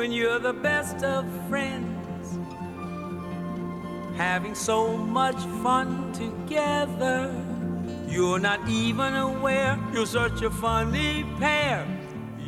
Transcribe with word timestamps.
when 0.00 0.12
you're 0.12 0.38
the 0.38 0.54
best 0.54 1.04
of 1.04 1.26
friends. 1.46 2.38
Having 4.16 4.54
so 4.54 4.96
much 4.96 5.36
fun 5.62 6.10
together. 6.14 7.30
You're 8.08 8.38
not 8.38 8.66
even 8.66 9.14
aware 9.14 9.78
you're 9.92 10.06
such 10.06 10.40
a 10.40 10.48
funny 10.48 11.26
pair. 11.38 11.86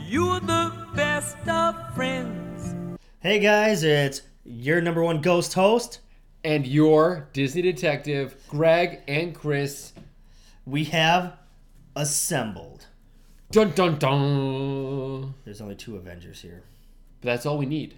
You're 0.08 0.40
the 0.40 0.72
best 0.94 1.46
of 1.46 1.94
friends. 1.94 2.74
Hey 3.20 3.38
guys, 3.38 3.84
it's 3.84 4.22
your 4.44 4.80
number 4.80 5.02
one 5.02 5.20
ghost 5.20 5.52
host. 5.52 6.00
And 6.44 6.66
your 6.66 7.28
Disney 7.34 7.60
detective, 7.60 8.34
Greg 8.48 9.00
and 9.06 9.34
Chris. 9.34 9.92
We 10.64 10.84
have 10.84 11.34
assembled. 11.94 12.86
Dun 13.50 13.72
dun 13.72 13.98
dun. 13.98 15.34
There's 15.44 15.60
only 15.60 15.74
two 15.74 15.96
Avengers 15.96 16.40
here. 16.40 16.62
But 17.22 17.28
that's 17.28 17.46
all 17.46 17.56
we 17.56 17.66
need. 17.66 17.94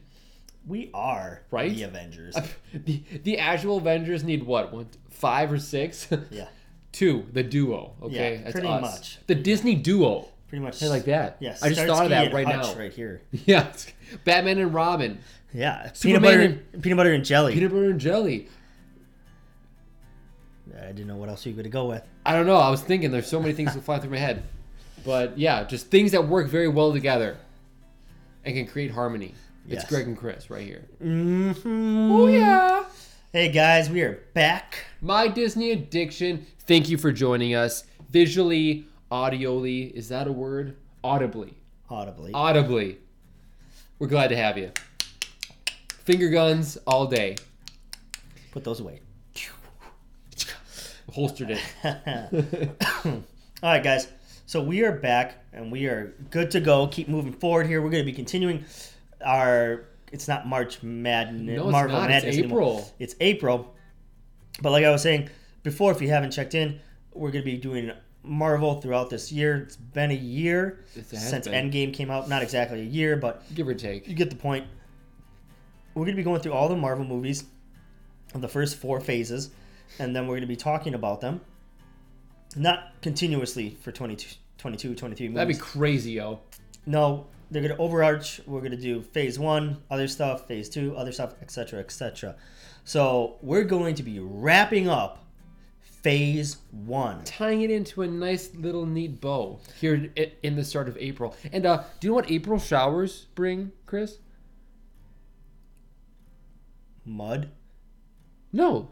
We 0.66 0.90
are 0.94 1.42
Right? 1.50 1.74
the 1.74 1.82
Avengers. 1.82 2.36
The, 2.72 3.02
the 3.22 3.38
actual 3.38 3.78
Avengers 3.78 4.22
need 4.24 4.44
what? 4.44 4.72
One, 4.72 4.86
five 5.10 5.50
or 5.52 5.58
six? 5.58 6.08
yeah, 6.30 6.46
Two, 6.92 7.26
the 7.32 7.42
duo. 7.42 7.94
Okay, 8.02 8.40
Yeah, 8.44 8.50
pretty 8.50 8.68
much. 8.68 9.18
The 9.26 9.34
Disney 9.34 9.74
duo. 9.74 10.28
pretty 10.48 10.62
much. 10.64 10.80
Like 10.82 11.04
that. 11.06 11.36
Yeah, 11.40 11.56
I 11.62 11.68
just 11.70 11.86
thought 11.86 12.04
of 12.04 12.10
that 12.10 12.32
right 12.32 12.46
now. 12.46 12.74
Right 12.74 12.92
here. 12.92 13.20
Yeah, 13.46 13.72
Batman 14.24 14.58
and 14.58 14.72
Robin, 14.74 15.18
Yeah, 15.52 15.90
peanut 16.00 16.22
butter, 16.22 16.60
peanut 16.80 16.96
butter 16.96 17.12
and 17.12 17.24
jelly. 17.24 17.54
peanut 17.54 17.70
butter 17.72 17.90
and 17.90 18.00
jelly. 18.00 18.48
I 20.80 20.86
didn't 20.88 21.06
know 21.06 21.16
what 21.16 21.28
else 21.28 21.44
you 21.46 21.52
were 21.52 21.56
gonna 21.56 21.68
go 21.68 21.86
with. 21.86 22.02
I 22.26 22.32
don't 22.32 22.46
know. 22.46 22.56
I 22.56 22.70
was 22.70 22.80
thinking 22.82 23.10
there's 23.10 23.26
so 23.28 23.40
many 23.40 23.52
things 23.54 23.74
that 23.74 23.82
fly 23.82 23.98
through 23.98 24.10
my 24.10 24.18
head, 24.18 24.42
but 25.04 25.38
yeah, 25.38 25.64
just 25.64 25.86
things 25.88 26.12
that 26.12 26.26
work 26.26 26.48
very 26.48 26.68
well 26.68 26.92
together 26.92 27.36
and 28.44 28.54
can 28.54 28.66
create 28.66 28.90
harmony. 28.90 29.34
It's 29.66 29.82
Yes. 29.82 29.88
Greg 29.88 30.06
and 30.06 30.16
Chris 30.16 30.50
right 30.50 30.62
here. 30.64 30.84
Mm-hmm. 31.02 32.12
Oh 32.12 32.26
yeah. 32.26 32.84
Hey 33.32 33.48
guys, 33.50 33.88
we 33.90 34.02
are 34.02 34.20
back. 34.34 34.84
My 35.00 35.26
Disney 35.28 35.70
addiction. 35.72 36.46
Thank 36.60 36.88
you 36.88 36.98
for 36.98 37.10
joining 37.12 37.54
us 37.54 37.84
visually, 38.10 38.86
audioly. 39.10 39.90
Is 39.92 40.08
that 40.10 40.26
a 40.26 40.32
word? 40.32 40.76
Audibly. 41.02 41.54
Audibly. 41.90 42.32
Audibly. 42.32 42.98
We're 43.98 44.08
glad 44.08 44.28
to 44.28 44.36
have 44.36 44.58
you. 44.58 44.70
Finger 46.04 46.28
guns 46.28 46.76
all 46.86 47.06
day. 47.06 47.36
Put 48.52 48.64
those 48.64 48.80
away. 48.80 49.00
Holstered 51.12 51.50
it. 51.52 51.60
All 53.04 53.22
right, 53.62 53.82
guys. 53.84 54.08
So 54.54 54.62
we 54.62 54.84
are 54.84 54.92
back 54.92 55.34
and 55.52 55.72
we 55.72 55.86
are 55.86 56.14
good 56.30 56.52
to 56.52 56.60
go. 56.60 56.86
Keep 56.86 57.08
moving 57.08 57.32
forward 57.32 57.66
here. 57.66 57.82
We're 57.82 57.90
going 57.90 58.04
to 58.04 58.08
be 58.08 58.14
continuing 58.14 58.64
our. 59.20 59.86
It's 60.12 60.28
not 60.28 60.46
March 60.46 60.80
Madness. 60.80 61.56
No, 61.56 61.64
it's 61.64 61.72
Marvel 61.72 61.96
not. 61.96 62.08
It's 62.08 62.22
Madness 62.22 62.38
anymore. 62.38 62.60
April. 62.60 62.94
It's 63.00 63.16
April. 63.18 63.74
But 64.62 64.70
like 64.70 64.84
I 64.84 64.92
was 64.92 65.02
saying 65.02 65.28
before, 65.64 65.90
if 65.90 66.00
you 66.00 66.08
haven't 66.08 66.30
checked 66.30 66.54
in, 66.54 66.78
we're 67.14 67.32
going 67.32 67.42
to 67.42 67.50
be 67.50 67.56
doing 67.56 67.90
Marvel 68.22 68.80
throughout 68.80 69.10
this 69.10 69.32
year. 69.32 69.56
It's 69.56 69.74
been 69.74 70.12
a 70.12 70.14
year 70.14 70.84
since 70.92 71.48
been. 71.48 71.72
Endgame 71.72 71.92
came 71.92 72.08
out. 72.08 72.28
Not 72.28 72.44
exactly 72.44 72.80
a 72.80 72.84
year, 72.84 73.16
but 73.16 73.42
Give 73.56 73.66
or 73.66 73.74
take. 73.74 74.06
you 74.06 74.14
get 74.14 74.30
the 74.30 74.36
point. 74.36 74.68
We're 75.94 76.04
going 76.04 76.14
to 76.14 76.20
be 76.20 76.22
going 76.22 76.40
through 76.42 76.52
all 76.52 76.68
the 76.68 76.76
Marvel 76.76 77.04
movies 77.04 77.42
of 78.34 78.40
the 78.40 78.48
first 78.48 78.76
four 78.76 79.00
phases, 79.00 79.50
and 79.98 80.14
then 80.14 80.28
we're 80.28 80.34
going 80.34 80.42
to 80.42 80.46
be 80.46 80.54
talking 80.54 80.94
about 80.94 81.20
them. 81.20 81.40
Not 82.54 82.92
continuously 83.02 83.76
for 83.80 83.90
22, 83.90 84.36
22 84.58 84.94
23 84.94 85.28
movies. 85.28 85.36
That'd 85.36 85.56
be 85.56 85.60
crazy, 85.60 86.12
yo. 86.12 86.40
no, 86.86 87.26
they're 87.50 87.62
going 87.62 87.74
to 87.74 87.80
overarch. 87.80 88.40
We're 88.46 88.60
going 88.60 88.72
to 88.72 88.76
do 88.76 89.02
phase 89.02 89.38
one, 89.38 89.82
other 89.90 90.08
stuff, 90.08 90.46
phase 90.48 90.68
two, 90.68 90.96
other 90.96 91.12
stuff, 91.12 91.34
etc., 91.42 91.80
etc. 91.80 92.36
So 92.84 93.36
we're 93.42 93.64
going 93.64 93.94
to 93.96 94.02
be 94.02 94.18
wrapping 94.18 94.88
up 94.88 95.24
phase 95.80 96.58
one. 96.70 97.24
Tying 97.24 97.62
it 97.62 97.70
into 97.70 98.02
a 98.02 98.06
nice 98.06 98.54
little 98.54 98.84
neat 98.84 99.20
bow 99.20 99.58
here 99.80 100.10
in 100.42 100.56
the 100.56 100.64
start 100.64 100.88
of 100.88 100.98
April. 100.98 101.34
And 101.52 101.64
uh, 101.64 101.84
do 101.98 102.06
you 102.06 102.10
know 102.10 102.16
what 102.16 102.30
April 102.30 102.58
showers 102.58 103.26
bring, 103.34 103.72
Chris? 103.86 104.18
Mud. 107.06 107.50
No. 108.52 108.90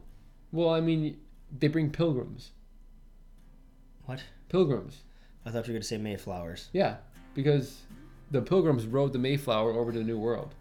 Well, 0.53 0.71
I 0.71 0.81
mean, 0.81 1.19
they 1.57 1.69
bring 1.69 1.91
pilgrims. 1.91 2.53
What? 4.05 4.23
Pilgrims. 4.49 5.03
I 5.45 5.51
thought 5.51 5.67
you 5.67 5.73
were 5.73 5.75
going 5.75 5.83
to 5.83 5.89
say 5.89 5.99
Mayflowers. 5.99 6.69
Yeah, 6.73 6.97
because 7.35 7.81
the 8.31 8.41
pilgrims 8.43 8.87
rode 8.87 9.13
the 9.13 9.19
Mayflower 9.19 9.73
over 9.73 9.93
to 9.93 9.99
the 9.99 10.05
New 10.05 10.19
World. 10.19 10.55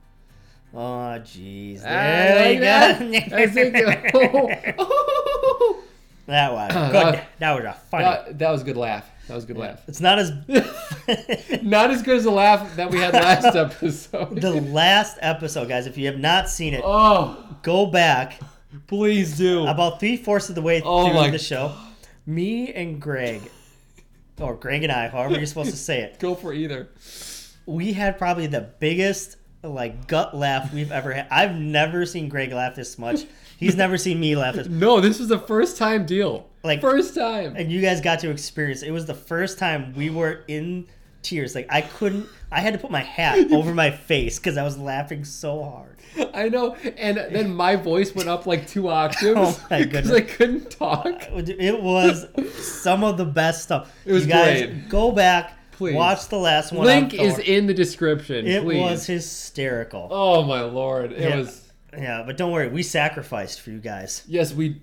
Oh, 0.73 0.77
jeez. 1.19 1.81
Ah, 1.81 1.83
There 1.85 2.53
you 2.53 2.59
like 2.61 3.29
go. 3.29 3.37
I 3.37 3.47
think- 3.47 3.75
Oh. 4.79 5.83
That 6.27 6.53
was 6.53 6.69
That 6.73 6.91
good. 6.91 7.05
was- 7.05 7.19
That 7.39 7.51
was 7.55 7.65
a 7.65 7.73
funny. 7.89 8.03
that, 8.05 8.39
that 8.39 8.51
was 8.51 8.61
a 8.61 8.63
good 8.65 8.77
laugh. 8.77 9.09
That 9.27 9.35
was 9.35 9.43
a 9.43 9.47
good 9.47 9.57
laugh. 9.57 9.81
It's 9.87 10.01
not 10.01 10.17
as 10.19 10.31
Not 11.61 11.91
as 11.91 12.01
good 12.01 12.17
as 12.17 12.23
the 12.23 12.31
laugh 12.31 12.75
that 12.75 12.89
we 12.89 12.97
had 12.99 13.13
last 13.13 13.55
episode. 13.55 14.39
the 14.41 14.51
last 14.61 15.17
episode, 15.21 15.67
guys. 15.67 15.87
If 15.87 15.97
you 15.97 16.07
have 16.07 16.19
not 16.19 16.49
seen 16.49 16.73
it, 16.73 16.81
oh, 16.83 17.57
go 17.63 17.85
back 17.85 18.39
please 18.87 19.37
do. 19.37 19.67
about 19.67 19.99
three 19.99 20.15
fourths 20.17 20.49
of 20.49 20.55
the 20.55 20.61
way 20.61 20.81
Oh 20.83 21.09
through 21.21 21.31
the 21.31 21.39
show. 21.39 21.73
Me 22.25 22.71
and 22.73 23.01
Greg, 23.01 23.41
or 24.41 24.55
Greg 24.55 24.83
and 24.83 24.91
I, 24.91 25.07
however 25.07 25.35
you're 25.37 25.45
supposed 25.45 25.71
to 25.71 25.77
say 25.77 26.01
it, 26.01 26.19
Go 26.19 26.35
for 26.35 26.53
either. 26.53 26.89
we 27.65 27.93
had 27.93 28.17
probably 28.17 28.47
the 28.47 28.61
biggest 28.79 29.37
like 29.63 30.07
gut 30.07 30.35
laugh 30.35 30.73
we've 30.73 30.91
ever 30.91 31.13
had. 31.13 31.27
I've 31.29 31.53
never 31.55 32.05
seen 32.05 32.29
Greg 32.29 32.51
laugh 32.51 32.75
this 32.75 32.97
much. 32.97 33.25
He's 33.57 33.75
never 33.75 33.95
seen 33.97 34.19
me 34.19 34.35
laugh 34.35 34.55
this. 34.55 34.67
No, 34.67 34.99
this 34.99 35.19
was 35.19 35.29
a 35.29 35.37
first 35.39 35.77
time 35.77 36.05
deal. 36.07 36.49
Like- 36.63 36.81
first 36.81 37.13
time. 37.15 37.55
And 37.55 37.71
you 37.71 37.79
guys 37.81 38.01
got 38.01 38.19
to 38.21 38.31
experience. 38.31 38.81
It 38.81 38.89
was 38.91 39.05
the 39.05 39.13
first 39.13 39.59
time 39.59 39.93
we 39.95 40.09
were 40.09 40.43
in 40.47 40.87
tears. 41.21 41.55
Like 41.55 41.67
I 41.69 41.81
couldn't. 41.81 42.27
I 42.51 42.59
had 42.61 42.73
to 42.73 42.79
put 42.79 42.91
my 42.91 43.01
hat 43.01 43.51
over 43.53 43.73
my 43.73 43.91
face 43.91 44.37
because 44.39 44.57
I 44.57 44.63
was 44.63 44.77
laughing 44.77 45.23
so 45.23 45.63
hard. 45.63 45.97
I 46.33 46.49
know. 46.49 46.75
And 46.75 47.17
then 47.17 47.53
my 47.55 47.75
voice 47.77 48.13
went 48.13 48.27
up 48.27 48.45
like 48.45 48.67
two 48.67 48.89
octaves 48.89 49.23
Oh 49.37 49.67
my 49.69 49.83
because 49.83 50.09
goodness. 50.09 50.31
I 50.31 50.35
couldn't 50.35 50.69
talk. 50.71 51.05
Uh, 51.05 51.41
it 51.47 51.81
was 51.81 52.25
some 52.83 53.03
of 53.03 53.17
the 53.17 53.25
best 53.25 53.63
stuff. 53.63 53.93
It 54.05 54.11
was 54.13 54.25
you 54.25 54.31
guys 54.31 54.61
great. 54.63 54.89
go 54.89 55.11
back, 55.11 55.57
Please. 55.71 55.95
watch 55.95 56.27
the 56.27 56.37
last 56.37 56.71
one. 56.73 56.85
Link 56.85 57.13
on 57.13 57.19
is 57.19 57.39
in 57.39 57.67
the 57.67 57.73
description. 57.73 58.45
It 58.45 58.63
please. 58.63 58.81
was 58.81 59.05
hysterical. 59.05 60.07
Oh 60.11 60.43
my 60.43 60.61
lord! 60.61 61.11
It 61.13 61.21
Yeah. 61.21 61.37
was. 61.37 61.67
Yeah, 61.93 62.23
but 62.25 62.37
don't 62.37 62.51
worry, 62.53 62.69
we 62.69 62.83
sacrificed 62.83 63.59
for 63.61 63.69
you 63.71 63.79
guys. 63.79 64.23
Yes, 64.27 64.53
we. 64.53 64.81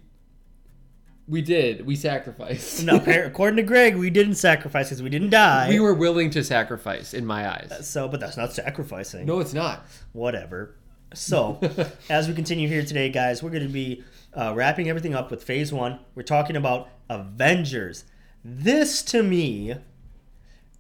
We 1.29 1.43
did. 1.43 1.85
We 1.85 1.95
sacrificed. 1.95 2.85
No, 2.85 2.97
according 3.07 3.57
to 3.57 3.63
Greg, 3.63 3.97
we 3.97 4.09
didn't 4.09 4.37
sacrifice 4.37 4.89
because 4.89 5.03
we 5.03 5.11
didn't 5.11 5.31
die. 5.31 5.69
we 5.69 5.79
were 5.79 5.93
willing 5.93 6.31
to 6.31 6.43
sacrifice, 6.43 7.13
in 7.13 7.27
my 7.27 7.49
eyes. 7.49 7.87
so, 7.87 8.09
but 8.09 8.19
that's 8.19 8.37
not 8.37 8.53
sacrificing. 8.53 9.27
No, 9.27 9.41
it's 9.41 9.53
not. 9.53 9.87
Whatever. 10.13 10.75
So, 11.13 11.61
as 12.11 12.29
we 12.29 12.35
continue 12.35 12.67
here 12.67 12.83
today, 12.83 13.11
guys, 13.11 13.43
we're 13.43 13.51
going 13.51 13.67
to 13.67 13.69
be 13.73 14.05
uh, 14.35 14.55
wrapping 14.57 14.89
everything 14.89 15.15
up 15.15 15.31
with 15.31 15.45
Phase 15.45 15.73
One. 15.73 16.01
We're 16.15 16.23
talking 16.23 16.57
about 16.57 16.89
Avengers. 17.11 18.05
This, 18.43 19.03
to 19.05 19.23
me, 19.23 19.75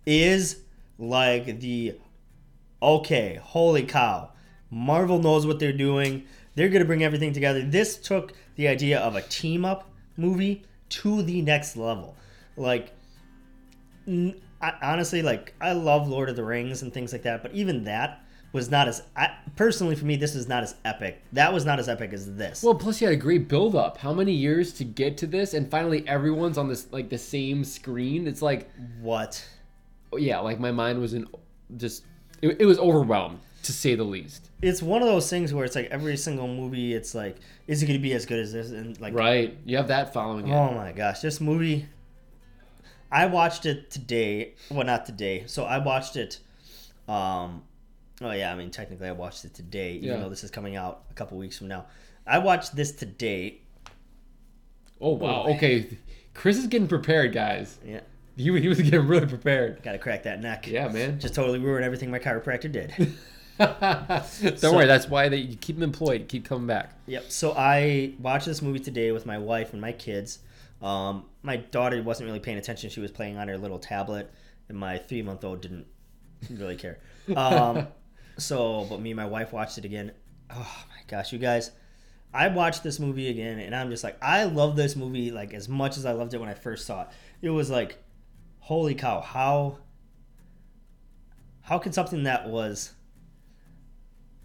is 0.07 0.63
like 0.99 1.61
the 1.61 1.99
okay, 2.81 3.39
holy 3.43 3.85
cow. 3.85 4.31
Marvel 4.71 5.19
knows 5.19 5.47
what 5.47 5.59
they're 5.59 5.73
doing. 5.73 6.25
They're 6.55 6.69
going 6.69 6.81
to 6.81 6.87
bring 6.87 7.05
everything 7.05 7.33
together. 7.33 7.63
This 7.63 7.97
took 7.97 8.33
the 8.57 8.69
idea 8.69 8.99
of 8.99 9.15
a 9.15 9.23
team 9.23 9.65
up 9.65 9.88
movie 10.19 10.65
to 10.91 11.23
the 11.23 11.41
next 11.43 11.77
level. 11.77 12.17
Like, 12.57 12.93
n- 14.07 14.41
I, 14.61 14.75
honestly, 14.83 15.23
like, 15.23 15.55
I 15.61 15.73
love 15.73 16.09
Lord 16.09 16.29
of 16.29 16.37
the 16.37 16.45
Rings 16.45 16.83
and 16.83 16.93
things 16.93 17.13
like 17.13 17.23
that, 17.23 17.43
but 17.43 17.53
even 17.55 17.85
that 17.85 18.23
was 18.53 18.71
not 18.71 18.89
as, 18.89 19.03
I, 19.17 19.31
personally 19.57 19.95
for 19.95 20.05
me, 20.05 20.17
this 20.17 20.35
is 20.35 20.49
not 20.49 20.63
as 20.63 20.75
epic. 20.85 21.23
That 21.33 21.53
was 21.53 21.65
not 21.65 21.79
as 21.79 21.89
epic 21.89 22.13
as 22.13 22.35
this. 22.35 22.63
Well, 22.63 22.75
plus 22.75 23.01
you 23.01 23.07
had 23.07 23.15
a 23.15 23.21
great 23.21 23.49
build 23.49 23.77
up. 23.77 23.99
How 23.99 24.13
many 24.13 24.33
years 24.33 24.73
to 24.75 24.85
get 24.85 25.17
to 25.19 25.27
this, 25.27 25.55
and 25.55 25.71
finally 25.71 26.07
everyone's 26.09 26.59
on 26.59 26.69
this 26.69 26.91
like 26.91 27.09
the 27.11 27.19
same 27.19 27.63
screen? 27.63 28.27
It's 28.27 28.43
like, 28.43 28.71
what? 29.01 29.47
yeah, 30.17 30.39
like 30.39 30.59
my 30.59 30.73
mind 30.73 31.01
was 31.01 31.15
in 31.15 31.27
just 31.77 32.05
it, 32.41 32.61
it 32.61 32.67
was 32.67 32.79
overwhelmed 32.79 33.41
to 33.65 33.73
say 33.73 33.95
the 33.95 34.05
least. 34.05 34.49
It's 34.63 34.83
one 34.83 35.03
of 35.03 35.09
those 35.09 35.29
things 35.29 35.53
where 35.55 35.65
it's 35.65 35.75
like 35.77 35.87
every 35.91 36.17
single 36.17 36.49
movie, 36.49 36.95
it's 36.95 37.15
like, 37.15 37.37
is 37.67 37.83
it 37.83 37.87
going 37.87 37.99
to 37.99 38.03
be 38.03 38.13
as 38.13 38.27
good 38.27 38.39
as 38.41 38.53
this? 38.53 38.71
And 38.71 38.99
like, 39.01 39.15
Right? 39.15 39.57
You 39.65 39.77
have 39.77 39.89
that 39.89 40.13
following 40.13 40.49
it. 40.49 40.53
Oh 40.55 40.73
my 40.73 40.93
gosh, 40.93 41.21
this 41.21 41.41
movie. 41.41 41.87
I 43.11 43.27
watched 43.27 43.67
it 43.67 43.91
today. 43.91 44.55
Well, 44.71 44.85
not 44.87 45.07
today. 45.07 45.45
So 45.47 45.65
I 45.65 45.79
watched 45.79 46.17
it. 46.17 46.39
Um, 47.09 47.63
oh 48.21 48.31
yeah, 48.33 48.53
I 48.53 48.55
mean 48.55 48.71
technically 48.71 49.09
I 49.09 49.13
watched 49.13 49.45
it 49.45 49.55
today, 49.55 49.93
even 49.95 50.09
Yeah. 50.09 50.17
though 50.19 50.29
this 50.29 50.45
is 50.45 50.51
coming 50.51 50.77
out 50.77 51.05
a 51.11 51.15
couple 51.15 51.39
weeks 51.39 51.57
from 51.57 51.69
now. 51.69 51.87
I 52.27 52.39
watched 52.39 52.77
this 52.77 52.93
today. 52.93 53.61
Oh 55.01 55.13
wow. 55.15 55.45
Oh. 55.47 55.55
Okay, 55.55 55.97
Chris 56.35 56.59
is 56.59 56.67
getting 56.67 56.89
prepared, 56.89 57.33
guys. 57.33 57.79
Yeah, 57.87 58.01
He, 58.37 58.45
he 58.61 58.69
was 58.69 58.81
getting 58.83 59.07
really 59.07 59.27
prepared. 59.27 59.83
got 59.83 59.93
to 59.93 59.99
crack 59.99 60.25
that 60.25 60.41
neck. 60.43 60.67
Yeah, 60.67 60.89
man. 60.89 61.19
Just 61.19 61.35
totally 61.35 61.59
ruined 61.61 61.85
everything 61.85 62.11
my 62.11 62.19
chiropractor 62.19 62.71
did. 62.71 62.93
Don't 64.61 64.75
worry, 64.77 64.87
that's 64.87 65.09
why 65.09 65.29
they 65.29 65.39
you 65.39 65.57
keep 65.57 65.77
them 65.77 65.83
employed, 65.83 66.27
keep 66.29 66.45
coming 66.45 66.67
back. 66.67 66.93
Yep. 67.07 67.31
So 67.31 67.55
I 67.57 68.15
watched 68.21 68.47
this 68.47 68.63
movie 68.63 68.79
today 68.79 69.11
with 69.11 69.27
my 69.27 69.39
wife 69.39 69.73
and 69.73 69.81
my 69.81 69.91
kids. 69.93 70.39
Um, 70.81 71.25
my 71.43 71.57
daughter 71.57 72.01
wasn't 72.01 72.29
really 72.29 72.39
paying 72.39 72.59
attention; 72.59 72.89
she 72.89 73.01
was 73.01 73.11
playing 73.11 73.37
on 73.37 73.49
her 73.49 73.59
little 73.59 73.81
tablet, 73.81 74.31
and 74.69 74.79
my 74.79 74.99
three-month-old 74.99 75.61
didn't 75.61 75.87
really 76.51 76.77
care. 76.77 76.99
Um, 77.35 77.89
so, 78.39 78.87
but 78.89 79.01
me 79.01 79.11
and 79.11 79.17
my 79.17 79.27
wife 79.27 79.53
watched 79.53 79.77
it 79.77 79.85
again. 79.85 80.13
Oh 80.51 80.85
my 80.89 81.03
gosh, 81.09 81.33
you 81.33 81.41
guys! 81.41 81.73
I 82.33 82.47
watched 82.47 82.85
this 82.85 83.01
movie 83.01 83.29
again, 83.29 83.59
and 83.59 83.75
I'm 83.75 83.91
just 83.91 84.05
like, 84.05 84.17
I 84.23 84.45
love 84.45 84.77
this 84.77 84.95
movie 84.95 85.33
like 85.33 85.53
as 85.53 85.69
much 85.69 85.97
as 85.97 86.07
I 86.07 86.13
loved 86.13 86.33
it 86.33 86.39
when 86.39 86.49
I 86.49 86.55
first 86.55 86.87
saw 86.87 87.03
it. 87.03 87.09
It 87.43 87.51
was 87.51 87.71
like, 87.71 87.99
holy 88.61 88.95
cow! 88.95 89.21
How 89.21 89.79
how 91.63 91.79
can 91.79 91.93
something 91.93 92.23
that 92.23 92.49
was 92.49 92.93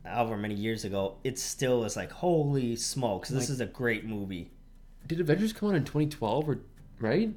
however 0.05 0.37
many 0.37 0.55
years 0.55 0.83
ago, 0.85 1.15
it 1.23 1.39
still 1.39 1.83
is 1.85 1.95
like 1.95 2.11
holy 2.11 2.75
smokes, 2.75 3.29
this 3.29 3.43
Like- 3.43 3.49
is 3.49 3.59
a 3.61 3.65
great 3.65 4.05
movie. 4.05 4.51
Did 5.07 5.19
Avengers 5.19 5.51
come 5.53 5.69
out 5.69 5.75
in 5.75 5.83
2012 5.83 6.47
or 6.49 6.59
right? 6.99 7.33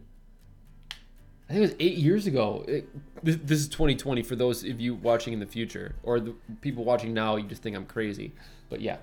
I 1.49 1.53
think 1.53 1.59
it 1.59 1.61
was 1.61 1.75
eight 1.79 1.97
years 1.99 2.27
ago. 2.27 2.65
It, 2.67 2.89
this, 3.25 3.37
this 3.43 3.61
is 3.61 3.69
2020 3.69 4.23
for 4.23 4.35
those 4.35 4.65
of 4.65 4.81
you 4.81 4.95
watching 4.97 5.33
in 5.33 5.39
the 5.41 5.47
future, 5.47 5.95
or 6.03 6.19
the 6.19 6.35
people 6.61 6.85
watching 6.85 7.15
now. 7.15 7.37
You 7.37 7.45
just 7.47 7.63
think 7.63 7.77
I'm 7.77 7.87
crazy, 7.87 8.33
but 8.69 8.81
yeah, 8.81 8.97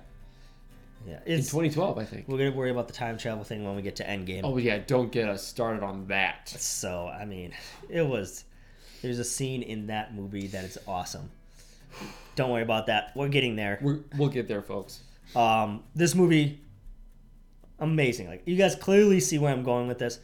Yeah, 1.06 1.20
in 1.24 1.38
2012, 1.38 1.96
I 1.98 2.04
think. 2.04 2.28
we're 2.28 2.36
gonna 2.38 2.52
worry 2.52 2.70
about 2.70 2.86
the 2.86 2.92
time 2.94 3.16
travel 3.16 3.44
thing 3.44 3.64
when 3.64 3.74
we 3.76 3.80
get 3.82 3.96
to 3.96 4.04
Endgame. 4.04 4.40
Oh 4.44 4.58
yeah, 4.58 4.78
don't 4.86 5.10
get 5.10 5.28
us 5.28 5.46
started 5.46 5.82
on 5.82 6.06
that. 6.08 6.48
So 6.50 7.06
I 7.08 7.24
mean, 7.24 7.52
it 7.88 8.06
was 8.06 8.44
there's 9.00 9.18
a 9.18 9.24
scene 9.24 9.62
in 9.62 9.86
that 9.86 10.14
movie 10.14 10.46
that 10.48 10.64
is 10.64 10.76
awesome. 10.86 11.30
Don't 12.36 12.50
worry 12.50 12.62
about 12.62 12.86
that. 12.86 13.12
We're 13.14 13.28
getting 13.28 13.54
there. 13.56 13.78
We're, 13.80 14.00
we'll 14.16 14.28
get 14.28 14.48
there, 14.48 14.62
folks. 14.62 15.00
Um, 15.36 15.82
this 15.94 16.14
movie, 16.14 16.60
amazing. 17.78 18.28
Like 18.28 18.42
you 18.46 18.56
guys 18.56 18.74
clearly 18.74 19.20
see 19.20 19.38
where 19.38 19.52
I'm 19.52 19.62
going 19.62 19.88
with 19.88 19.98
this. 19.98 20.18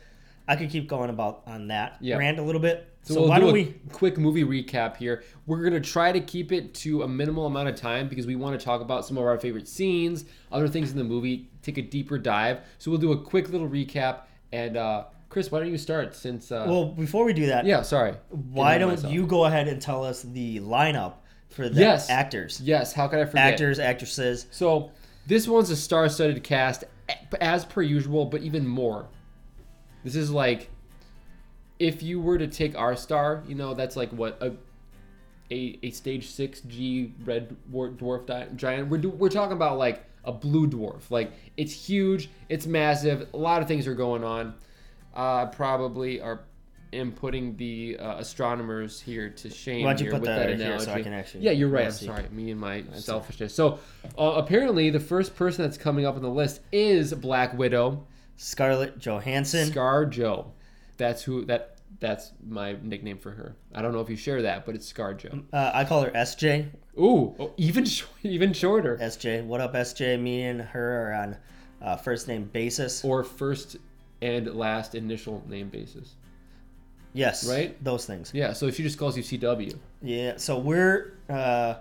I 0.48 0.56
could 0.56 0.70
keep 0.70 0.88
going 0.88 1.10
about 1.10 1.42
on 1.46 1.68
that 1.68 1.96
Yeah. 2.00 2.16
rant 2.16 2.38
a 2.38 2.42
little 2.42 2.60
bit. 2.60 2.86
So, 3.02 3.14
So, 3.14 3.20
we'll 3.20 3.28
why 3.30 3.36
do 3.36 3.42
don't 3.46 3.50
a 3.50 3.54
we? 3.54 3.74
quick 3.92 4.18
movie 4.18 4.44
recap 4.44 4.96
here. 4.96 5.22
We're 5.46 5.62
gonna 5.62 5.80
try 5.80 6.12
to 6.12 6.20
keep 6.20 6.52
it 6.52 6.74
to 6.74 7.02
a 7.02 7.08
minimal 7.08 7.46
amount 7.46 7.68
of 7.68 7.76
time 7.76 8.08
because 8.08 8.26
we 8.26 8.36
want 8.36 8.58
to 8.58 8.64
talk 8.64 8.80
about 8.80 9.06
some 9.06 9.16
of 9.16 9.24
our 9.24 9.38
favorite 9.38 9.68
scenes, 9.68 10.24
other 10.52 10.68
things 10.68 10.90
in 10.90 10.98
the 10.98 11.04
movie, 11.04 11.48
take 11.62 11.78
a 11.78 11.82
deeper 11.82 12.18
dive. 12.18 12.58
So 12.78 12.90
we'll 12.90 13.00
do 13.00 13.12
a 13.12 13.20
quick 13.22 13.48
little 13.50 13.68
recap. 13.68 14.22
And 14.52 14.76
uh, 14.76 15.04
Chris, 15.28 15.50
why 15.50 15.60
don't 15.60 15.70
you 15.70 15.78
start? 15.78 16.14
Since 16.14 16.50
uh, 16.52 16.66
Well, 16.68 16.86
before 16.86 17.24
we 17.24 17.32
do 17.32 17.46
that, 17.46 17.64
yeah, 17.64 17.82
sorry. 17.82 18.14
why 18.30 18.76
don't 18.78 18.90
myself. 18.90 19.12
you 19.12 19.26
go 19.26 19.44
ahead 19.44 19.68
and 19.68 19.80
tell 19.80 20.04
us 20.04 20.22
the 20.22 20.58
lineup 20.60 21.14
for 21.50 21.68
the 21.68 21.80
Yes. 21.80 22.08
actors, 22.10 22.60
Yes. 22.62 22.92
How 22.92 23.08
could 23.08 23.18
I 23.18 23.24
forget? 23.26 23.52
actors, 23.54 23.78
actresses? 23.78 24.46
So 24.50 24.90
this 25.26 25.46
one's 25.48 25.70
a 25.70 25.76
star-studded 25.76 26.42
cast, 26.42 26.84
as 27.40 27.64
per 27.64 27.82
usual, 27.82 28.24
but 28.24 28.42
even 28.42 28.66
more. 28.66 29.08
This 30.04 30.16
is 30.16 30.30
like, 30.30 30.70
if 31.78 32.02
you 32.02 32.20
were 32.20 32.38
to 32.38 32.46
take 32.46 32.76
our 32.78 32.96
star, 32.96 33.42
you 33.48 33.54
know, 33.54 33.74
that's 33.74 33.96
like 33.96 34.10
what 34.10 34.40
a 34.40 34.52
a, 35.52 35.78
a 35.82 35.90
stage 35.90 36.28
six 36.28 36.60
G 36.60 37.12
red 37.24 37.56
dwarf 37.72 38.56
giant. 38.56 38.88
We're 38.88 39.00
we're 39.08 39.28
talking 39.28 39.56
about 39.56 39.78
like 39.78 40.04
a 40.24 40.30
blue 40.32 40.68
dwarf. 40.68 41.10
Like 41.10 41.32
it's 41.56 41.72
huge, 41.72 42.30
it's 42.48 42.66
massive. 42.66 43.28
A 43.34 43.36
lot 43.36 43.60
of 43.60 43.66
things 43.68 43.86
are 43.88 43.94
going 43.94 44.22
on. 44.22 44.54
Uh, 45.14 45.46
probably 45.46 46.20
are 46.20 46.42
am 46.92 47.12
putting 47.12 47.56
the 47.56 47.96
uh, 47.98 48.16
astronomers 48.18 49.00
here 49.00 49.30
to 49.30 49.48
shame 49.50 49.84
Why 49.84 49.92
don't 49.92 50.00
you 50.00 50.04
here 50.06 50.12
put 50.12 50.20
with 50.22 50.28
that 50.28 50.38
that 50.38 50.46
right 50.46 50.54
analogy. 50.60 50.84
so 50.86 50.92
I 50.92 51.02
can 51.02 51.12
actually- 51.12 51.44
yeah, 51.44 51.52
you're 51.52 51.68
right. 51.68 51.86
I'm 51.86 51.92
see. 51.92 52.06
sorry, 52.06 52.24
me 52.30 52.50
and 52.50 52.60
my 52.60 52.84
selfishness. 52.94 53.54
So 53.54 53.78
uh, 54.18 54.32
apparently, 54.36 54.90
the 54.90 55.00
first 55.00 55.36
person 55.36 55.64
that's 55.64 55.78
coming 55.78 56.04
up 56.06 56.16
on 56.16 56.22
the 56.22 56.28
list 56.30 56.60
is 56.72 57.12
Black 57.14 57.56
Widow, 57.56 58.04
Scarlett 58.36 58.98
Johansson. 58.98 59.70
Scar 59.70 60.06
Joe. 60.06 60.52
That's 60.96 61.22
who 61.22 61.44
that. 61.46 61.76
That's 61.98 62.32
my 62.48 62.76
nickname 62.82 63.18
for 63.18 63.30
her. 63.32 63.54
I 63.74 63.82
don't 63.82 63.92
know 63.92 64.00
if 64.00 64.08
you 64.08 64.16
share 64.16 64.40
that, 64.42 64.64
but 64.64 64.74
it's 64.74 64.86
Scar 64.86 65.12
Joe. 65.12 65.42
uh, 65.52 65.70
I 65.74 65.84
call 65.84 66.02
her 66.02 66.10
SJ. 66.10 66.68
Ooh, 66.98 67.34
oh, 67.38 67.52
even 67.58 67.84
sh- 67.84 68.04
even 68.22 68.52
shorter. 68.54 68.96
SJ, 68.96 69.44
what 69.44 69.60
up, 69.60 69.74
SJ? 69.74 70.18
Me 70.20 70.44
and 70.44 70.60
her 70.62 71.10
are 71.10 71.14
on 71.14 71.36
uh, 71.82 71.96
first 71.96 72.26
name 72.26 72.44
basis. 72.44 73.04
Or 73.04 73.22
first 73.22 73.76
and 74.22 74.54
last 74.54 74.94
initial 74.94 75.42
name 75.48 75.68
basis. 75.68 76.14
Yes, 77.12 77.48
right? 77.48 77.82
Those 77.82 78.06
things. 78.06 78.30
Yeah, 78.34 78.52
so 78.52 78.70
she 78.70 78.82
just 78.82 78.98
calls 78.98 79.16
you 79.16 79.22
CW. 79.22 79.76
Yeah. 80.02 80.34
So 80.36 80.58
we're 80.58 81.12
uh, 81.28 81.74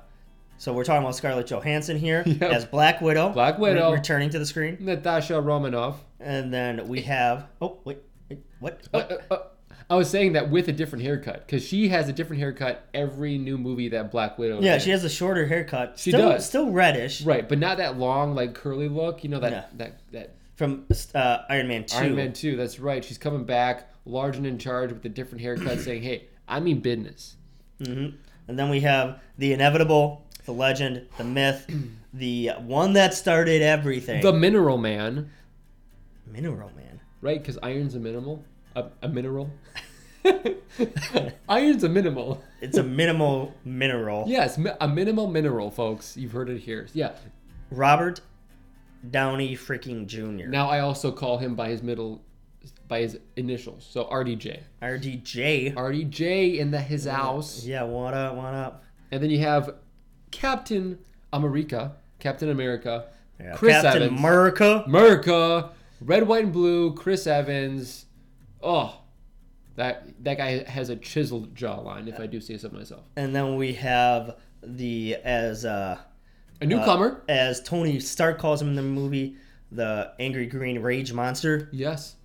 so 0.57 0.73
we're 0.73 0.83
talking 0.83 1.01
about 1.03 1.15
Scarlett 1.15 1.47
Johansson 1.47 1.97
here 1.97 2.23
Yep. 2.25 2.41
as 2.43 2.65
Black 2.65 3.01
Widow. 3.01 3.29
Black 3.29 3.57
Widow. 3.59 3.91
re- 3.91 3.97
returning 3.97 4.29
to 4.31 4.39
the 4.39 4.45
screen, 4.45 4.77
Natasha 4.79 5.39
Romanoff. 5.39 6.03
and 6.19 6.53
then 6.53 6.87
we 6.87 7.01
have. 7.03 7.47
Oh 7.61 7.77
wait, 7.85 7.99
wait 8.29 8.39
what? 8.59 8.87
Uh, 8.93 9.03
what? 9.03 9.11
uh, 9.31 9.33
uh, 9.33 9.43
I 9.91 9.95
was 9.95 10.07
saying 10.07 10.33
that 10.33 10.51
with 10.51 10.67
a 10.67 10.71
different 10.71 11.03
haircut 11.03 11.47
because 11.47 11.65
she 11.65 11.87
has 11.87 12.07
a 12.09 12.13
different 12.13 12.39
haircut 12.39 12.87
every 12.93 13.39
new 13.39 13.57
movie 13.57 13.89
that 13.89 14.11
Black 14.11 14.37
Widow. 14.37 14.61
yeah, 14.61 14.77
she 14.77 14.91
has 14.91 15.03
a 15.03 15.09
shorter 15.09 15.47
haircut. 15.47 15.97
She 15.97 16.11
still, 16.11 16.29
does. 16.29 16.45
Still 16.45 16.69
reddish 16.69 17.23
right, 17.23 17.47
but 17.49 17.57
not 17.57 17.77
that 17.77 17.97
long 17.97 18.35
like 18.35 18.53
curly 18.53 18.87
look. 18.87 19.23
You 19.23 19.31
know 19.31 19.39
that 19.39 19.75
that 19.79 19.99
that 20.11 20.35
from 20.57 20.85
uh, 21.15 21.37
Iron 21.49 21.67
Man 21.67 21.85
Two. 21.85 21.97
Iron 21.97 22.15
Man 22.15 22.33
two. 22.33 22.55
That's 22.55 22.79
right. 22.79 23.03
She's 23.03 23.17
coming 23.17 23.45
back, 23.45 23.88
large 24.05 24.37
and 24.37 24.45
in 24.45 24.57
charge 24.57 24.91
with 24.91 25.03
a 25.05 25.09
different 25.09 25.41
haircut, 25.41 25.79
saying, 25.79 26.03
"Hey, 26.03 26.25
I 26.47 26.59
mean 26.59 26.79
business." 26.79 27.35
hmm 27.83 28.07
And 28.47 28.57
then 28.59 28.69
we 28.69 28.79
have 28.81 29.21
the 29.37 29.53
inevitable, 29.53 30.25
the 30.45 30.51
legend, 30.53 31.07
the 31.17 31.23
myth, 31.23 31.69
the 32.13 32.49
one 32.59 32.93
that 32.93 33.13
started 33.13 33.61
everything. 33.61 34.21
The 34.23 34.33
Mineral 34.33 34.77
Man, 34.77 35.29
Mineral 36.25 36.71
Man. 36.75 36.99
right? 37.21 37.39
Because 37.39 37.57
iron's 37.61 37.95
a 37.95 37.99
minimal, 37.99 38.43
a, 38.75 38.85
a 39.01 39.07
mineral. 39.07 39.51
iron's 41.49 41.83
a 41.83 41.89
minimal. 41.89 42.43
It's 42.61 42.77
a 42.77 42.83
minimal 42.83 43.53
mineral. 43.63 44.25
Yes, 44.27 44.57
a 44.81 44.87
minimal 44.87 45.27
mineral, 45.27 45.71
folks. 45.71 46.17
You've 46.17 46.31
heard 46.31 46.49
it 46.49 46.59
here. 46.59 46.87
Yeah. 46.93 47.11
Robert 47.71 48.21
Downey 49.09 49.55
freaking 49.55 50.07
Jr. 50.07 50.47
Now 50.49 50.69
I 50.69 50.79
also 50.79 51.11
call 51.11 51.37
him 51.37 51.55
by 51.55 51.69
his 51.69 51.81
middle, 51.83 52.21
by 52.89 52.99
his 53.01 53.17
initials. 53.37 53.87
So 53.89 54.03
RDJ. 54.05 54.59
RDJ. 54.81 55.75
RDJ 55.75 56.57
in 56.57 56.71
the 56.71 56.81
his 56.81 57.05
house. 57.05 57.63
Yeah, 57.63 57.83
what 57.83 58.13
up, 58.13 58.35
what 58.35 58.53
up? 58.53 58.83
And 59.11 59.23
then 59.23 59.29
you 59.29 59.39
have 59.39 59.75
Captain 60.31 60.99
America, 61.31 61.95
Captain 62.19 62.49
America, 62.49 63.05
Yeah, 63.39 63.55
Chris 63.55 63.81
Captain 63.81 64.03
Evans. 64.03 64.19
America. 64.19 64.83
America, 64.85 65.69
red, 66.01 66.27
white, 66.27 66.43
and 66.45 66.53
blue, 66.53 66.93
Chris 66.95 67.25
Evans. 67.27 68.05
Oh, 68.61 68.99
that 69.75 70.07
that 70.23 70.37
guy 70.37 70.63
has 70.69 70.89
a 70.89 70.95
chiseled 70.97 71.55
jawline, 71.55 72.07
if 72.09 72.19
I 72.19 72.25
do 72.27 72.41
say 72.41 72.57
so 72.57 72.69
myself. 72.69 73.03
And 73.15 73.33
then 73.35 73.55
we 73.55 73.73
have 73.73 74.35
the 74.61 75.15
as 75.23 75.63
uh, 75.63 75.97
A 76.59 76.65
newcomer. 76.65 77.21
as 77.29 77.61
Tony 77.63 77.99
Stark 77.99 78.39
calls 78.39 78.61
him 78.61 78.67
in 78.69 78.75
the 78.75 78.81
movie, 78.81 79.35
the 79.71 80.11
angry 80.19 80.47
green 80.47 80.79
rage 80.81 81.13
monster. 81.13 81.69
yes, 81.71 82.15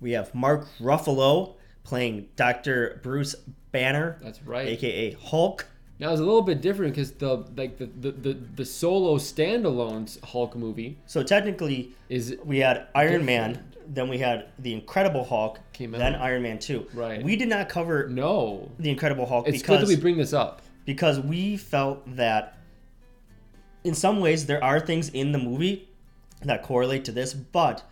We 0.00 0.12
have 0.12 0.34
Mark 0.34 0.66
Ruffalo 0.80 1.54
playing 1.84 2.28
Dr. 2.36 3.00
Bruce 3.02 3.34
Banner, 3.72 4.18
that's 4.22 4.42
right. 4.42 4.66
aka 4.68 5.12
Hulk. 5.12 5.66
Now 5.98 6.10
it's 6.12 6.20
a 6.20 6.24
little 6.24 6.42
bit 6.42 6.60
different 6.62 6.94
because 6.94 7.12
the 7.12 7.44
like 7.56 7.76
the, 7.78 7.86
the 7.86 8.10
the 8.12 8.32
the 8.56 8.64
solo 8.64 9.16
standalone 9.18 10.22
Hulk 10.24 10.56
movie 10.56 10.98
So 11.06 11.22
technically, 11.22 11.92
is 12.08 12.36
we 12.44 12.58
had 12.58 12.86
Iron 12.94 13.24
Man, 13.24 13.62
then 13.86 14.08
we 14.08 14.18
had 14.18 14.46
the 14.58 14.72
Incredible 14.72 15.24
Hulk, 15.24 15.60
Came 15.72 15.92
then. 15.92 16.14
Iron 16.14 16.42
Man 16.42 16.58
2. 16.58 16.88
Right. 16.94 17.22
We 17.22 17.36
did 17.36 17.48
not 17.48 17.68
cover 17.68 18.08
no. 18.08 18.70
the 18.78 18.90
Incredible 18.90 19.26
Hulk 19.26 19.46
It's 19.46 19.62
good 19.62 19.74
that 19.74 19.80
because 19.80 19.88
we 19.88 19.96
bring 20.00 20.16
this 20.16 20.32
up. 20.32 20.62
because 20.86 21.20
we 21.20 21.56
felt 21.56 22.16
that 22.16 22.56
in 23.84 23.94
some 23.94 24.20
ways 24.20 24.46
there 24.46 24.62
are 24.64 24.80
things 24.80 25.10
in 25.10 25.32
the 25.32 25.38
movie 25.38 25.88
that 26.42 26.62
correlate 26.62 27.04
to 27.04 27.12
this, 27.12 27.34
but 27.34 27.82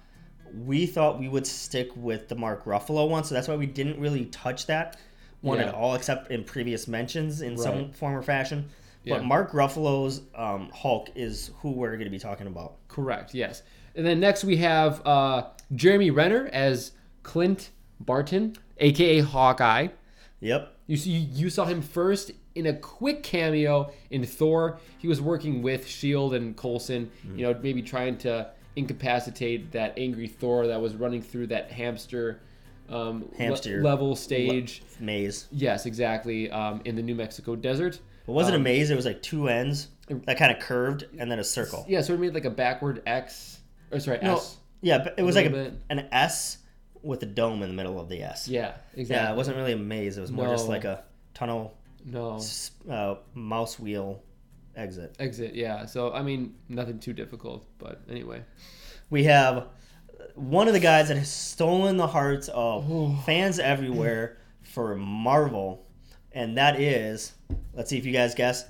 we 0.55 0.87
thought 0.87 1.19
we 1.19 1.29
would 1.29 1.47
stick 1.47 1.91
with 1.97 2.29
the 2.29 2.35
Mark 2.35 2.65
Ruffalo 2.65 3.09
one, 3.09 3.25
so 3.25 3.35
that's 3.35 3.49
why 3.49 3.57
we 3.57 3.67
didn't 3.67 3.99
really 4.01 4.27
touch 4.27 4.67
that 4.67 4.97
one 5.41 5.59
Yeah. 5.59 5.69
at 5.69 5.75
all, 5.75 5.95
except 5.95 6.31
in 6.31 6.45
previous 6.45 6.89
mentions 6.89 7.43
in 7.43 7.57
some 7.57 7.93
form 7.93 8.15
or 8.15 8.23
fashion. 8.23 8.69
Yeah. 9.05 9.15
But 9.15 9.25
Mark 9.25 9.53
Ruffalo's 9.53 10.23
um, 10.35 10.71
Hulk 10.75 11.11
is 11.15 11.51
who 11.61 11.71
we're 11.71 11.93
going 11.93 12.05
to 12.05 12.11
be 12.11 12.19
talking 12.19 12.47
about. 12.47 12.75
Correct. 12.89 13.33
Yes. 13.35 13.63
And 13.95 14.05
then 14.05 14.21
next 14.21 14.45
we 14.45 14.57
have 14.59 15.05
uh, 15.07 15.47
Jeremy 15.75 16.11
Renner 16.11 16.49
as 16.53 16.93
Clint 17.23 17.71
Barton, 18.01 18.57
aka 18.79 19.21
Hawkeye. 19.21 19.89
Yep. 20.41 20.75
You 20.87 20.97
see, 20.97 21.11
you 21.11 21.51
saw 21.51 21.65
him 21.65 21.83
first 21.83 22.33
in 22.55 22.67
a 22.67 22.73
quick 22.73 23.23
cameo 23.23 23.93
in 24.11 24.25
Thor. 24.25 24.79
He 24.99 25.07
was 25.09 25.21
working 25.21 25.63
with 25.63 25.87
Shield 25.87 26.35
and 26.35 26.57
Coulson. 26.57 27.11
You 27.35 27.43
know, 27.43 27.61
maybe 27.63 27.83
trying 27.83 28.19
to 28.19 28.51
incapacitate 28.79 29.73
that 29.73 29.95
angry 29.97 30.29
Thor 30.29 30.67
that 30.69 30.81
was 30.81 30.95
running 30.95 31.21
through 31.23 31.49
that 31.49 31.71
hamster, 31.71 32.41
um, 32.89 33.29
le- 33.33 33.37
Hamster 33.37 33.83
level 33.83 34.17
stage. 34.17 34.83
Maze. 35.01 35.47
yes, 35.53 35.85
exactly. 35.87 36.51
Um, 36.51 36.81
in 36.85 36.95
the 36.97 37.03
New 37.03 37.15
Mexico 37.15 37.55
desert. 37.57 37.97
It 37.97 38.31
wasn't 38.31 38.57
Um, 38.57 38.61
a 38.63 38.65
maze, 38.65 38.91
it 38.91 38.97
was 38.97 39.05
like 39.07 39.23
two 39.23 39.49
ends. 39.49 39.89
that 40.09 40.39
kind 40.39 40.51
of 40.53 40.59
curved 40.59 41.05
and 41.19 41.31
then 41.31 41.39
a 41.39 41.45
circle. 41.45 41.85
Yeah, 41.89 42.01
so 42.01 42.15
it 42.15 42.21
made 42.21 42.33
like 42.35 42.45
a 42.47 42.51
backward 42.51 43.03
X. 43.07 43.61
Or 43.93 44.01
sorry, 44.01 44.19
No, 44.23 44.37
S. 44.37 44.57
yeah, 44.81 44.99
but 44.99 45.15
it 45.19 45.23
was 45.23 45.37
like 45.37 45.47
a, 45.47 45.73
an 45.91 46.09
S 46.13 46.59
with 47.03 47.23
a 47.23 47.27
dome 47.27 47.63
in 47.63 47.69
the 47.69 47.75
middle 47.75 47.99
of 48.01 48.09
the 48.09 48.23
S. 48.23 48.49
Yeah, 48.49 48.75
exactly. 48.97 49.17
Yeah, 49.27 49.33
it 49.33 49.37
wasn't 49.37 49.57
really 49.59 49.73
a 49.73 49.77
maze. 49.77 50.17
It 50.19 50.21
was 50.23 50.33
more 50.33 50.47
just 50.49 50.69
like 50.69 50.85
a 50.85 51.05
tunnel 51.35 51.75
No. 52.05 52.41
uh, 52.91 53.17
mouse 53.35 53.79
wheel 53.79 54.23
exit. 54.79 55.17
Exit, 55.19 55.55
yeah. 55.55 55.85
So, 55.85 56.13
I 56.13 56.23
mean, 56.23 56.55
nothing 56.69 56.99
too 56.99 57.13
difficult, 57.13 57.67
but 57.79 58.01
anyway. 58.09 58.43
We 59.11 59.25
have 59.25 59.69
one 60.35 60.69
of 60.69 60.75
the 60.75 60.81
guys 60.81 61.09
that 61.09 61.17
has 61.17 61.31
stolen 61.31 61.97
the 61.97 62.07
hearts 62.07 62.49
of 62.49 63.25
fans 63.25 63.59
everywhere 63.59 64.39
for 64.63 64.95
Marvel, 64.97 65.87
and 66.33 66.57
that 66.57 66.81
is, 66.81 67.33
let's 67.75 67.91
see 67.91 67.99
if 67.99 68.07
you 68.07 68.13
guys 68.13 68.35
guess. 68.35 68.65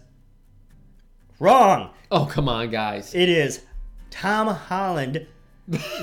Wrong. 1.39 1.91
Oh, 2.11 2.27
come 2.27 2.49
on, 2.49 2.71
guys. 2.71 3.15
It 3.15 3.29
is 3.29 3.63
Tom 4.11 4.49
Holland. 4.49 5.27
Not 5.69 5.85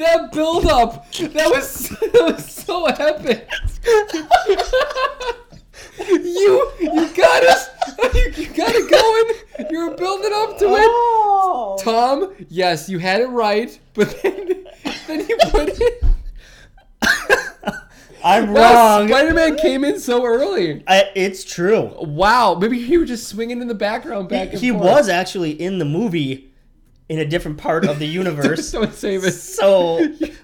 that 0.00 0.30
build 0.32 0.66
up, 0.66 1.10
that 1.12 1.50
was, 1.50 1.88
that 2.00 2.34
was 2.34 2.52
so 2.52 2.86
epic. 2.86 3.48
you 6.08 6.70
you 6.80 7.08
got 7.14 7.44
us. 7.44 7.68
You, 8.14 8.32
you 8.36 8.46
got 8.48 8.72
it 8.74 8.90
going. 8.90 9.70
You 9.70 9.88
were 9.90 9.94
building 9.96 10.30
up 10.34 10.58
to 10.58 10.64
it. 10.66 10.88
Oh. 10.90 11.76
Tom, 11.80 12.34
yes, 12.48 12.88
you 12.88 12.98
had 12.98 13.20
it 13.20 13.26
right, 13.26 13.78
but 13.94 14.20
then 14.22 14.64
then 15.06 15.28
you 15.28 15.36
put 15.50 15.68
it. 15.80 16.04
I'm 18.24 18.50
wrong. 18.50 19.08
Spider 19.08 19.34
Man 19.34 19.56
came 19.56 19.84
in 19.84 19.98
so 20.00 20.24
early. 20.24 20.82
I, 20.86 21.10
it's 21.14 21.44
true. 21.44 21.94
Wow, 22.00 22.54
maybe 22.54 22.82
he 22.82 22.98
was 22.98 23.08
just 23.08 23.28
swinging 23.28 23.60
in 23.62 23.68
the 23.68 23.74
background 23.74 24.30
He, 24.30 24.36
back 24.36 24.50
and 24.52 24.58
he 24.60 24.70
forth. 24.70 24.82
was 24.82 25.08
actually 25.08 25.52
in 25.52 25.78
the 25.78 25.84
movie 25.86 26.49
in 27.10 27.18
a 27.18 27.24
different 27.24 27.58
part 27.58 27.84
of 27.84 27.98
the 27.98 28.06
universe. 28.20 28.70
Don't 28.70 28.94
save 28.94 29.24
it. 29.24 29.32
So 29.32 29.96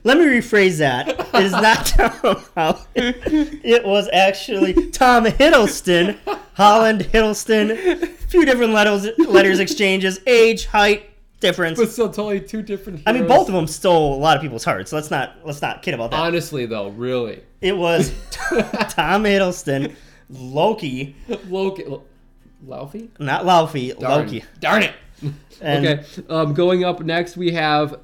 let 0.04 0.18
me 0.18 0.24
rephrase 0.24 0.78
that. 0.78 1.08
It 1.08 1.44
is 1.44 1.52
not 1.52 1.86
Tom 1.86 2.42
Holland. 2.56 2.86
It 2.94 3.84
was 3.84 4.08
actually 4.12 4.90
Tom 4.90 5.24
Hiddleston. 5.26 6.18
Holland 6.54 7.02
Hiddleston. 7.12 7.70
A 8.02 8.06
few 8.06 8.44
different 8.44 8.72
letters, 8.72 9.06
letters 9.18 9.60
exchanges, 9.60 10.18
age, 10.26 10.66
height, 10.66 11.10
difference. 11.38 11.78
But 11.78 11.90
still, 11.90 12.08
totally 12.08 12.40
two 12.40 12.62
different. 12.62 13.02
I 13.06 13.12
mean, 13.12 13.28
both 13.28 13.46
of 13.48 13.54
them 13.54 13.68
stole 13.68 14.14
a 14.14 14.18
lot 14.18 14.36
of 14.36 14.42
people's 14.42 14.64
hearts. 14.64 14.92
Let's 14.92 15.10
not 15.10 15.36
let's 15.44 15.62
not 15.62 15.82
kid 15.82 15.94
about 15.94 16.10
that. 16.10 16.18
Honestly, 16.20 16.66
though, 16.66 16.88
really, 16.88 17.42
It 17.60 17.76
was 17.76 18.10
Tom 18.32 19.22
Hiddleston, 19.24 19.94
Loki, 20.30 21.14
Loki, 21.48 21.84
Laufey. 22.66 23.08
not 23.20 23.44
Laufey, 23.44 23.96
Loki. 24.00 24.42
Darn 24.58 24.82
it. 24.82 24.94
And 25.60 25.86
okay. 25.86 26.04
Um, 26.28 26.54
going 26.54 26.84
up 26.84 27.00
next, 27.00 27.36
we 27.36 27.52
have 27.52 28.00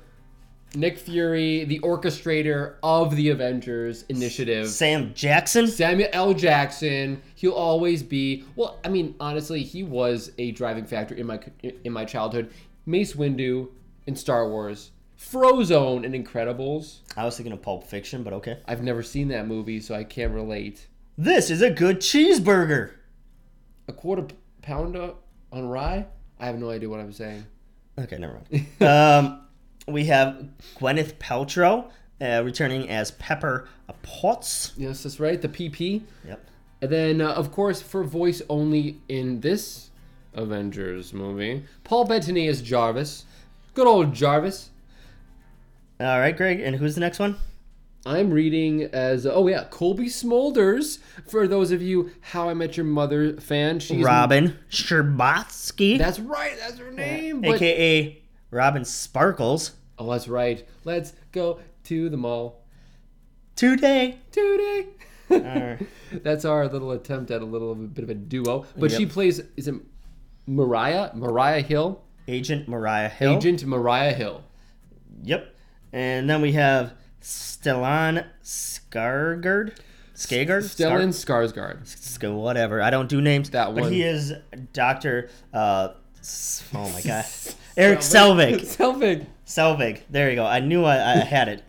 Nick 0.75 0.99
Fury, 0.99 1.65
the 1.65 1.81
orchestrator 1.81 2.77
of 2.83 3.15
the 3.15 3.29
Avengers 3.31 4.05
Initiative. 4.09 4.69
Sam 4.69 5.13
Jackson. 5.15 5.67
Samuel 5.67 6.09
L. 6.13 6.35
Jackson. 6.35 7.21
He'll 7.35 7.53
always 7.53 8.03
be. 8.03 8.45
Well, 8.57 8.79
I 8.85 8.89
mean, 8.89 9.15
honestly, 9.21 9.63
he 9.63 9.83
was 9.83 10.33
a 10.39 10.53
driving 10.53 10.87
factor 10.87 11.15
in 11.15 11.27
my 11.27 11.41
in 11.85 11.93
my 11.93 12.05
childhood. 12.05 12.51
Mace 12.87 13.15
Windu 13.15 13.69
in 14.07 14.17
Star 14.17 14.49
Wars, 14.49 14.91
Frozone 15.19 16.05
in 16.05 16.13
Incredibles. 16.13 16.99
I 17.17 17.25
was 17.25 17.37
thinking 17.37 17.53
of 17.53 17.63
Pulp 17.63 17.85
Fiction, 17.85 18.23
but 18.23 18.33
okay. 18.33 18.59
I've 18.67 18.83
never 18.83 19.03
seen 19.03 19.29
that 19.29 19.47
movie, 19.47 19.81
so 19.81 19.95
I 19.95 20.05
can't 20.05 20.33
relate. 20.33 20.89
This 21.17 21.51
is 21.51 21.63
a 21.63 21.71
good 21.71 22.01
cheeseburger. 22.01 22.93
A 23.89 23.93
quarter 23.93 24.27
pounder 24.63 25.15
on 25.53 25.69
rye? 25.69 26.07
I 26.43 26.47
have 26.47 26.59
no 26.59 26.71
idea 26.71 26.89
what 26.89 26.99
I'm 26.99 27.13
saying. 27.13 27.47
Okay, 27.97 28.19
never 28.19 28.41
mind. 28.51 28.67
um, 28.83 29.43
we 29.87 30.07
have 30.07 30.45
Gwyneth 30.77 31.15
Paltrow 31.15 31.89
uh, 32.21 32.43
returning 32.45 32.89
as 32.91 33.13
Pepper 33.13 33.69
Potts. 34.03 34.73
Yes, 34.77 35.05
that's 35.05 35.21
right. 35.21 35.41
The 35.41 35.49
PP. 35.49 36.03
Yep. 36.27 36.45
And 36.81 36.91
then, 36.91 37.21
uh, 37.21 37.33
of 37.35 37.53
course, 37.53 37.81
for 37.81 38.03
voice 38.03 38.43
only 38.49 38.99
in 39.09 39.39
this 39.39 39.91
Avengers 40.35 41.13
movie, 41.13 41.65
Paul 41.85 42.07
Bettany 42.07 42.49
is 42.49 42.61
Jarvis. 42.61 43.25
Good 43.75 43.87
old 43.87 44.13
Jarvis. 44.13 44.71
All 46.01 46.19
right, 46.19 46.37
Greg. 46.37 46.59
And 46.59 46.75
who's 46.75 46.97
the 46.97 47.01
next 47.01 47.21
one? 47.21 47.37
I'm 48.05 48.31
reading 48.31 48.83
as 48.85 49.27
oh 49.27 49.47
yeah, 49.47 49.65
Cobie 49.71 50.07
Smulders. 50.07 50.99
For 51.29 51.47
those 51.47 51.71
of 51.71 51.81
you 51.81 52.11
How 52.21 52.49
I 52.49 52.55
Met 52.55 52.77
Your 52.77 52.87
Mother 52.87 53.37
fan, 53.41 53.79
she's 53.79 54.05
Robin 54.05 54.59
Scherbatsky, 54.71 55.99
That's 55.99 56.19
right, 56.19 56.57
that's 56.59 56.79
her 56.79 56.91
name. 56.91 57.43
But, 57.43 57.57
aka 57.57 58.21
Robin 58.51 58.85
Sparkles. 58.85 59.73
oh, 59.99 60.11
that's 60.11 60.27
right. 60.29 60.67
Let's 60.85 61.13
go 61.31 61.61
to 61.85 62.09
the 62.09 62.17
mall 62.17 62.65
Today. 63.57 64.19
today. 64.33 64.87
All 65.31 65.39
right. 65.41 65.79
That's 66.23 66.45
our 66.45 66.69
little 66.69 66.91
attempt 66.91 67.31
at 67.31 67.41
a 67.41 67.45
little 67.45 67.75
bit 67.75 68.05
of 68.05 68.11
a 68.11 68.15
duo. 68.15 68.67
But 68.77 68.91
she 68.91 69.07
plays 69.07 69.41
is 69.57 69.67
it 69.69 69.75
Mariah? 70.47 71.13
Mariah 71.15 71.63
Hill? 71.63 72.03
Agent 72.29 72.69
Mariah 72.69 73.09
Hill. 73.09 73.37
Agent 73.37 73.65
Mariah 73.65 74.13
Hill. 74.13 74.43
Yep. 75.23 75.55
And 75.93 76.29
then 76.29 76.43
we 76.43 76.53
have 76.53 76.93
Stellan 77.23 78.27
Skargard. 78.43 79.77
Skagard? 80.15 80.65
Stellan 80.65 81.09
Skarsgård. 81.09 81.87
Scar- 81.87 82.33
whatever. 82.33 82.83
I 82.83 82.91
don't 82.91 83.09
do 83.09 83.21
names. 83.21 83.51
That 83.51 83.75
But 83.75 83.85
one. 83.85 83.93
he 83.93 84.03
is 84.03 84.33
Doctor. 84.73 85.31
Uh, 85.53 85.89
oh 86.75 86.89
my 86.91 87.01
god, 87.03 87.25
Eric 87.77 88.01
Selvig. 88.01 88.61
Selvig. 88.77 89.27
Selvig. 89.47 90.03
There 90.11 90.29
you 90.31 90.37
go. 90.37 90.45
I 90.47 90.61
knew 90.61 90.85
I, 90.85 90.97
I 90.97 91.17
had 91.17 91.49
it. 91.49 91.65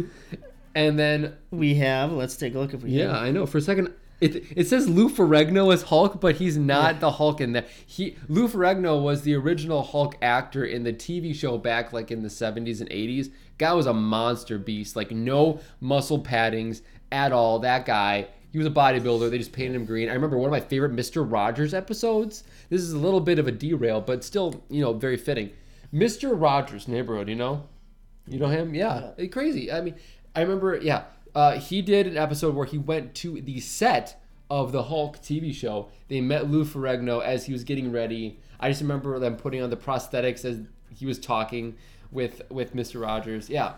And 0.76 0.98
then 1.00 1.36
We 1.52 1.76
have. 1.76 2.12
Let's 2.12 2.36
take 2.36 2.56
a 2.56 2.60
look 2.60 2.74
if 2.74 2.84
we. 2.84 2.92
Yeah, 2.92 3.18
I 3.18 3.32
know. 3.32 3.46
For 3.46 3.60
a 3.60 3.62
second, 3.62 3.94
it 4.24 4.46
it 4.56 4.68
says 4.68 4.88
Lou 4.88 5.10
Ferrigno 5.10 5.74
as 5.74 5.84
Hulk, 5.84 6.20
but 6.22 6.36
he's 6.38 6.58
not 6.58 7.00
the 7.00 7.12
Hulk 7.12 7.42
in 7.42 7.54
that. 7.54 7.68
He 7.86 8.16
Lou 8.28 8.48
Ferrigno 8.48 9.02
was 9.02 9.22
the 9.22 9.36
original 9.36 9.84
Hulk 9.84 10.16
actor 10.22 10.64
in 10.66 10.84
the 10.84 10.94
TV 10.94 11.36
show 11.36 11.58
back 11.58 11.92
like 11.94 12.12
in 12.12 12.24
the 12.24 12.30
70s 12.30 12.80
and 12.80 12.90
80s. 12.90 13.32
Guy 13.58 13.74
was 13.74 13.86
a 13.86 13.94
monster 13.94 14.58
beast, 14.58 14.96
like 14.96 15.12
no 15.12 15.60
muscle 15.80 16.24
paddings 16.24 16.82
at 17.12 17.32
all. 17.32 17.60
That 17.60 17.86
guy, 17.86 18.28
he 18.52 18.58
was 18.58 18.68
a 18.68 18.72
bodybuilder. 18.72 19.30
They 19.30 19.38
just 19.38 19.52
painted 19.52 19.76
him 19.76 19.86
green. 19.86 20.10
I 20.10 20.14
remember 20.14 20.38
one 20.38 20.48
of 20.48 20.52
my 20.52 20.60
favorite 20.60 20.94
Mister 20.94 21.24
Rogers 21.24 21.74
episodes. 21.74 22.44
This 22.70 22.82
is 22.82 22.94
a 22.94 23.00
little 23.00 23.20
bit 23.22 23.40
of 23.40 23.48
a 23.48 23.52
derail, 23.52 24.02
but 24.02 24.24
still, 24.24 24.64
you 24.70 24.82
know, 24.82 24.94
very 24.94 25.18
fitting. 25.18 25.52
Mister 25.92 26.34
Rogers 26.34 26.88
neighborhood, 26.88 27.30
you 27.30 27.36
know. 27.36 27.68
You 28.28 28.40
know 28.40 28.48
him? 28.48 28.74
Yeah. 28.74 29.12
Eh, 29.18 29.28
Crazy. 29.28 29.72
I 29.72 29.82
mean, 29.82 29.96
I 30.36 30.42
remember, 30.42 30.78
yeah. 30.82 31.04
Uh, 31.36 31.60
he 31.60 31.82
did 31.82 32.08
an 32.08 32.18
episode 32.18 32.56
where 32.56 32.66
he 32.66 32.78
went 32.78 33.16
to 33.16 33.42
the 33.42 33.60
set 33.60 34.22
of 34.50 34.72
the 34.72 34.84
Hulk 34.84 35.18
TV 35.20 35.54
show. 35.54 35.90
They 36.08 36.22
met 36.22 36.50
Lou 36.50 36.64
Ferrigno 36.64 37.24
as 37.24 37.46
he 37.46 37.54
was 37.54 37.64
getting 37.64 37.92
ready. 37.92 38.40
I 38.60 38.70
just 38.70 38.82
remember 38.82 39.18
them 39.20 39.36
putting 39.36 39.62
on 39.62 39.70
the 39.70 39.78
prosthetics 39.78 40.46
as 40.46 40.60
he 40.94 41.06
was 41.06 41.20
talking 41.20 41.76
with 42.12 42.44
with 42.50 42.76
Mr. 42.76 43.02
Rogers. 43.02 43.50
Yeah. 43.50 43.74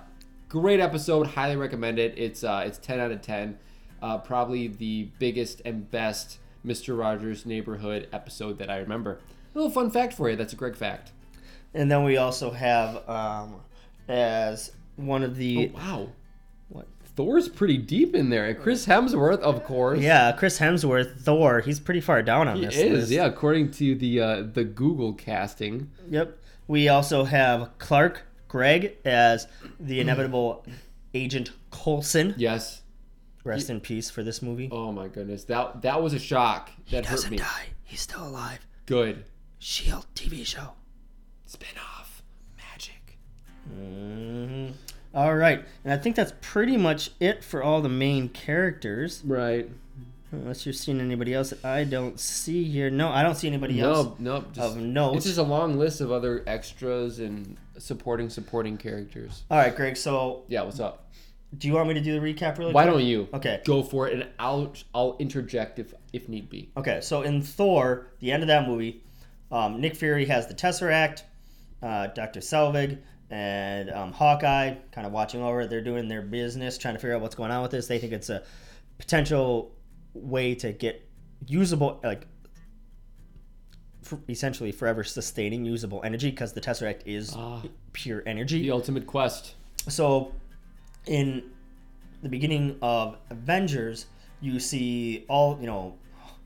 Great 0.49 0.79
episode. 0.79 1.27
Highly 1.27 1.55
recommend 1.55 1.97
it. 1.97 2.13
It's 2.17 2.43
uh, 2.43 2.63
it's 2.65 2.77
10 2.77 2.99
out 2.99 3.11
of 3.11 3.21
10. 3.21 3.57
Uh, 4.01 4.17
probably 4.17 4.67
the 4.67 5.09
biggest 5.17 5.61
and 5.65 5.89
best 5.89 6.39
Mr. 6.65 6.97
Rogers 6.97 7.45
neighborhood 7.45 8.07
episode 8.11 8.57
that 8.59 8.69
I 8.69 8.77
remember. 8.77 9.19
A 9.53 9.57
little 9.57 9.71
fun 9.71 9.89
fact 9.89 10.13
for 10.13 10.29
you. 10.29 10.35
That's 10.35 10.53
a 10.53 10.55
Greg 10.55 10.75
fact. 10.75 11.11
And 11.73 11.89
then 11.89 12.03
we 12.03 12.17
also 12.17 12.51
have 12.51 13.07
um, 13.09 13.61
as 14.07 14.71
one 14.97 15.23
of 15.23 15.37
the. 15.37 15.71
Oh, 15.73 15.77
wow. 15.77 16.09
Thor's 17.15 17.47
pretty 17.47 17.77
deep 17.77 18.13
in 18.13 18.29
there. 18.29 18.53
Chris 18.53 18.85
Hemsworth, 18.85 19.39
of 19.39 19.63
course. 19.63 19.99
Yeah, 19.99 20.33
Chris 20.33 20.59
Hemsworth, 20.59 21.19
Thor. 21.21 21.61
He's 21.61 21.79
pretty 21.79 22.01
far 22.01 22.21
down 22.21 22.47
on 22.47 22.57
He 22.57 22.65
this 22.65 22.75
He 22.75 22.81
is, 22.81 22.99
list. 22.99 23.11
yeah, 23.11 23.25
according 23.25 23.71
to 23.71 23.95
the 23.95 24.19
uh, 24.19 24.43
the 24.53 24.63
Google 24.65 25.13
casting. 25.13 25.91
Yep. 26.09 26.37
We 26.67 26.89
also 26.89 27.23
have 27.23 27.69
Clark 27.77 28.23
Gregg 28.47 28.97
as 29.05 29.47
the 29.79 29.99
inevitable 30.01 30.65
Agent 31.13 31.51
Coulson. 31.71 32.33
Yes. 32.37 32.81
Rest 33.45 33.69
in 33.69 33.79
peace 33.79 34.09
for 34.09 34.23
this 34.23 34.41
movie. 34.41 34.69
Oh 34.71 34.91
my 34.91 35.07
goodness, 35.07 35.43
that 35.45 35.83
that 35.83 36.01
was 36.01 36.13
a 36.13 36.19
shock. 36.19 36.71
That 36.91 37.05
hurt 37.05 37.29
me. 37.29 37.37
die. 37.37 37.67
He's 37.83 38.01
still 38.01 38.27
alive. 38.27 38.65
Good. 38.87 39.23
Shield 39.59 40.07
TV 40.15 40.45
show. 40.45 40.71
Spin 41.45 41.69
off. 41.77 42.23
Magic. 42.57 43.17
hmm 43.71 44.71
All 45.15 45.35
right, 45.35 45.63
and 45.85 45.93
I 45.93 45.97
think 45.97 46.17
that's 46.17 46.33
pretty 46.41 46.75
much 46.75 47.09
it 47.21 47.43
for 47.43 47.63
all 47.63 47.81
the 47.81 47.89
main 47.89 48.27
characters. 48.29 49.21
Right. 49.25 49.69
Unless 50.31 50.65
you're 50.65 50.73
seeing 50.73 50.99
anybody 50.99 51.33
else 51.33 51.51
that 51.51 51.63
I 51.63 51.85
don't 51.85 52.19
see 52.19 52.65
here. 52.65 52.89
No, 52.89 53.07
I 53.09 53.23
don't 53.23 53.35
see 53.35 53.47
anybody 53.47 53.79
else 53.79 54.05
Nope. 54.05 54.19
Nope. 54.19 54.53
Just, 54.53 54.75
of 54.75 54.81
note. 54.81 55.15
it's 55.15 55.25
just 55.25 55.37
a 55.37 55.43
long 55.43 55.77
list 55.79 56.01
of 56.01 56.11
other 56.11 56.43
extras 56.45 57.19
and 57.19 57.55
supporting 57.77 58.29
supporting 58.29 58.75
characters. 58.77 59.43
All 59.49 59.57
right, 59.57 59.73
Greg. 59.73 59.95
So 59.95 60.43
Yeah. 60.49 60.63
What's 60.63 60.81
up? 60.81 61.07
Do 61.57 61.69
you 61.69 61.73
want 61.75 61.87
me 61.87 61.93
to 61.93 62.01
do 62.01 62.19
the 62.19 62.33
recap 62.33 62.57
really? 62.57 62.73
Why 62.73 62.83
quick? 62.83 62.93
don't 62.93 63.05
you? 63.05 63.29
Okay. 63.33 63.61
Go 63.63 63.81
for 63.81 64.09
it, 64.09 64.13
and 64.13 64.27
I'll 64.37 64.73
I'll 64.93 65.15
interject 65.19 65.79
if 65.79 65.93
if 66.11 66.27
need 66.27 66.49
be. 66.49 66.69
Okay, 66.75 66.99
so 67.01 67.21
in 67.21 67.41
Thor, 67.41 68.07
the 68.19 68.31
end 68.33 68.43
of 68.43 68.47
that 68.47 68.67
movie, 68.67 69.01
um, 69.51 69.79
Nick 69.79 69.95
Fury 69.95 70.25
has 70.25 70.47
the 70.47 70.53
Tesseract, 70.53 71.21
uh, 71.81 72.07
Dr. 72.07 72.41
Selvig, 72.41 72.97
and 73.29 73.89
um, 73.89 74.11
Hawkeye 74.11 74.75
kind 74.91 75.07
of 75.07 75.13
watching 75.13 75.41
over 75.41 75.61
it. 75.61 75.69
They're 75.69 75.81
doing 75.83 76.07
their 76.07 76.21
business, 76.21 76.77
trying 76.77 76.93
to 76.95 76.99
figure 76.99 77.15
out 77.15 77.21
what's 77.21 77.35
going 77.35 77.51
on 77.51 77.61
with 77.61 77.71
this. 77.71 77.87
They 77.87 77.99
think 77.99 78.13
it's 78.13 78.29
a 78.29 78.43
potential 78.97 79.71
way 80.13 80.55
to 80.55 80.71
get 80.71 81.07
usable, 81.47 81.99
like 82.03 82.27
for 84.01 84.19
essentially 84.29 84.71
forever 84.71 85.03
sustaining 85.03 85.65
usable 85.65 86.01
energy 86.03 86.29
because 86.29 86.53
the 86.53 86.61
Tesseract 86.61 87.01
is 87.05 87.33
Ah. 87.35 87.63
pure 87.93 88.21
energy 88.27 88.61
The 88.61 88.71
ultimate 88.71 89.07
quest. 89.07 89.55
so 89.87 90.31
in 91.07 91.43
the 92.21 92.29
beginning 92.29 92.77
of 92.81 93.17
Avengers, 93.31 94.05
you 94.41 94.59
see 94.59 95.25
all 95.27 95.57
you 95.59 95.65
know, 95.65 95.95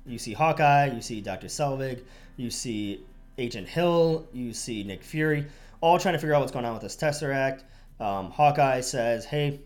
you 0.06 0.18
see 0.18 0.34
Hawkeye, 0.34 0.88
you 0.94 1.02
see 1.02 1.20
Doctor 1.22 1.48
Selvig, 1.48 2.02
you 2.38 2.50
see 2.50 3.02
Agent 3.38 3.68
Hill, 3.68 4.26
you 4.34 4.54
see 4.54 4.84
Nick 4.84 5.04
Fury, 5.04 5.46
all 5.82 6.00
trying 6.00 6.14
to 6.14 6.20
figure 6.20 6.34
out 6.34 6.42
what's 6.42 6.52
going 6.52 6.66
on 6.66 6.74
with 6.74 6.82
this 6.82 6.96
Tesseract. 6.96 7.64
Um, 8.00 8.32
Hawkeye 8.32 8.82
says, 8.82 9.26
"Hey, 9.26 9.60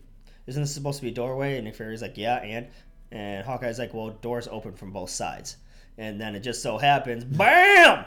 isn't 0.46 0.62
this 0.62 0.72
supposed 0.72 0.98
to 0.98 1.02
be 1.02 1.10
a 1.10 1.14
doorway?" 1.14 1.56
And 1.56 1.64
Nick 1.64 1.76
Fury's 1.76 2.02
like, 2.02 2.16
"Yeah," 2.16 2.36
and 2.36 2.66
and 3.12 3.44
Hawkeye's 3.44 3.78
like, 3.78 3.94
"Well, 3.94 4.10
doors 4.10 4.48
open 4.48 4.74
from 4.74 4.92
both 4.92 5.10
sides." 5.10 5.56
And 5.96 6.20
then 6.20 6.34
it 6.34 6.40
just 6.40 6.60
so 6.60 6.78
happens, 6.78 7.22
bam! 7.24 8.04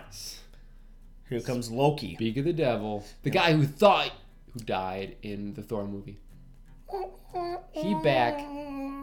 Here 1.29 1.39
comes 1.39 1.71
Loki. 1.71 2.15
Speak 2.15 2.37
of 2.37 2.45
the 2.45 2.53
devil, 2.53 3.05
the 3.23 3.29
guy 3.29 3.53
who 3.53 3.65
thought 3.65 4.11
who 4.53 4.59
died 4.59 5.15
in 5.21 5.53
the 5.53 5.61
Thor 5.61 5.85
movie. 5.85 6.19
He 7.71 7.93
back. 7.95 8.45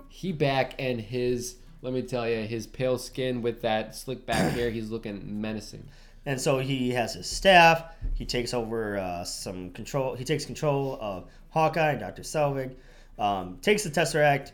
He 0.08 0.32
back, 0.32 0.74
and 0.78 1.00
his 1.00 1.56
let 1.84 1.92
me 1.92 2.00
tell 2.00 2.26
you, 2.28 2.46
his 2.46 2.66
pale 2.66 2.96
skin 2.96 3.42
with 3.42 3.60
that 3.60 3.94
slick 3.94 4.24
back 4.24 4.52
hair, 4.52 4.70
he's 4.70 4.90
looking 4.90 5.40
menacing. 5.42 5.86
And 6.26 6.40
so 6.40 6.58
he 6.58 6.90
has 6.90 7.14
his 7.14 7.28
staff. 7.28 7.84
He 8.14 8.24
takes 8.24 8.54
over 8.54 8.98
uh, 8.98 9.24
some 9.24 9.70
control. 9.70 10.14
He 10.14 10.24
takes 10.24 10.44
control 10.44 10.98
of 11.00 11.24
Hawkeye 11.50 11.92
and 11.92 12.00
Doctor 12.00 12.22
Selvig. 12.22 12.74
Um, 13.18 13.58
takes 13.60 13.84
the 13.84 13.90
Tesseract. 13.90 14.52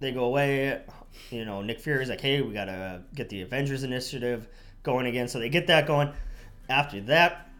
They 0.00 0.12
go 0.12 0.24
away. 0.24 0.82
You 1.30 1.44
know, 1.44 1.60
Nick 1.60 1.80
Fury's 1.80 2.08
like, 2.08 2.20
"Hey, 2.20 2.40
we 2.40 2.52
gotta 2.54 3.02
get 3.14 3.28
the 3.28 3.42
Avengers 3.42 3.84
Initiative 3.84 4.48
going 4.82 5.06
again." 5.06 5.28
So 5.28 5.38
they 5.38 5.50
get 5.50 5.66
that 5.66 5.86
going. 5.86 6.10
After 6.68 7.00
that, 7.02 7.50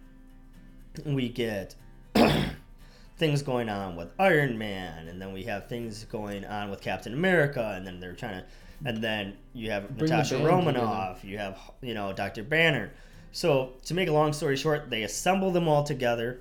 we 1.05 1.29
get 1.29 1.75
things 3.19 3.43
going 3.43 3.69
on 3.69 3.95
with 3.95 4.13
Iron 4.19 4.57
Man, 4.57 5.09
and 5.09 5.21
then 5.21 5.33
we 5.33 5.45
have 5.45 5.69
things 5.69 6.05
going 6.05 6.45
on 6.47 6.71
with 6.71 6.81
Captain 6.81 7.13
America, 7.13 7.75
and 7.77 7.87
then 7.87 8.01
they're 8.01 8.15
trying 8.15 8.41
to, 8.41 8.47
and 8.85 9.05
then 9.05 9.37
you 9.53 9.71
have 9.71 9.97
Bring 9.97 10.11
Natasha 10.11 10.43
Romanoff, 10.43 11.23
you 11.23 11.37
have 11.39 11.59
you 11.83 11.95
know 11.95 12.13
Doctor 12.13 12.43
Banner. 12.43 12.91
So 13.33 13.73
to 13.87 13.95
make 13.95 14.09
a 14.09 14.13
long 14.13 14.33
story 14.33 14.57
short, 14.57 14.91
they 14.91 15.03
assemble 15.03 15.51
them 15.51 15.67
all 15.69 15.83
together. 15.85 16.41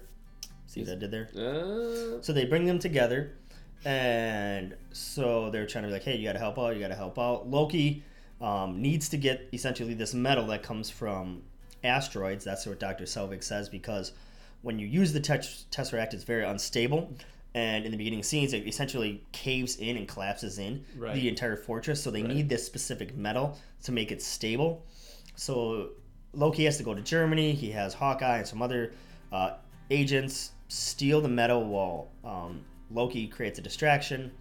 See 0.68 0.82
what 0.82 0.92
I 0.92 0.96
did 0.96 1.12
there? 1.12 1.30
Uh, 1.36 2.22
So 2.22 2.34
they 2.34 2.46
bring 2.46 2.66
them 2.66 2.80
together, 2.80 3.34
and 3.86 4.76
so 4.92 5.50
they're 5.50 5.66
trying 5.66 5.84
to 5.84 5.88
be 5.88 5.94
like, 5.94 6.04
"Hey, 6.04 6.18
you 6.18 6.24
got 6.24 6.34
to 6.34 6.40
help 6.40 6.58
out. 6.60 6.76
You 6.76 6.82
got 6.82 6.90
to 6.90 6.96
help 6.96 7.18
out." 7.18 7.50
Loki 7.50 8.04
um, 8.40 8.82
needs 8.82 9.10
to 9.10 9.18
get 9.18 9.48
essentially 9.54 9.94
this 9.94 10.14
metal 10.14 10.48
that 10.48 10.64
comes 10.64 10.90
from 10.90 11.44
asteroids. 11.84 12.44
That's 12.46 12.66
what 12.66 12.80
Doctor 12.80 13.04
Selvig 13.06 13.44
says 13.44 13.70
because 13.70 14.14
when 14.62 14.80
you 14.80 14.88
use 14.88 15.14
the 15.14 15.20
tes- 15.20 15.66
tesseract, 15.72 16.14
it's 16.14 16.24
very 16.24 16.44
unstable. 16.44 17.14
And 17.54 17.84
in 17.86 17.92
the 17.92 17.98
beginning 17.98 18.24
scenes, 18.24 18.54
it 18.54 18.66
essentially 18.68 19.24
caves 19.34 19.76
in 19.78 19.98
and 19.98 20.08
collapses 20.08 20.58
in 20.58 20.86
Right. 20.96 21.14
the 21.16 21.28
entire 21.28 21.58
fortress. 21.58 22.02
So 22.02 22.10
they 22.12 22.22
Right. 22.24 22.34
need 22.36 22.50
this 22.50 22.66
specific 22.66 23.16
metal 23.18 23.58
to 23.84 23.92
make 23.92 24.12
it 24.12 24.22
stable. 24.22 24.86
So 25.36 25.90
Loki 26.34 26.66
has 26.66 26.78
to 26.78 26.84
go 26.84 26.94
to 26.94 27.02
Germany. 27.02 27.54
He 27.54 27.72
has 27.72 27.94
Hawkeye 27.94 28.38
and 28.38 28.48
some 28.48 28.62
other 28.62 28.94
uh, 29.32 29.56
agents 29.90 30.52
steal 30.68 31.22
the 31.22 31.30
metal 31.30 31.64
while 31.66 32.10
um, 32.24 32.64
Loki 32.90 33.28
creates 33.28 33.60
a 33.60 33.62
distraction. 33.62 34.32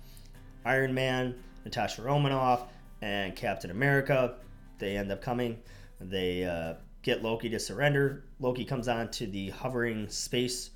Iron 0.64 0.94
Man, 0.94 1.34
Natasha 1.64 2.02
Romanoff, 2.02 2.68
and 3.02 3.34
Captain 3.34 3.70
America, 3.70 4.36
they 4.78 4.96
end 4.96 5.10
up 5.10 5.22
coming. 5.22 5.58
They 6.00 6.44
uh, 6.44 6.74
get 7.02 7.22
Loki 7.22 7.48
to 7.50 7.58
surrender. 7.58 8.24
Loki 8.38 8.64
comes 8.64 8.88
on 8.88 9.10
to 9.12 9.26
the 9.26 9.50
hovering 9.50 10.08
space, 10.08 10.70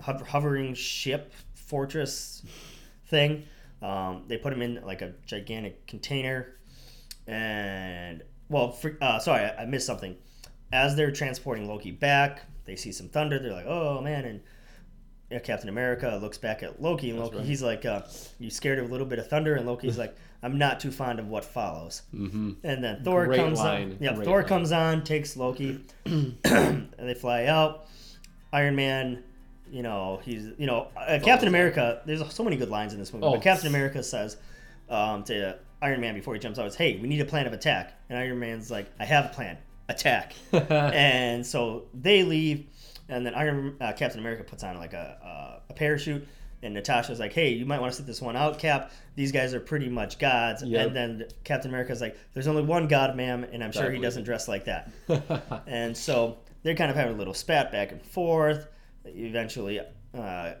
hov- 0.00 0.26
hovering 0.26 0.74
ship 0.74 1.32
fortress 1.54 2.42
thing. 3.06 3.44
Um, 3.82 4.24
they 4.26 4.38
put 4.38 4.52
him 4.52 4.62
in 4.62 4.80
like 4.84 5.02
a 5.02 5.14
gigantic 5.26 5.86
container, 5.86 6.56
and 7.26 8.22
well, 8.48 8.72
for, 8.72 8.96
uh, 9.00 9.18
sorry, 9.18 9.44
I, 9.44 9.62
I 9.62 9.66
missed 9.66 9.86
something. 9.86 10.16
As 10.72 10.96
they're 10.96 11.10
transporting 11.10 11.66
Loki 11.66 11.90
back, 11.90 12.42
they 12.64 12.76
see 12.76 12.92
some 12.92 13.08
thunder. 13.08 13.38
They're 13.38 13.52
like, 13.52 13.66
"Oh 13.66 14.00
man!" 14.00 14.24
And 14.24 14.40
yeah, 15.30 15.38
Captain 15.40 15.68
America 15.68 16.18
looks 16.20 16.38
back 16.38 16.62
at 16.62 16.80
Loki, 16.80 17.10
and 17.10 17.18
Loki, 17.18 17.36
right. 17.36 17.44
he's 17.44 17.62
like, 17.62 17.84
uh, 17.84 18.02
"You 18.38 18.50
scared 18.50 18.78
of 18.78 18.88
a 18.88 18.92
little 18.92 19.06
bit 19.06 19.18
of 19.18 19.28
thunder?" 19.28 19.54
And 19.54 19.66
Loki's 19.66 19.98
like, 20.04 20.16
"I'm 20.42 20.58
not 20.58 20.80
too 20.80 20.90
fond 20.90 21.18
of 21.18 21.28
what 21.28 21.44
follows." 21.44 22.02
mm-hmm. 22.14 22.52
And 22.62 22.84
then 22.84 23.02
Thor 23.02 23.26
Great 23.26 23.38
comes 23.38 23.58
line. 23.58 23.92
on. 23.92 23.96
Yeah, 24.00 24.14
Great 24.14 24.24
Thor 24.24 24.40
line. 24.40 24.48
comes 24.48 24.72
on, 24.72 25.04
takes 25.04 25.36
Loki, 25.36 25.80
and 26.04 26.88
they 26.98 27.14
fly 27.14 27.46
out. 27.46 27.86
Iron 28.52 28.76
Man, 28.76 29.22
you 29.70 29.82
know, 29.82 30.20
he's 30.22 30.50
you 30.58 30.66
know, 30.66 30.88
uh, 30.96 31.18
Captain 31.22 31.48
America. 31.48 32.02
There's 32.06 32.32
so 32.32 32.44
many 32.44 32.56
good 32.56 32.70
lines 32.70 32.92
in 32.92 32.98
this 32.98 33.12
movie. 33.12 33.26
Oh. 33.26 33.32
But 33.32 33.42
Captain 33.42 33.68
America 33.68 34.02
says 34.02 34.36
um, 34.88 35.24
to 35.24 35.58
Iron 35.82 36.00
Man 36.00 36.14
before 36.14 36.34
he 36.34 36.40
jumps 36.40 36.58
out, 36.58 36.66
is, 36.66 36.74
"Hey, 36.74 36.98
we 36.98 37.08
need 37.08 37.20
a 37.20 37.26
plan 37.26 37.46
of 37.46 37.52
attack." 37.52 37.94
And 38.08 38.18
Iron 38.18 38.38
Man's 38.38 38.70
like, 38.70 38.90
"I 38.98 39.04
have 39.04 39.26
a 39.26 39.28
plan. 39.28 39.58
Attack." 39.88 40.34
and 40.52 41.46
so 41.46 41.86
they 41.94 42.22
leave, 42.22 42.66
and 43.08 43.24
then 43.24 43.34
Iron 43.34 43.76
uh, 43.80 43.92
Captain 43.92 44.20
America 44.20 44.44
puts 44.44 44.62
on 44.62 44.78
like 44.78 44.92
a, 44.92 45.18
uh, 45.22 45.60
a 45.70 45.74
parachute. 45.74 46.26
And 46.60 46.74
Natasha's 46.74 47.20
like, 47.20 47.32
"Hey, 47.32 47.50
you 47.50 47.64
might 47.64 47.80
want 47.80 47.92
to 47.92 47.96
sit 47.96 48.06
this 48.06 48.20
one 48.20 48.34
out, 48.34 48.58
Cap. 48.58 48.90
These 49.14 49.30
guys 49.30 49.54
are 49.54 49.60
pretty 49.60 49.88
much 49.88 50.18
gods." 50.18 50.62
Yep. 50.64 50.86
And 50.88 50.96
then 50.96 51.28
Captain 51.44 51.70
America's 51.70 52.00
like, 52.00 52.18
"There's 52.34 52.48
only 52.48 52.62
one 52.62 52.88
god, 52.88 53.14
ma'am, 53.16 53.44
and 53.44 53.62
I'm 53.62 53.70
sure 53.70 53.90
he 53.92 54.00
doesn't 54.00 54.24
dress 54.24 54.48
like 54.48 54.64
that." 54.64 54.90
and 55.68 55.96
so 55.96 56.38
they're 56.64 56.74
kind 56.74 56.90
of 56.90 56.96
having 56.96 57.14
a 57.14 57.16
little 57.16 57.34
spat 57.34 57.70
back 57.70 57.92
and 57.92 58.02
forth. 58.02 58.66
Eventually, 59.04 59.80
uh, 60.12 60.54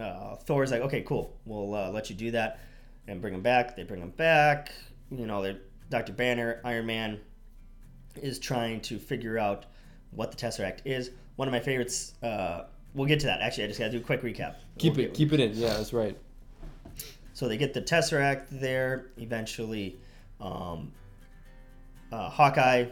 uh, 0.00 0.36
Thor's 0.36 0.70
like, 0.70 0.80
"Okay, 0.82 1.02
cool. 1.02 1.38
We'll 1.44 1.74
uh, 1.74 1.90
let 1.90 2.08
you 2.08 2.16
do 2.16 2.30
that," 2.30 2.60
and 3.06 3.20
bring 3.20 3.34
him 3.34 3.42
back. 3.42 3.76
They 3.76 3.82
bring 3.82 4.00
him 4.00 4.10
back. 4.10 4.72
You 5.10 5.26
know, 5.26 5.42
they're 5.42 5.58
Doctor 5.90 6.12
Banner, 6.12 6.60
Iron 6.64 6.86
Man, 6.86 7.20
is 8.16 8.38
trying 8.38 8.80
to 8.82 8.98
figure 8.98 9.38
out 9.38 9.66
what 10.10 10.30
the 10.30 10.36
Tesseract 10.36 10.80
is. 10.84 11.10
One 11.36 11.48
of 11.48 11.52
my 11.52 11.60
favorites. 11.60 12.14
Uh, 12.22 12.62
we'll 12.94 13.06
get 13.08 13.20
to 13.20 13.26
that. 13.26 13.40
Actually, 13.40 13.64
I 13.64 13.66
just 13.68 13.78
got 13.78 13.86
to 13.86 13.92
do 13.92 13.98
a 13.98 14.00
quick 14.00 14.22
recap. 14.22 14.56
keep 14.78 14.94
We'll 14.96 15.04
it, 15.04 15.08
get- 15.08 15.14
keep 15.14 15.32
it 15.32 15.40
in. 15.40 15.54
Yeah, 15.54 15.74
that's 15.74 15.92
right. 15.92 16.16
so 17.32 17.48
they 17.48 17.56
get 17.56 17.72
the 17.74 17.82
Tesseract 17.82 18.46
there. 18.50 19.06
Eventually, 19.18 19.98
um, 20.40 20.92
uh, 22.12 22.28
Hawkeye 22.28 22.86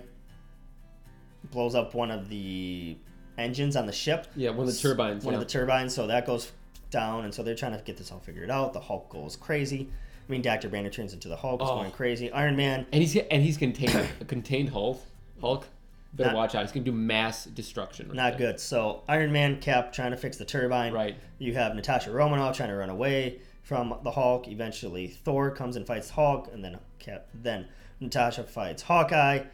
blows 1.51 1.75
up 1.75 1.95
one 1.95 2.11
of 2.11 2.29
the 2.29 2.97
engines 3.37 3.77
on 3.77 3.87
the 3.87 3.93
ship. 3.93 4.27
Yeah, 4.37 4.51
one 4.51 4.67
of 4.69 4.75
the 4.75 4.81
turbines. 4.81 5.25
One 5.25 5.35
yeah. 5.35 5.41
of 5.41 5.47
the 5.47 5.51
turbines. 5.51 5.95
So 5.95 6.07
that 6.07 6.27
goes 6.27 6.53
down, 6.91 7.25
and 7.25 7.35
so 7.35 7.43
they're 7.43 7.55
trying 7.55 7.77
to 7.77 7.83
get 7.85 7.97
this 7.97 8.11
all 8.13 8.21
figured 8.21 8.51
out. 8.51 8.73
The 8.73 8.81
Hulk 8.81 9.09
goes 9.11 9.37
crazy. 9.37 9.89
I 10.29 10.33
mean, 10.33 10.43
Doctor 10.43 10.69
Banner 10.69 10.91
turns 10.91 11.15
into 11.15 11.29
the 11.29 11.37
Hulk, 11.37 11.63
is 11.63 11.69
Oh. 11.71 11.77
going 11.77 11.91
crazy. 11.91 12.31
Iron 12.33 12.57
Man. 12.57 12.87
and 12.93 13.03
he's 13.03 13.17
and 13.17 13.43
he's 13.43 13.57
contained 13.57 13.95
a 14.21 14.25
contained 14.27 14.69
Hulk. 14.71 15.01
Hulk. 15.41 15.67
Better 16.13 16.31
Not- 16.31 16.37
watch 16.37 16.55
out. 16.55 16.63
He's 16.63 16.73
gonna 16.73 16.85
do 16.85 16.93
mass 16.93 17.45
destruction. 17.45 18.09
Right 18.09 18.17
Not 18.17 18.39
there. 18.39 18.53
good. 18.53 18.61
So 18.61 19.03
Iron 19.09 19.33
Man, 19.33 19.61
Cap 19.61 19.93
trying 19.93 20.11
to 20.11 20.17
fix 20.17 20.37
the 20.37 20.45
turbine. 20.45 20.93
Right. 20.93 21.17
You 21.39 21.55
have 21.55 21.75
Natasha 21.75 22.11
Romanoff 22.11 22.57
trying 22.57 22.69
to 22.71 22.77
run 22.77 22.91
away 22.91 23.41
from 23.63 23.95
the 24.03 24.11
Hulk. 24.11 24.49
Eventually, 24.49 25.09
Thor 25.09 25.51
comes 25.51 25.77
and 25.77 25.87
fights 25.87 26.11
Hulk, 26.11 26.51
and 26.53 26.63
then 26.65 26.79
Cap. 26.99 27.29
Then 27.35 27.67
Natasha 28.01 28.43
fights 28.45 28.83
Hawkeye. 28.83 29.45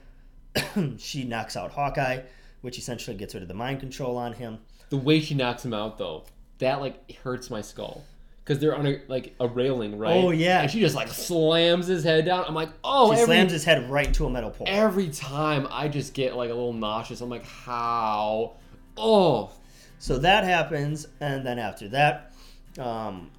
she 0.98 1.24
knocks 1.24 1.56
out 1.56 1.72
Hawkeye, 1.72 2.20
which 2.60 2.78
essentially 2.78 3.16
gets 3.16 3.34
rid 3.34 3.42
of 3.42 3.48
the 3.48 3.54
mind 3.54 3.80
control 3.80 4.16
on 4.16 4.32
him. 4.34 4.58
The 4.90 4.96
way 4.96 5.20
she 5.20 5.34
knocks 5.34 5.64
him 5.64 5.74
out, 5.74 5.98
though, 5.98 6.24
that 6.58 6.80
like 6.80 7.12
hurts 7.22 7.50
my 7.50 7.60
skull. 7.60 8.04
Because 8.44 8.58
they're 8.60 8.76
on 8.76 8.86
a 8.86 9.00
like 9.08 9.34
a 9.40 9.48
railing, 9.48 9.96
right? 9.98 10.22
Oh, 10.22 10.30
yeah. 10.30 10.60
And 10.62 10.70
she 10.70 10.78
just 10.80 10.94
like 10.94 11.08
slams 11.08 11.86
his 11.86 12.04
head 12.04 12.26
down. 12.26 12.44
I'm 12.46 12.54
like, 12.54 12.68
oh, 12.84 13.06
She 13.14 13.22
every 13.22 13.24
slams 13.34 13.52
his 13.52 13.64
head 13.64 13.88
right 13.90 14.06
into 14.06 14.26
a 14.26 14.30
metal 14.30 14.50
pole. 14.50 14.66
every 14.68 15.08
time 15.08 15.66
I 15.70 15.88
just 15.88 16.12
get 16.12 16.36
like 16.36 16.50
a 16.50 16.54
little 16.54 16.74
nauseous. 16.74 17.20
I'm 17.22 17.30
like, 17.30 17.46
how? 17.46 18.56
Oh, 18.98 19.50
So 19.98 20.18
that 20.18 20.44
happens, 20.44 21.06
and 21.20 21.46
then 21.46 21.58
after 21.58 21.88
that, 21.88 22.32
um, 22.78 23.30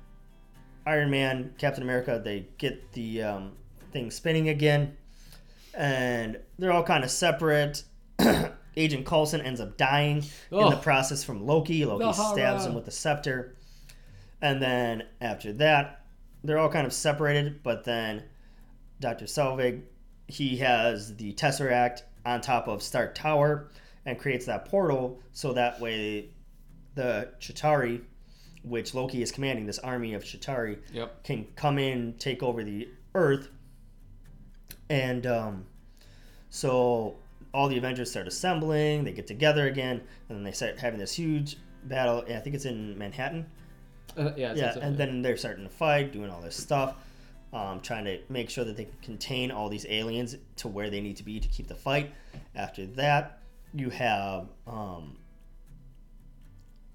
Iron 0.88 1.10
Man, 1.12 1.54
Captain 1.60 1.84
America, 1.84 2.20
they 2.24 2.48
get 2.58 2.92
the 2.94 3.22
um, 3.24 3.52
thing 3.92 4.10
spinning 4.12 4.50
again, 4.50 4.98
and 5.74 6.40
they're 6.58 6.72
all 6.72 6.84
kind 6.84 7.04
of 7.04 7.12
separate. 7.12 7.84
Agent 8.78 9.06
Coulson 9.06 9.40
ends 9.42 9.62
up 9.62 9.78
dying 9.78 10.18
in 10.52 10.70
the 10.70 10.76
process 10.78 11.24
from 11.24 11.46
Loki. 11.46 11.86
Loki 11.86 12.04
stabs 12.34 12.66
him 12.66 12.74
with 12.74 12.86
the 12.86 12.92
scepter, 12.92 13.56
and 14.42 14.62
then 14.62 15.04
after 15.22 15.54
that, 15.54 16.06
they're 16.44 16.60
all 16.60 16.70
kind 16.70 16.86
of 16.86 16.94
separated, 16.94 17.64
but 17.64 17.84
then 17.84 18.24
Dr. 19.00 19.26
Selvig, 19.26 19.82
he 20.28 20.58
has 20.58 21.16
the 21.18 21.34
Tesseract 21.34 22.04
on 22.26 22.42
top 22.42 22.68
of 22.68 22.82
Stark 22.84 23.16
Tower 23.16 23.70
and 24.06 24.18
creates 24.20 24.46
that 24.46 24.66
portal 24.66 25.20
so 25.32 25.54
that 25.54 25.80
way 25.80 26.30
the 26.96 27.30
Chitauri, 27.40 28.02
which 28.64 28.94
Loki 28.94 29.22
is 29.22 29.32
commanding, 29.32 29.66
this 29.66 29.80
army 29.80 30.14
of 30.14 30.24
Chitauri, 30.24 30.80
Yep. 30.94 31.24
can 31.24 31.46
come 31.56 31.78
in, 31.80 32.14
take 32.20 32.42
over 32.44 32.64
the 32.64 32.88
Earth, 33.14 33.50
and 34.90 35.26
um, 35.26 35.66
so 36.50 37.16
all 37.54 37.68
the 37.70 37.78
Avengers 37.78 38.12
start 38.12 38.28
assembling. 38.28 39.04
They 39.04 39.12
get 39.14 39.28
together 39.28 39.68
again, 39.68 40.02
and 40.30 40.38
then 40.38 40.44
they 40.44 40.52
start 40.52 40.78
having 40.80 41.00
this 41.00 41.14
huge 41.14 41.58
battle. 41.86 42.24
I 42.28 42.40
think 42.40 42.56
it's 42.56 42.66
in 42.66 42.98
Manhattan. 42.98 43.46
Uh, 44.18 44.32
yeah. 44.36 44.54
Yeah, 44.56 44.78
and 44.80 44.98
then 44.98 45.22
they're 45.22 45.38
starting 45.38 45.64
to 45.64 45.70
fight, 45.70 46.12
doing 46.12 46.30
all 46.30 46.42
this 46.42 46.56
stuff, 46.56 46.96
um, 47.54 47.82
trying 47.82 48.06
to 48.06 48.20
make 48.30 48.50
sure 48.50 48.64
that 48.64 48.78
they 48.78 48.86
can 48.86 48.98
contain 49.02 49.52
all 49.52 49.70
these 49.70 49.86
aliens 49.90 50.36
to 50.58 50.68
where 50.68 50.90
they 50.90 51.02
need 51.02 51.18
to 51.18 51.24
be 51.24 51.40
to 51.40 51.48
keep 51.48 51.68
the 51.68 51.76
fight. 51.76 52.12
After 52.56 52.86
that, 52.88 53.40
you 53.74 53.90
have 53.90 54.48
um, 54.68 55.18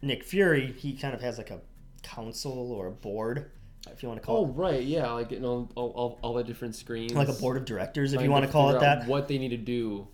Nick 0.03 0.25
Fury. 0.25 0.73
He 0.73 0.95
kind 0.97 1.15
of 1.15 1.21
has 1.21 1.39
like 1.39 1.51
a 1.51 1.61
council 2.03 2.73
or 2.73 2.87
a 2.87 2.93
board, 2.93 3.51
if 3.91 4.03
you 4.03 4.09
want 4.09 4.21
to 4.21 4.27
call 4.27 4.45
Oh 4.45 4.47
right, 4.47 4.83
yeah, 4.83 5.11
like 5.13 5.31
you 5.31 5.41
know 5.41 5.69
all, 5.75 5.91
all, 5.91 6.19
all 6.23 6.35
the 6.35 6.45
different 6.45 6.75
screens. 6.75 7.13
like 7.13 7.29
a 7.29 7.33
board 7.33 7.57
of 7.57 7.65
directors, 7.65 8.13
if 8.13 8.23
you 8.23 8.31
want 8.31 8.45
to 8.45 8.51
call 8.51 8.71
it 8.71 8.81
that. 8.81 9.07
What 9.07 9.29
they 9.29 9.39
need 9.39 9.51
to 9.51 9.57
do 9.57 10.07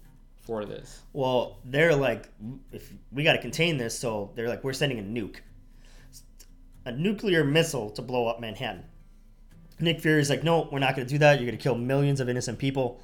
for 0.42 0.64
this. 0.64 1.02
Well, 1.12 1.58
they're 1.64 1.94
like, 1.94 2.28
if 2.72 2.92
we 3.10 3.24
got 3.24 3.32
to 3.32 3.40
contain 3.40 3.76
this, 3.76 3.98
so 3.98 4.30
they're 4.36 4.48
like, 4.48 4.62
we're 4.62 4.72
sending 4.72 4.98
a 4.98 5.02
nuke, 5.02 5.36
a 6.86 6.92
nuclear 6.92 7.44
missile 7.44 7.90
to 7.90 8.00
blow 8.00 8.26
up 8.28 8.40
Manhattan. 8.40 8.84
Nick 9.78 10.00
Fury's 10.00 10.30
like, 10.30 10.42
no, 10.42 10.68
we're 10.72 10.78
not 10.78 10.96
going 10.96 11.06
to 11.06 11.12
do 11.12 11.18
that. 11.18 11.38
You're 11.38 11.46
going 11.46 11.58
to 11.58 11.62
kill 11.62 11.74
millions 11.74 12.20
of 12.20 12.28
innocent 12.30 12.58
people, 12.58 13.00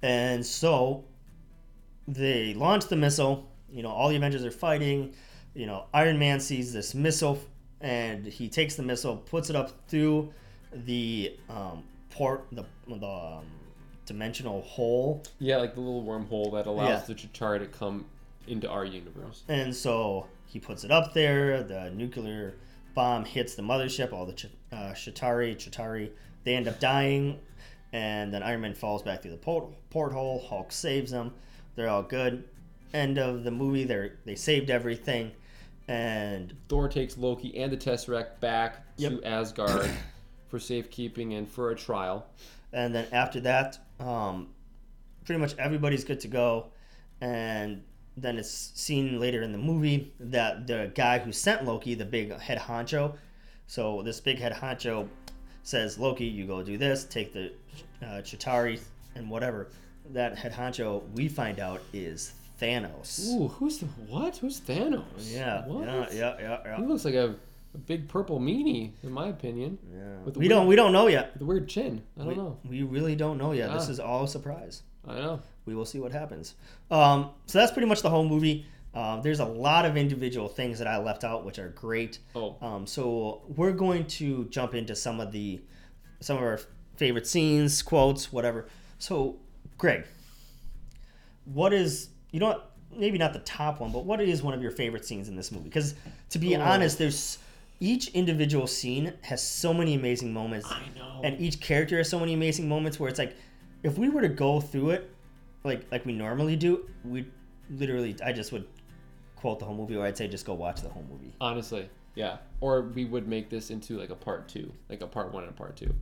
and 0.00 0.44
so 0.44 1.04
they 2.08 2.54
launch 2.54 2.86
the 2.86 2.96
missile. 2.96 3.50
You 3.70 3.82
know, 3.82 3.90
all 3.90 4.08
the 4.08 4.16
Avengers 4.16 4.44
are 4.44 4.50
fighting. 4.50 5.12
You 5.54 5.66
know, 5.66 5.84
Iron 5.92 6.18
Man 6.18 6.40
sees 6.40 6.72
this 6.72 6.94
missile, 6.94 7.38
and 7.80 8.24
he 8.26 8.48
takes 8.48 8.74
the 8.76 8.82
missile, 8.82 9.16
puts 9.18 9.50
it 9.50 9.56
up 9.56 9.72
through 9.88 10.32
the 10.72 11.36
um, 11.50 11.82
port, 12.10 12.46
the 12.52 12.64
the 12.88 13.06
um, 13.06 13.44
dimensional 14.06 14.62
hole, 14.62 15.22
Yeah, 15.38 15.56
like 15.58 15.74
the 15.74 15.80
little 15.80 16.04
wormhole 16.04 16.52
that 16.52 16.66
allows 16.66 16.88
Yeah. 16.88 17.04
the 17.06 17.14
Chitauri 17.14 17.58
to 17.60 17.66
come 17.66 18.06
into 18.46 18.68
our 18.68 18.84
universe. 18.84 19.42
And 19.48 19.74
so 19.74 20.26
he 20.46 20.58
puts 20.60 20.84
it 20.84 20.90
up 20.90 21.14
there. 21.14 21.62
The 21.62 21.90
nuclear 21.90 22.54
bomb 22.94 23.24
hits 23.24 23.54
the 23.54 23.62
mothership. 23.62 24.12
All 24.12 24.24
the 24.26 24.32
Ch- 24.32 24.46
uh, 24.72 24.92
Chitauri, 24.92 25.56
Chitauri, 25.56 26.10
they 26.44 26.54
end 26.54 26.68
up 26.68 26.78
dying. 26.80 27.38
And 27.92 28.32
then 28.34 28.42
Iron 28.42 28.60
Man 28.62 28.74
falls 28.74 29.02
back 29.02 29.22
through 29.22 29.30
the 29.32 29.36
port- 29.36 29.70
porthole. 29.90 30.44
Hulk 30.48 30.72
saves 30.72 31.10
them. 31.12 31.32
They're 31.76 31.88
all 31.88 32.02
good. 32.02 32.44
End 32.92 33.18
of 33.18 33.44
the 33.44 33.50
movie. 33.50 33.84
They 33.84 34.10
they 34.24 34.34
saved 34.34 34.70
everything. 34.70 35.32
And 35.86 36.56
Thor 36.68 36.88
takes 36.88 37.18
Loki 37.18 37.56
and 37.58 37.70
the 37.70 37.76
Tesseract 37.76 38.40
back 38.40 38.84
Yep. 38.96 39.12
to 39.20 39.24
Asgard 39.24 39.90
for 40.48 40.58
safekeeping 40.58 41.34
and 41.34 41.48
for 41.48 41.70
a 41.70 41.76
trial. 41.76 42.26
and 42.72 42.94
then 42.94 43.06
after 43.12 43.40
that, 43.40 43.78
um, 44.00 44.48
pretty 45.24 45.40
much 45.40 45.54
everybody's 45.58 46.04
good 46.04 46.20
to 46.20 46.28
go. 46.28 46.66
And 47.20 47.82
then 48.16 48.38
it's 48.38 48.70
seen 48.74 49.18
later 49.18 49.42
in 49.42 49.52
the 49.52 49.58
movie 49.58 50.12
that 50.20 50.66
the 50.66 50.90
guy 50.94 51.18
who 51.18 51.32
sent 51.32 51.64
Loki, 51.64 51.94
the 51.94 52.04
big 52.04 52.32
head 52.38 52.58
honcho, 52.58 53.16
so 53.66 54.02
this 54.02 54.20
big 54.20 54.38
head 54.38 54.52
honcho 54.52 55.08
says, 55.62 55.98
Loki, 55.98 56.24
you 56.26 56.46
go 56.46 56.62
do 56.62 56.76
this, 56.78 57.04
take 57.04 57.32
the 57.32 57.52
uh, 58.02 58.20
Chitauri 58.22 58.80
and 59.14 59.28
whatever. 59.30 59.68
That 60.12 60.36
head 60.36 60.52
honcho, 60.52 61.02
we 61.14 61.28
find 61.28 61.58
out, 61.58 61.80
is 61.92 62.34
Thanos. 62.60 63.26
Ooh, 63.30 63.48
who's 63.48 63.78
the 63.78 63.86
what? 63.86 64.36
Who's 64.36 64.60
Thanos? 64.60 65.04
Yeah, 65.32 65.66
What? 65.66 65.86
yeah, 65.86 66.06
yeah, 66.12 66.34
yeah, 66.38 66.58
yeah. 66.64 66.76
He 66.76 66.82
looks 66.84 67.04
like 67.04 67.14
a, 67.14 67.34
a 67.74 67.78
big 67.78 68.06
purple 68.08 68.38
meanie, 68.38 68.92
in 69.02 69.10
my 69.10 69.28
opinion. 69.28 69.78
yeah. 69.92 70.18
We 70.26 70.32
weird- 70.40 70.50
don't 70.50 70.66
we 70.68 70.76
don't 70.76 70.92
know 70.92 71.06
yet. 71.08 71.36
the 71.38 71.44
weird 71.46 71.68
chin. 71.68 72.02
I 72.16 72.20
don't 72.20 72.28
we, 72.28 72.34
know. 72.36 72.58
we 72.68 72.82
really 72.82 73.16
don't 73.16 73.38
know 73.38 73.52
yet. 73.52 73.72
This 73.72 73.88
Ah. 73.88 73.92
is 73.92 73.98
all 74.00 74.24
a 74.24 74.28
surprise. 74.28 74.82
I 75.06 75.14
know. 75.16 75.42
we 75.66 75.74
will 75.74 75.84
see 75.84 75.98
what 76.00 76.12
happens. 76.12 76.54
Um, 76.90 77.30
so 77.46 77.58
that's 77.58 77.72
pretty 77.72 77.88
much 77.88 78.02
the 78.02 78.10
whole 78.10 78.26
movie. 78.28 78.66
Um, 78.94 79.22
there's 79.22 79.40
a 79.40 79.44
lot 79.44 79.84
of 79.84 79.96
individual 79.96 80.46
things 80.48 80.78
that 80.78 80.86
I 80.86 80.98
left 80.98 81.24
out, 81.24 81.44
which 81.44 81.58
are 81.58 81.70
great. 81.70 82.18
Oh, 82.36 82.56
Um, 82.62 82.86
so 82.86 83.42
we're 83.56 83.72
going 83.72 84.06
to 84.06 84.44
jump 84.46 84.74
into 84.74 84.94
some 84.94 85.18
of 85.20 85.32
the 85.32 85.60
some 86.20 86.36
of 86.36 86.42
our 86.42 86.60
favorite 86.96 87.26
scenes, 87.26 87.82
quotes, 87.82 88.32
whatever. 88.32 88.66
So, 88.98 89.36
Greg, 89.78 90.04
what 91.44 91.72
is 91.72 92.08
you 92.30 92.40
know 92.40 92.46
what, 92.48 92.70
maybe 92.96 93.18
not 93.18 93.32
the 93.32 93.38
top 93.40 93.80
one, 93.80 93.92
but 93.92 94.04
what 94.04 94.20
is 94.20 94.42
one 94.42 94.54
of 94.54 94.62
your 94.62 94.70
favorite 94.70 95.04
scenes 95.04 95.28
in 95.28 95.36
this 95.36 95.52
movie? 95.52 95.64
Because 95.64 95.94
to 96.30 96.38
be 96.38 96.56
Oh. 96.56 96.60
honest, 96.60 96.98
there's 96.98 97.38
each 97.80 98.08
individual 98.08 98.66
scene 98.66 99.12
has 99.22 99.46
so 99.46 99.74
many 99.74 99.94
amazing 99.94 100.32
moments 100.32 100.70
I 100.70 100.80
know. 100.96 101.20
and 101.24 101.40
each 101.40 101.60
character 101.60 101.96
has 101.98 102.08
so 102.08 102.18
many 102.18 102.32
amazing 102.32 102.68
moments 102.68 102.98
where 102.98 103.08
it's 103.10 103.18
like 103.18 103.36
if 103.84 103.96
we 103.96 104.08
were 104.08 104.20
to 104.22 104.28
go 104.28 104.60
through 104.60 104.90
it 104.90 105.10
like 105.62 105.86
like 105.92 106.04
we 106.04 106.12
normally 106.12 106.56
do 106.56 106.88
we 107.04 107.24
literally 107.70 108.16
i 108.24 108.32
just 108.32 108.50
would 108.52 108.66
quote 109.36 109.58
the 109.60 109.64
whole 109.64 109.76
movie 109.76 109.94
or 109.96 110.04
i'd 110.04 110.16
say 110.16 110.26
just 110.26 110.44
go 110.44 110.54
watch 110.54 110.80
the 110.82 110.88
whole 110.88 111.04
movie 111.10 111.32
Honestly, 111.40 111.88
yeah. 112.16 112.36
Or 112.60 112.82
we 112.82 113.04
would 113.04 113.26
make 113.28 113.50
this 113.50 113.70
into 113.70 113.98
like 113.98 114.10
a 114.10 114.14
part 114.14 114.48
two, 114.48 114.72
like 114.88 115.02
a 115.02 115.06
part 115.06 115.32
one 115.32 115.42
and 115.42 115.50
a 115.50 115.54
part 115.54 115.76
two. 115.76 115.92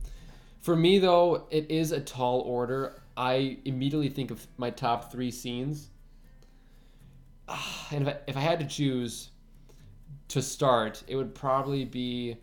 For 0.61 0.75
me, 0.75 0.99
though, 0.99 1.47
it 1.49 1.69
is 1.71 1.91
a 1.91 1.99
tall 1.99 2.41
order. 2.41 3.01
I 3.17 3.57
immediately 3.65 4.09
think 4.09 4.29
of 4.31 4.45
my 4.57 4.69
top 4.69 5.11
three 5.11 5.31
scenes. 5.31 5.89
Ah, 7.49 7.87
And 7.91 8.07
if 8.07 8.13
I, 8.13 8.17
if 8.27 8.37
I 8.37 8.41
had 8.41 8.59
to 8.59 8.65
choose 8.67 9.31
to 10.29 10.41
start, 10.41 11.03
it 11.07 11.15
would 11.15 11.33
probably 11.35 11.83
be. 11.83 12.37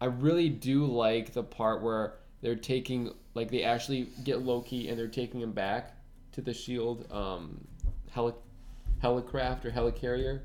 I 0.00 0.06
really 0.06 0.48
do 0.48 0.86
like 0.86 1.32
the 1.32 1.42
part 1.42 1.82
where 1.82 2.20
they're 2.40 2.54
taking, 2.54 3.12
like, 3.34 3.50
they 3.50 3.62
actually 3.62 4.08
get 4.24 4.42
Loki 4.42 4.88
and 4.88 4.98
they're 4.98 5.08
taking 5.08 5.40
him 5.40 5.52
back 5.52 5.92
to 6.32 6.40
the 6.40 6.52
Shield 6.54 7.10
um, 7.12 7.60
heli- 8.10 8.34
helicraft 9.02 9.64
or 9.64 9.70
helicarrier. 9.70 10.40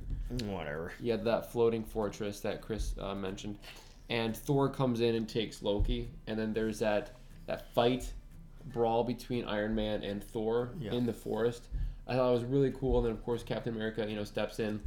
whatever 0.46 0.94
Yeah, 1.00 1.18
that 1.18 1.52
floating 1.52 1.84
fortress 1.84 2.40
that 2.42 2.62
Chris 2.62 2.94
uh, 3.00 3.14
mentioned, 3.16 3.58
and 4.10 4.36
Thor 4.36 4.70
comes 4.70 5.02
in 5.02 5.16
and 5.16 5.28
takes 5.28 5.62
Loki, 5.62 6.10
and 6.28 6.38
then 6.38 6.54
there's 6.54 6.80
that 6.80 7.12
that 7.48 7.72
fight 7.74 8.12
brawl 8.74 9.04
between 9.04 9.46
Iron 9.46 9.76
Man 9.76 10.02
and 10.04 10.24
Thor 10.24 10.70
Yeah. 10.80 10.94
in 10.94 11.06
the 11.06 11.14
forest. 11.14 11.68
I 12.08 12.16
thought 12.16 12.30
it 12.30 12.34
was 12.34 12.44
really 12.44 12.72
cool, 12.72 12.98
and 12.98 13.06
then 13.08 13.12
of 13.14 13.24
course 13.24 13.44
Captain 13.44 13.76
America, 13.76 14.06
you 14.08 14.16
know, 14.16 14.24
steps 14.24 14.60
in. 14.60 14.80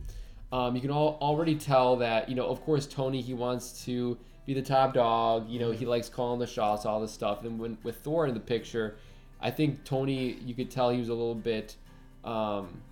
Um, 0.50 0.74
you 0.74 0.80
can 0.80 0.90
all 0.90 1.18
already 1.20 1.54
tell 1.56 1.96
that 1.96 2.28
you 2.28 2.34
know, 2.34 2.46
of 2.46 2.60
course, 2.62 2.86
Tony 2.86 3.20
he 3.20 3.34
wants 3.34 3.84
to 3.84 4.16
be 4.48 4.54
the 4.54 4.62
top 4.62 4.94
dog. 4.94 5.48
You 5.48 5.60
know, 5.60 5.70
he 5.70 5.86
likes 5.86 6.08
calling 6.08 6.40
the 6.40 6.46
shots, 6.46 6.86
all 6.86 7.00
this 7.00 7.12
stuff. 7.12 7.44
And 7.44 7.60
when 7.60 7.78
with 7.82 7.98
Thor 7.98 8.26
in 8.26 8.34
the 8.34 8.40
picture, 8.40 8.96
I 9.40 9.50
think 9.50 9.84
Tony, 9.84 10.38
you 10.44 10.54
could 10.54 10.70
tell 10.70 10.90
he 10.90 10.98
was 10.98 11.10
a 11.10 11.14
little 11.14 11.34
bit. 11.34 11.76
Um, 12.24 12.82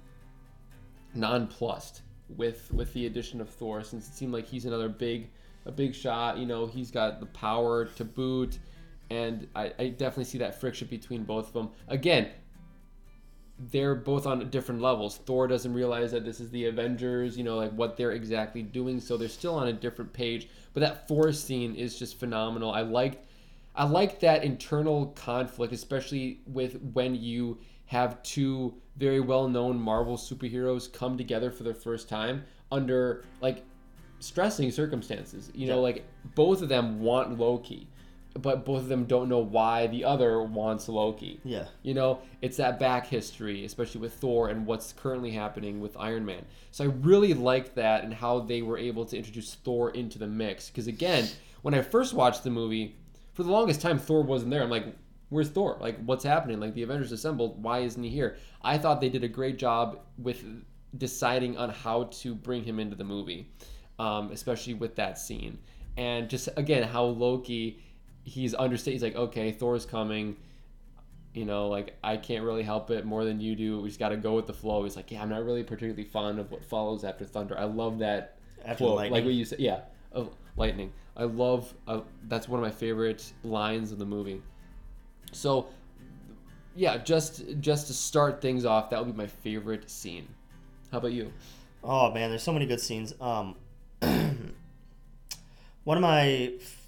nonplussed 1.15 2.03
with 2.37 2.71
with 2.73 2.93
the 2.93 3.07
addition 3.07 3.41
of 3.41 3.49
Thor 3.49 3.83
since 3.83 4.07
it 4.07 4.15
seemed 4.15 4.33
like 4.33 4.47
he's 4.47 4.67
another 4.67 4.89
big 4.89 5.31
a 5.65 5.73
big 5.73 5.95
shot. 5.95 6.37
You 6.39 6.47
know, 6.47 6.67
he's 6.67 6.91
got 6.91 7.21
the 7.21 7.27
power 7.27 7.87
to 7.87 8.05
boot, 8.05 8.59
and 9.11 9.49
I, 9.57 9.73
I 9.79 9.89
definitely 9.89 10.25
see 10.25 10.39
that 10.39 10.61
friction 10.61 10.89
between 10.89 11.25
both 11.25 11.49
of 11.49 11.53
them. 11.55 11.71
Again, 11.89 12.29
they're 13.59 13.95
both 13.95 14.27
on 14.27 14.49
different 14.51 14.83
levels. 14.83 15.17
Thor 15.19 15.47
doesn't 15.47 15.73
realize 15.73 16.13
that 16.13 16.25
this 16.25 16.41
is 16.41 16.51
the 16.51 16.67
Avengers, 16.67 17.39
you 17.39 17.45
know, 17.45 17.57
like 17.57 17.73
what 17.73 17.97
they're 17.97 18.13
exactly 18.13 18.63
doing, 18.63 19.01
so 19.01 19.17
they're 19.17 19.29
still 19.29 19.55
on 19.55 19.69
a 19.69 19.73
different 19.73 20.13
page. 20.13 20.49
But 20.75 20.81
that 20.81 21.09
forest 21.09 21.45
scene 21.47 21.75
is 21.75 21.99
just 21.99 22.19
phenomenal. 22.21 22.71
I 22.73 22.83
like 22.83 23.23
I 23.75 23.85
like 23.85 24.21
that 24.21 24.43
internal 24.43 25.07
conflict, 25.17 25.73
especially 25.73 26.41
with 26.47 26.81
when 26.95 27.15
you 27.15 27.59
have 27.87 28.23
two 28.23 28.75
very 28.97 29.21
well-known 29.21 29.79
Marvel 29.81 30.17
superheroes 30.17 30.91
come 30.91 31.17
together 31.19 31.51
for 31.51 31.63
the 31.63 31.75
first 31.75 32.09
time 32.09 32.43
under 32.73 33.25
like 33.43 33.63
stressing 34.19 34.71
circumstances. 34.71 35.51
You 35.55 35.67
know, 35.69 35.77
Yeah. 35.77 35.81
like 35.83 36.05
both 36.35 36.63
of 36.63 36.69
them 36.71 37.01
want 37.01 37.39
Loki, 37.39 37.87
but 38.39 38.65
both 38.65 38.81
of 38.81 38.89
them 38.89 39.05
don't 39.05 39.29
know 39.29 39.39
why 39.39 39.87
the 39.87 40.05
other 40.05 40.43
wants 40.43 40.89
Loki. 40.89 41.41
yeah 41.45 41.67
You 41.83 41.95
know, 41.95 42.21
it's 42.43 42.57
that 42.59 42.79
back 42.79 43.07
history, 43.07 43.65
especially 43.65 44.01
with 44.01 44.15
Thor 44.15 44.49
and 44.49 44.67
what's 44.67 44.93
currently 44.93 45.31
happening 45.31 45.81
with 45.81 45.97
Iron 45.97 46.25
Man. 46.25 46.45
So 46.71 46.85
I 46.85 46.89
really 46.89 47.35
liked 47.35 47.75
that 47.77 48.05
and 48.05 48.13
how 48.13 48.41
they 48.41 48.63
were 48.63 48.79
able 48.79 49.05
to 49.07 49.17
introduce 49.17 49.55
Thor 49.55 49.91
into 49.91 50.19
the 50.19 50.27
mix. 50.27 50.69
Because 50.69 50.87
again, 50.87 51.29
when 51.63 51.75
I 51.75 51.83
first 51.83 52.15
watched 52.15 52.45
the 52.45 52.51
movie, 52.51 52.97
for 53.33 53.43
the 53.43 53.51
longest 53.51 53.83
time 53.83 53.99
Thor 53.99 54.23
wasn't 54.23 54.51
there. 54.51 54.63
I'm 54.63 54.71
like, 54.71 54.87
where's 55.29 55.51
Thor? 55.51 55.77
Like, 55.81 56.03
what's 56.05 56.25
happening? 56.25 56.59
Like 56.59 56.75
the 56.75 56.83
Avengers 56.83 57.13
assembled. 57.13 57.63
Why 57.63 57.81
isn't 57.81 58.03
he 58.03 58.09
here? 58.09 58.37
I 58.63 58.79
thought 58.79 59.01
they 59.01 59.11
did 59.11 59.25
a 59.25 59.29
great 59.29 59.59
job 59.59 60.01
with 60.17 60.43
deciding 60.97 61.59
on 61.59 61.71
how 61.71 62.05
to 62.05 62.35
bring 62.35 62.65
him 62.65 62.81
into 62.81 62.97
the 62.97 63.05
movie, 63.05 63.51
um, 63.99 64.31
especially 64.33 64.75
with 64.75 64.97
that 64.97 65.19
scene. 65.19 65.59
And 65.99 66.29
just 66.29 66.49
again, 66.57 66.83
how 66.83 67.05
Loki 67.05 67.83
he's 68.27 68.53
understand. 68.53 68.93
He's 68.93 69.03
like, 69.03 69.17
okay, 69.17 69.53
Thor's 69.53 69.87
coming. 69.87 70.37
You 71.33 71.45
know, 71.45 71.69
like 71.69 71.97
I 72.03 72.17
can't 72.19 72.45
really 72.45 72.63
help 72.63 72.91
it 72.91 73.05
more 73.07 73.25
than 73.25 73.41
you 73.41 73.55
do. 73.57 73.81
We 73.81 73.89
just 73.89 73.99
got 74.01 74.09
to 74.11 74.17
go 74.17 74.35
with 74.35 74.47
the 74.47 74.53
flow. 74.55 74.85
He's 74.85 74.97
like, 74.97 75.11
yeah, 75.11 75.23
I'm 75.23 75.29
not 75.31 75.45
really 75.45 75.63
particularly 75.63 76.05
fond 76.05 76.39
of 76.39 76.51
what 76.51 76.65
follows 76.65 77.05
after 77.05 77.25
thunder. 77.25 77.59
I 77.59 77.65
love 77.65 77.99
that 78.01 78.39
After 78.65 78.85
quote, 78.85 78.97
lightning. 78.97 79.13
like 79.13 79.25
what 79.25 79.35
you 79.35 79.45
said. 79.45 79.61
Yeah, 79.61 79.81
of 80.13 80.31
lightning. 80.57 80.93
I 81.17 81.25
love. 81.25 81.73
Uh, 81.87 82.01
that's 82.29 82.49
one 82.49 82.59
of 82.61 82.65
my 82.65 82.71
favorite 82.71 83.33
lines 83.45 83.93
of 83.93 83.99
the 83.99 84.07
movie. 84.07 84.43
So, 85.33 85.69
yeah, 86.75 86.97
just 86.99 87.45
just 87.61 87.87
to 87.89 87.93
start 87.95 88.41
things 88.41 88.65
off, 88.65 88.91
that 88.91 89.05
would 89.05 89.13
be 89.15 89.17
my 89.19 89.27
favorite 89.27 89.91
scene. 89.91 90.27
How 90.91 90.99
about 90.99 91.13
you? 91.13 91.33
Oh 91.85 92.13
man, 92.13 92.31
there's 92.31 92.43
so 92.43 92.53
many 92.53 92.65
good 92.67 92.81
scenes. 92.81 93.13
Um, 93.21 93.57
one 95.85 95.97
of 95.99 96.03
my 96.03 96.53
f- 96.61 96.83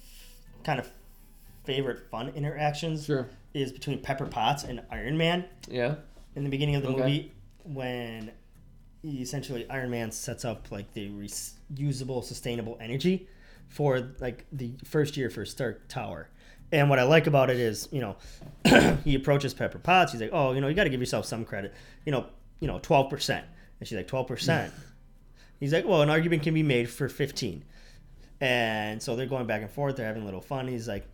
kind 0.63 0.79
of 0.79 0.89
favorite 1.69 2.09
fun 2.09 2.29
interactions 2.29 3.05
Sure. 3.05 3.29
is 3.53 3.71
between 3.71 3.99
Pepper 4.01 4.25
Potts 4.25 4.63
and 4.63 4.81
Iron 4.89 5.17
Man 5.17 5.45
Yeah. 5.69 5.95
in 6.35 6.43
the 6.43 6.49
beginning 6.49 6.75
of 6.75 6.81
the 6.81 6.89
Okay. 6.89 6.97
movie 6.99 7.31
when 7.63 8.31
essentially 9.05 9.69
Iron 9.69 9.91
Man 9.91 10.11
sets 10.11 10.43
up 10.43 10.71
like 10.71 10.91
the 10.93 11.09
reusable, 11.09 12.23
sustainable 12.23 12.75
energy 12.81 13.27
for 13.67 13.99
like 14.19 14.45
the 14.51 14.73
first 14.83 15.15
year 15.15 15.29
for 15.29 15.45
Stark 15.45 15.87
Tower. 15.87 16.29
And 16.71 16.89
what 16.89 16.97
I 16.97 17.03
like 17.03 17.27
about 17.27 17.51
it 17.51 17.57
is, 17.59 17.87
you 17.91 18.01
know, 18.01 18.15
he 19.03 19.13
approaches 19.13 19.53
Pepper 19.53 19.77
Potts. 19.79 20.11
He's 20.11 20.21
like, 20.21 20.31
"Oh, 20.33 20.53
you 20.53 20.61
know, 20.61 20.67
you 20.67 20.73
got 20.75 20.83
to 20.85 20.89
give 20.89 20.99
yourself 20.99 21.25
some 21.25 21.45
credit. 21.45 21.73
You 22.05 22.11
know, 22.11 22.25
you 22.59 22.67
know, 22.67 22.79
twelve 22.79 23.09
percent." 23.11 23.45
And 23.79 23.87
she's 23.87 23.95
like, 23.95 24.07
12 24.07 24.27
percent." 24.27 24.73
He's 25.59 25.73
like, 25.73 25.85
"Well, 25.85 26.01
an 26.01 26.09
argument 26.09 26.41
can 26.43 26.53
be 26.53 26.63
made 26.63 26.89
for 26.89 27.09
15." 27.09 27.63
And 28.41 29.01
so 29.03 29.15
they're 29.15 29.25
going 29.25 29.45
back 29.47 29.61
and 29.61 29.69
forth. 29.69 29.95
They're 29.97 30.05
having 30.05 30.21
a 30.21 30.25
little 30.25 30.39
fun. 30.41 30.67
He's 30.67 30.87
like, 30.87 31.05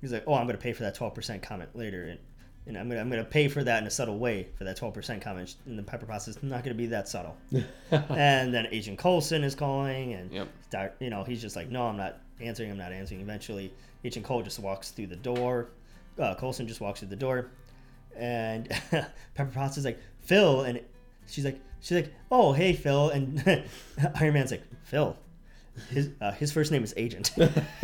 he's 0.00 0.12
like, 0.12 0.24
"Oh, 0.26 0.34
I'm 0.34 0.46
going 0.46 0.56
to 0.56 0.62
pay 0.62 0.72
for 0.72 0.82
that 0.82 0.96
12% 0.96 1.42
comment 1.42 1.70
later." 1.74 2.04
And 2.04 2.18
and 2.66 2.76
I'm 2.76 2.88
gonna 2.88 3.00
I'm 3.00 3.10
gonna 3.10 3.24
pay 3.24 3.48
for 3.48 3.64
that 3.64 3.80
in 3.80 3.86
a 3.86 3.90
subtle 3.90 4.18
way 4.18 4.48
for 4.56 4.64
that 4.64 4.78
12% 4.78 5.20
comment. 5.20 5.56
And 5.66 5.78
the 5.78 5.82
Pepper 5.82 6.06
Potts 6.06 6.28
is 6.28 6.42
not 6.42 6.62
gonna 6.62 6.74
be 6.74 6.86
that 6.86 7.08
subtle. 7.08 7.36
and 7.90 8.52
then 8.54 8.68
Agent 8.70 8.98
Coulson 8.98 9.42
is 9.44 9.54
calling, 9.54 10.14
and 10.14 10.30
Yep. 10.30 10.96
You 11.00 11.10
know 11.10 11.24
he's 11.24 11.40
just 11.40 11.56
like, 11.56 11.70
no, 11.70 11.86
I'm 11.86 11.96
not 11.96 12.20
answering. 12.40 12.70
I'm 12.70 12.78
not 12.78 12.92
answering. 12.92 13.20
Eventually, 13.20 13.72
Agent 14.04 14.24
Cole 14.24 14.42
just 14.42 14.58
walks 14.58 14.90
through 14.90 15.08
the 15.08 15.16
door. 15.16 15.70
Uh, 16.18 16.34
Coulson 16.34 16.66
just 16.68 16.80
walks 16.80 17.00
through 17.00 17.08
the 17.08 17.16
door, 17.16 17.50
and 18.14 18.68
Pepper 19.34 19.50
Potts 19.52 19.78
is 19.78 19.84
like, 19.84 19.98
Phil, 20.20 20.62
and 20.62 20.80
she's 21.26 21.44
like, 21.44 21.60
she's 21.80 21.96
like, 21.96 22.14
oh 22.30 22.52
hey 22.52 22.72
Phil, 22.74 23.10
and 23.10 23.42
Iron 24.20 24.34
Man's 24.34 24.50
like, 24.50 24.62
Phil. 24.84 25.16
His 25.90 26.10
uh, 26.20 26.32
his 26.32 26.52
first 26.52 26.70
name 26.72 26.84
is 26.84 26.92
Agent. 26.96 27.32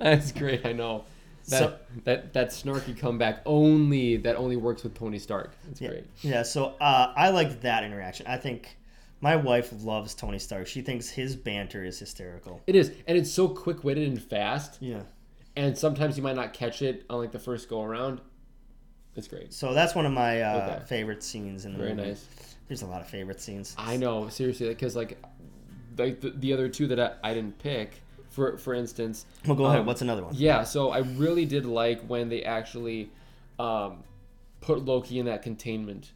That's 0.00 0.32
great. 0.32 0.64
I 0.66 0.72
know. 0.72 1.04
That, 1.48 1.58
So- 1.58 1.76
that 2.04 2.32
that 2.32 2.48
snarky 2.50 2.96
comeback 2.98 3.42
only 3.44 4.16
that 4.18 4.36
only 4.36 4.56
works 4.56 4.82
with 4.82 4.94
Tony 4.94 5.18
Stark. 5.18 5.52
That's 5.66 5.80
Yeah, 5.80 5.88
great. 5.90 6.04
yeah. 6.22 6.42
So 6.42 6.74
uh, 6.80 7.12
I 7.16 7.30
like 7.30 7.60
that 7.62 7.84
interaction. 7.84 8.26
I 8.26 8.36
think 8.38 8.76
my 9.20 9.36
wife 9.36 9.72
loves 9.82 10.14
Tony 10.14 10.38
Stark. 10.38 10.66
She 10.66 10.80
thinks 10.80 11.08
his 11.10 11.36
banter 11.36 11.84
is 11.84 11.98
hysterical. 11.98 12.62
It 12.66 12.76
is, 12.76 12.92
and 13.06 13.16
it's 13.18 13.30
so 13.30 13.48
quick 13.48 13.84
witted 13.84 14.08
and 14.08 14.22
fast. 14.22 14.78
Yeah. 14.80 15.02
And 15.56 15.76
sometimes 15.76 16.16
you 16.16 16.22
might 16.22 16.34
not 16.36 16.52
catch 16.52 16.82
it 16.82 17.04
on 17.10 17.18
like 17.20 17.30
the 17.32 17.38
first 17.38 17.68
go 17.68 17.82
around. 17.82 18.20
It's 19.14 19.28
great. 19.28 19.52
So 19.52 19.72
that's 19.74 19.94
one 19.94 20.06
of 20.06 20.12
my 20.12 20.40
uh, 20.42 20.56
Okay. 20.76 20.84
favorite 20.86 21.22
scenes 21.22 21.64
in 21.66 21.72
the 21.72 21.78
Very 21.78 21.94
movie. 21.94 22.08
nice. 22.08 22.26
There's 22.66 22.82
a 22.82 22.86
lot 22.86 23.00
of 23.02 23.06
favorite 23.08 23.40
scenes. 23.40 23.74
I 23.78 23.96
know 23.96 24.28
seriously 24.30 24.66
because 24.68 24.96
like, 24.96 25.16
like 25.96 26.20
the, 26.20 26.30
the 26.30 26.52
other 26.52 26.68
two 26.68 26.86
that 26.88 27.00
I, 27.00 27.30
I 27.30 27.34
didn't 27.34 27.58
pick. 27.58 28.00
For 28.30 28.58
for 28.58 28.74
instance, 28.74 29.26
Well, 29.46 29.56
go 29.56 29.66
ahead. 29.66 29.80
um, 29.80 29.86
What's 29.86 30.02
another 30.02 30.24
one? 30.24 30.34
Yeah, 30.36 30.64
so 30.64 30.90
I 30.90 30.98
really 30.98 31.44
did 31.44 31.64
like 31.66 32.04
when 32.06 32.28
they 32.28 32.42
actually 32.42 33.10
um, 33.60 34.02
put 34.60 34.84
Loki 34.84 35.20
in 35.20 35.26
that 35.26 35.42
containment 35.42 36.12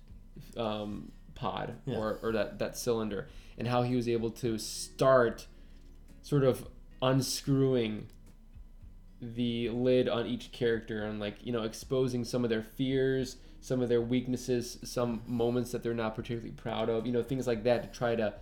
um, 0.57 1.13
pod 1.37 1.77
Yeah. 1.87 1.97
or, 1.99 2.19
or 2.23 2.33
that, 2.33 2.59
that 2.59 2.77
cylinder 2.77 3.29
and 3.57 3.69
how 3.69 3.83
he 3.83 3.95
was 3.95 4.09
able 4.09 4.31
to 4.33 4.59
start 4.59 5.47
sort 6.23 6.43
of 6.43 6.67
unscrewing 7.01 8.09
the 9.21 9.69
lid 9.71 10.09
on 10.09 10.27
each 10.27 10.53
character 10.53 11.05
and 11.05 11.19
like 11.19 11.37
you 11.45 11.53
know 11.53 11.63
exposing 11.63 12.25
some 12.25 12.45
of 12.45 12.51
their 12.51 12.63
fears 12.63 13.37
some 13.61 13.81
of 13.81 13.89
their 13.89 14.01
weaknesses 14.01 14.79
some 14.85 15.21
moments 15.27 15.73
that 15.73 15.83
they're 15.83 15.93
not 15.95 16.15
particularly 16.15 16.53
proud 16.53 16.89
of 16.89 17.05
you 17.07 17.13
know 17.13 17.23
things 17.23 17.47
like 17.47 17.65
that 17.65 17.83
to 17.83 17.99
try 17.99 18.15
to 18.15 18.33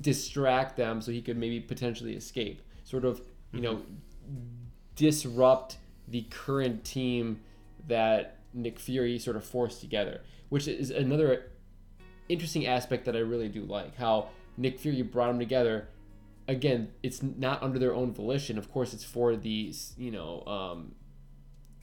distract 0.00 0.76
them 0.76 1.00
so 1.00 1.10
he 1.12 1.22
could 1.22 1.36
maybe 1.36 1.60
potentially 1.60 2.14
escape 2.14 2.62
sort 2.84 3.04
of 3.04 3.20
you 3.52 3.60
know 3.60 3.82
disrupt 4.96 5.78
the 6.08 6.22
current 6.30 6.84
team 6.84 7.40
that 7.86 8.38
Nick 8.52 8.78
Fury 8.78 9.18
sort 9.18 9.36
of 9.36 9.44
forced 9.44 9.80
together, 9.80 10.20
which 10.48 10.66
is 10.68 10.90
another 10.90 11.50
interesting 12.28 12.66
aspect 12.66 13.04
that 13.04 13.16
I 13.16 13.20
really 13.20 13.48
do 13.48 13.62
like. 13.64 13.96
How 13.96 14.28
Nick 14.56 14.78
Fury 14.78 15.02
brought 15.02 15.28
them 15.28 15.38
together. 15.38 15.88
Again, 16.48 16.90
it's 17.02 17.22
not 17.22 17.62
under 17.62 17.78
their 17.78 17.94
own 17.94 18.12
volition. 18.12 18.58
Of 18.58 18.72
course, 18.72 18.92
it's 18.92 19.04
for 19.04 19.36
the 19.36 19.72
you 19.96 20.10
know, 20.10 20.42
um, 20.46 20.94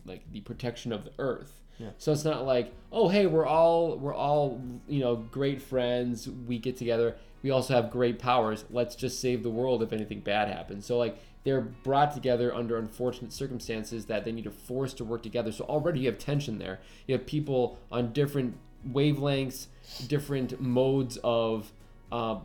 like 0.06 0.30
the 0.32 0.42
protection 0.42 0.92
of 0.92 1.06
the 1.06 1.12
Earth. 1.20 1.62
Yeah. 1.80 1.90
So 1.98 2.12
it's 2.12 2.26
not 2.26 2.46
like, 2.46 2.74
oh 2.92 3.08
hey, 3.08 3.28
we're 3.28 3.46
all 3.46 3.98
we're 3.98 4.16
all 4.16 4.62
you 4.88 5.00
know 5.00 5.16
great 5.16 5.62
friends. 5.62 6.28
We 6.28 6.60
get 6.60 6.78
together. 6.78 7.16
We 7.44 7.52
also 7.52 7.76
have 7.76 7.92
great 7.92 8.20
powers. 8.20 8.66
Let's 8.70 8.96
just 8.96 9.22
save 9.22 9.44
the 9.44 9.50
world 9.50 9.84
if 9.84 9.94
anything 9.94 10.22
bad 10.22 10.48
happens. 10.48 10.86
So 10.86 10.98
like 10.98 11.18
they're 11.44 11.62
brought 11.62 12.14
together 12.14 12.54
under 12.54 12.78
unfortunate 12.78 13.32
circumstances 13.32 14.06
that 14.08 14.26
they 14.26 14.32
need 14.32 14.44
to 14.44 14.52
force 14.52 14.94
to 14.96 15.06
work 15.06 15.24
together. 15.24 15.52
So 15.52 15.64
already 15.66 16.02
you 16.02 16.08
have 16.08 16.18
tension 16.18 16.58
there. 16.58 16.80
You 17.08 17.16
have 17.16 17.26
people 17.26 17.80
on 17.92 18.12
different 18.12 18.58
wavelengths, 18.92 19.68
different 20.08 20.60
modes 20.60 21.18
of, 21.24 21.72
uh, 22.12 22.40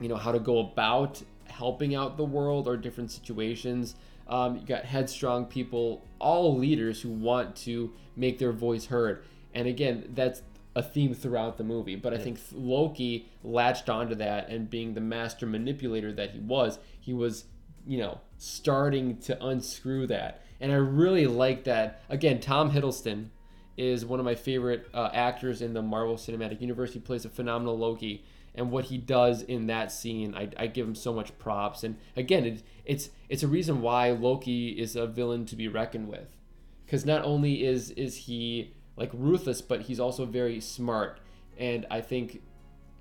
you 0.00 0.08
know, 0.08 0.16
how 0.16 0.32
to 0.32 0.38
go 0.38 0.58
about 0.58 1.22
helping 1.46 1.94
out 1.94 2.16
the 2.16 2.24
world 2.24 2.68
or 2.68 2.76
different 2.76 3.10
situations. 3.10 3.94
Um, 4.28 4.56
you 4.56 4.66
got 4.66 4.84
headstrong 4.84 5.46
people, 5.46 6.04
all 6.18 6.56
leaders 6.56 7.00
who 7.00 7.10
want 7.10 7.56
to 7.56 7.92
make 8.16 8.38
their 8.38 8.52
voice 8.52 8.86
heard. 8.86 9.24
And 9.54 9.66
again, 9.66 10.12
that's 10.14 10.42
a 10.74 10.82
theme 10.82 11.14
throughout 11.14 11.58
the 11.58 11.64
movie. 11.64 11.96
But 11.96 12.14
I 12.14 12.18
think 12.18 12.38
Loki 12.52 13.28
latched 13.42 13.88
onto 13.88 14.14
that, 14.16 14.48
and 14.48 14.70
being 14.70 14.94
the 14.94 15.00
master 15.00 15.46
manipulator 15.46 16.12
that 16.12 16.30
he 16.30 16.38
was, 16.38 16.78
he 17.00 17.12
was, 17.12 17.44
you 17.86 17.98
know, 17.98 18.20
starting 18.38 19.18
to 19.18 19.44
unscrew 19.44 20.06
that. 20.06 20.44
And 20.60 20.72
I 20.72 20.76
really 20.76 21.26
like 21.26 21.64
that. 21.64 22.02
Again, 22.08 22.38
Tom 22.40 22.70
Hiddleston 22.70 23.30
is 23.76 24.04
one 24.04 24.20
of 24.20 24.26
my 24.26 24.34
favorite 24.34 24.86
uh, 24.92 25.08
actors 25.12 25.62
in 25.62 25.72
the 25.72 25.82
Marvel 25.82 26.16
Cinematic 26.16 26.60
Universe. 26.60 26.92
He 26.92 27.00
plays 27.00 27.24
a 27.24 27.30
phenomenal 27.30 27.78
Loki, 27.78 28.24
and 28.54 28.70
what 28.70 28.86
he 28.86 28.98
does 28.98 29.42
in 29.42 29.68
that 29.68 29.90
scene, 29.90 30.34
I, 30.34 30.50
I 30.56 30.66
give 30.66 30.86
him 30.86 30.94
so 30.94 31.14
much 31.14 31.36
props. 31.38 31.82
And 31.82 31.96
again, 32.16 32.44
it, 32.44 32.62
it's 32.84 33.10
it's 33.28 33.42
a 33.42 33.48
reason 33.48 33.80
why 33.80 34.10
Loki 34.10 34.70
is 34.70 34.96
a 34.96 35.06
villain 35.06 35.46
to 35.46 35.56
be 35.56 35.66
reckoned 35.66 36.08
with, 36.08 36.36
because 36.84 37.06
not 37.06 37.24
only 37.24 37.64
is 37.64 37.90
is 37.92 38.16
he 38.16 38.74
like 39.00 39.10
ruthless, 39.14 39.62
but 39.62 39.80
he's 39.82 39.98
also 39.98 40.26
very 40.26 40.60
smart. 40.60 41.18
And 41.58 41.86
I 41.90 42.02
think 42.02 42.42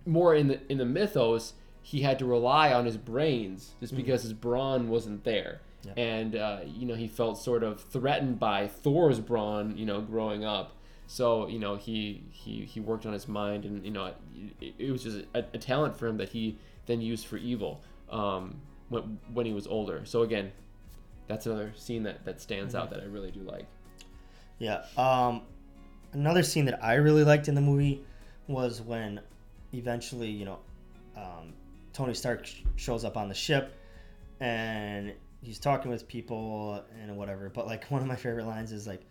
more 0.05 0.33
in 0.33 0.47
the 0.47 0.59
in 0.71 0.77
the 0.77 0.85
mythos, 0.85 1.53
he 1.83 2.01
had 2.01 2.17
to 2.19 2.25
rely 2.25 2.73
on 2.73 2.85
his 2.85 2.97
brains 2.97 3.73
just 3.81 3.95
because 3.95 4.23
his 4.23 4.33
brawn 4.33 4.89
wasn't 4.89 5.25
there. 5.25 5.61
Yeah. 5.83 5.93
And 5.97 6.35
uh, 6.35 6.59
you 6.65 6.87
know 6.87 6.95
he 6.95 7.07
felt 7.07 7.37
sort 7.37 7.63
of 7.63 7.81
threatened 7.81 8.39
by 8.39 8.67
Thor's 8.67 9.19
brawn, 9.19 9.77
you 9.77 9.85
know, 9.85 10.01
growing 10.01 10.45
up. 10.45 10.71
So 11.07 11.47
you 11.47 11.59
know 11.59 11.75
he 11.75 12.23
he 12.31 12.63
he 12.63 12.79
worked 12.79 13.05
on 13.05 13.11
his 13.11 13.27
mind, 13.27 13.65
and 13.65 13.83
you 13.83 13.91
know 13.91 14.13
it, 14.61 14.73
it 14.79 14.91
was 14.91 15.03
just 15.03 15.25
a, 15.35 15.39
a 15.53 15.57
talent 15.57 15.97
for 15.97 16.07
him 16.07 16.17
that 16.17 16.29
he 16.29 16.57
then 16.85 17.01
used 17.01 17.27
for 17.27 17.37
evil 17.37 17.81
um, 18.09 18.61
when 18.87 19.19
when 19.33 19.45
he 19.45 19.53
was 19.53 19.67
older. 19.67 20.05
So 20.05 20.21
again, 20.21 20.53
that's 21.27 21.45
another 21.45 21.73
scene 21.75 22.03
that 22.03 22.23
that 22.23 22.39
stands 22.39 22.73
out 22.73 22.89
that 22.91 23.01
I 23.01 23.05
really 23.05 23.31
do 23.31 23.41
like. 23.41 23.65
Yeah. 24.59 24.83
Um, 24.97 25.41
another 26.13 26.43
scene 26.43 26.65
that 26.65 26.83
I 26.83 26.95
really 26.95 27.23
liked 27.23 27.47
in 27.47 27.55
the 27.55 27.61
movie 27.61 28.03
was 28.47 28.81
when 28.81 29.19
eventually, 29.73 30.29
you 30.29 30.45
know, 30.45 30.59
um, 31.15 31.53
Tony 31.93 32.13
Stark 32.13 32.45
sh- 32.45 32.61
shows 32.75 33.05
up 33.05 33.17
on 33.17 33.29
the 33.29 33.35
ship 33.35 33.75
and 34.39 35.13
he's 35.41 35.59
talking 35.59 35.91
with 35.91 36.07
people 36.07 36.83
and 37.01 37.15
whatever. 37.17 37.49
But 37.49 37.67
like 37.67 37.85
one 37.91 38.01
of 38.01 38.07
my 38.07 38.15
favorite 38.15 38.45
lines 38.45 38.71
is 38.71 38.87
like 38.87 39.01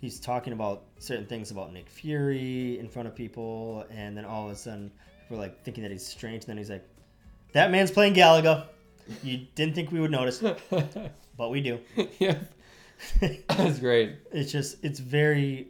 he's 0.00 0.18
talking 0.18 0.52
about 0.52 0.84
certain 0.98 1.26
things 1.26 1.50
about 1.50 1.72
Nick 1.72 1.88
Fury 1.88 2.78
in 2.78 2.88
front 2.88 3.08
of 3.08 3.14
people, 3.14 3.84
and 3.90 4.16
then 4.16 4.24
all 4.24 4.46
of 4.46 4.52
a 4.52 4.56
sudden 4.56 4.90
we're 5.28 5.36
like 5.38 5.62
thinking 5.64 5.82
that 5.82 5.92
he's 5.92 6.06
strange. 6.06 6.44
And 6.44 6.50
then 6.50 6.56
he's 6.56 6.70
like, 6.70 6.86
"That 7.52 7.70
man's 7.70 7.90
playing 7.90 8.14
Galaga. 8.14 8.66
You 9.22 9.46
didn't 9.54 9.74
think 9.74 9.92
we 9.92 10.00
would 10.00 10.10
notice, 10.10 10.38
but 11.36 11.50
we 11.50 11.60
do." 11.60 11.80
yeah, 12.18 12.38
that's 13.20 13.78
great. 13.78 14.16
it's 14.32 14.52
just 14.52 14.82
it's 14.84 15.00
very 15.00 15.68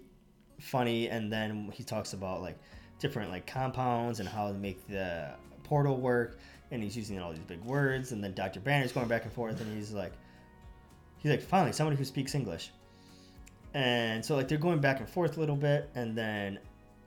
funny 0.60 1.08
and 1.08 1.32
then 1.32 1.70
he 1.72 1.82
talks 1.82 2.12
about 2.12 2.42
like 2.42 2.58
different 2.98 3.30
like 3.30 3.46
compounds 3.46 4.20
and 4.20 4.28
how 4.28 4.48
to 4.48 4.54
make 4.54 4.86
the 4.88 5.30
portal 5.64 5.96
work 5.96 6.38
and 6.70 6.82
he's 6.82 6.96
using 6.96 7.18
all 7.20 7.30
these 7.30 7.40
big 7.40 7.62
words 7.64 8.12
and 8.12 8.22
then 8.22 8.34
dr 8.34 8.60
banner's 8.60 8.92
going 8.92 9.08
back 9.08 9.24
and 9.24 9.32
forth 9.32 9.60
and 9.60 9.74
he's 9.74 9.92
like 9.92 10.12
he's 11.20 11.30
like, 11.30 11.42
finally, 11.42 11.72
somebody 11.72 11.96
who 11.96 12.04
speaks 12.04 12.34
English. 12.34 12.72
And 13.74 14.24
so 14.24 14.34
like 14.34 14.48
they're 14.48 14.58
going 14.58 14.80
back 14.80 14.98
and 14.98 15.08
forth 15.08 15.36
a 15.36 15.40
little 15.40 15.56
bit, 15.56 15.88
and 15.94 16.16
then, 16.16 16.58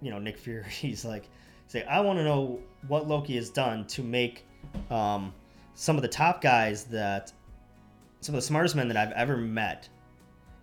you 0.02 0.12
know, 0.12 0.20
Nick 0.20 0.38
Fury, 0.38 0.64
Fury's 0.70 1.04
like, 1.04 1.30
he's 1.66 1.76
like, 1.76 1.88
I 1.88 2.00
want 2.00 2.20
to 2.20 2.24
know 2.24 2.60
what 2.88 3.08
Loki 3.08 3.36
has 3.36 3.50
done 3.50 3.86
to 3.88 4.02
make 4.02 4.46
um, 4.90 5.34
some 5.74 5.98
of 5.98 6.02
the 6.02 6.08
top 6.08 6.42
guys 6.42 6.86
that, 6.86 7.34
some 8.22 8.34
of 8.34 8.42
the 8.42 8.46
smartest 8.46 8.76
men 8.76 8.88
that 8.88 8.98
I've 8.98 9.12
ever 9.12 9.36
met, 9.36 9.90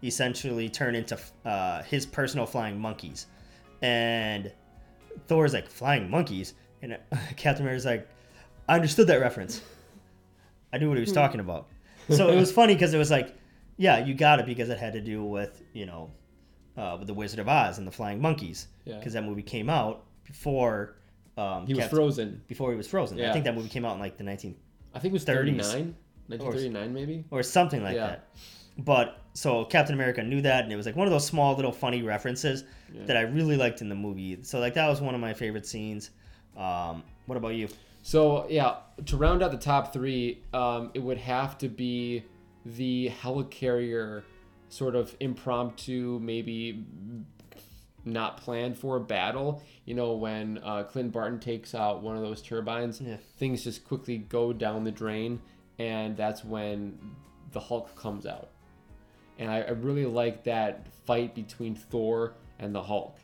essentially 0.02 0.68
turn 0.68 0.94
into 0.94 1.18
uh, 1.44 1.82
his 1.82 2.06
personal 2.06 2.46
flying 2.46 2.78
monkeys. 2.78 3.26
And 3.82 4.52
Thor's 5.26 5.52
like, 5.52 5.68
flying 5.68 6.10
monkeys? 6.10 6.54
And 6.82 6.98
Captain 7.36 7.62
America's 7.62 7.84
like, 7.84 8.08
I 8.68 8.76
understood 8.76 9.06
that 9.08 9.20
reference. 9.20 9.62
I 10.72 10.78
knew 10.78 10.88
what 10.88 10.96
he 10.96 11.02
was 11.02 11.12
talking 11.12 11.40
about. 11.40 11.68
So 12.08 12.28
it 12.28 12.36
was 12.36 12.50
funny 12.50 12.74
because 12.74 12.94
it 12.94 12.98
was 12.98 13.10
like, 13.10 13.34
yeah, 13.76 14.04
you 14.04 14.14
got 14.14 14.40
it 14.40 14.46
because 14.46 14.68
it 14.68 14.78
had 14.78 14.92
to 14.94 15.00
do 15.00 15.24
with, 15.24 15.62
you 15.72 15.86
know, 15.86 16.10
uh, 16.76 16.96
with 16.98 17.06
the 17.06 17.14
Wizard 17.14 17.38
of 17.40 17.48
Oz 17.48 17.78
and 17.78 17.86
the 17.86 17.90
flying 17.92 18.20
monkeys. 18.20 18.68
Yeah. 18.84 18.98
Because 18.98 19.12
that 19.12 19.24
movie 19.24 19.42
came 19.42 19.70
out 19.70 20.04
before 20.24 20.96
um, 21.36 21.66
He 21.66 21.74
was 21.74 21.86
frozen. 21.86 22.42
Before 22.46 22.70
he 22.70 22.76
was 22.76 22.88
frozen. 22.88 23.20
I 23.20 23.32
think 23.32 23.44
that 23.44 23.54
movie 23.54 23.68
came 23.68 23.84
out 23.84 23.94
in 23.94 24.00
like 24.00 24.16
the 24.16 24.24
19 24.24 24.56
I 24.94 24.98
think 24.98 25.12
it 25.12 25.14
was 25.14 25.24
30s. 25.24 25.62
39, 25.62 25.94
1939 26.26 26.92
maybe. 26.92 27.24
or 27.30 27.42
something 27.42 27.82
like 27.82 27.94
Yeah. 27.94 28.06
that. 28.06 28.28
But 28.78 29.19
so 29.32 29.64
Captain 29.64 29.94
America 29.94 30.22
knew 30.22 30.40
that, 30.42 30.64
and 30.64 30.72
it 30.72 30.76
was 30.76 30.86
like 30.86 30.96
one 30.96 31.06
of 31.06 31.12
those 31.12 31.26
small 31.26 31.54
little 31.56 31.72
funny 31.72 32.02
references 32.02 32.64
Yeah. 32.92 33.04
that 33.06 33.16
I 33.16 33.22
really 33.22 33.56
liked 33.56 33.80
in 33.80 33.88
the 33.88 33.94
movie. 33.94 34.38
So 34.42 34.58
like 34.60 34.74
that 34.74 34.88
was 34.88 35.00
one 35.00 35.14
of 35.14 35.20
my 35.20 35.32
favorite 35.34 35.66
scenes. 35.66 36.10
Um, 36.56 37.02
what 37.26 37.36
about 37.36 37.54
you? 37.54 37.68
So 38.02 38.46
yeah, 38.48 38.76
to 39.06 39.16
round 39.16 39.42
out 39.42 39.50
the 39.52 39.58
top 39.58 39.92
three, 39.92 40.42
um, 40.52 40.90
it 40.94 40.98
would 41.00 41.18
have 41.18 41.58
to 41.58 41.68
be 41.68 42.24
the 42.66 43.10
helicarrier 43.22 44.22
sort 44.68 44.94
of 44.96 45.14
impromptu, 45.20 46.18
maybe 46.22 46.84
not 48.04 48.38
planned 48.38 48.76
for 48.78 48.98
battle. 48.98 49.62
You 49.84 49.94
know, 49.94 50.12
when 50.14 50.58
uh, 50.64 50.84
Clint 50.84 51.12
Barton 51.12 51.38
takes 51.38 51.74
out 51.74 52.02
one 52.02 52.16
of 52.16 52.22
those 52.22 52.40
turbines, 52.42 53.00
Yeah. 53.00 53.16
things 53.36 53.62
just 53.64 53.84
quickly 53.84 54.18
go 54.18 54.52
down 54.52 54.84
the 54.84 54.90
drain, 54.90 55.40
and 55.78 56.16
that's 56.16 56.44
when 56.44 56.98
the 57.52 57.60
Hulk 57.60 57.94
comes 57.96 58.26
out. 58.26 58.50
And 59.40 59.50
I, 59.50 59.62
I 59.62 59.70
really 59.70 60.06
like 60.06 60.44
that 60.44 60.86
fight 61.06 61.34
between 61.34 61.74
Thor 61.74 62.34
and 62.60 62.72
the 62.72 62.82
Hulk, 62.82 63.16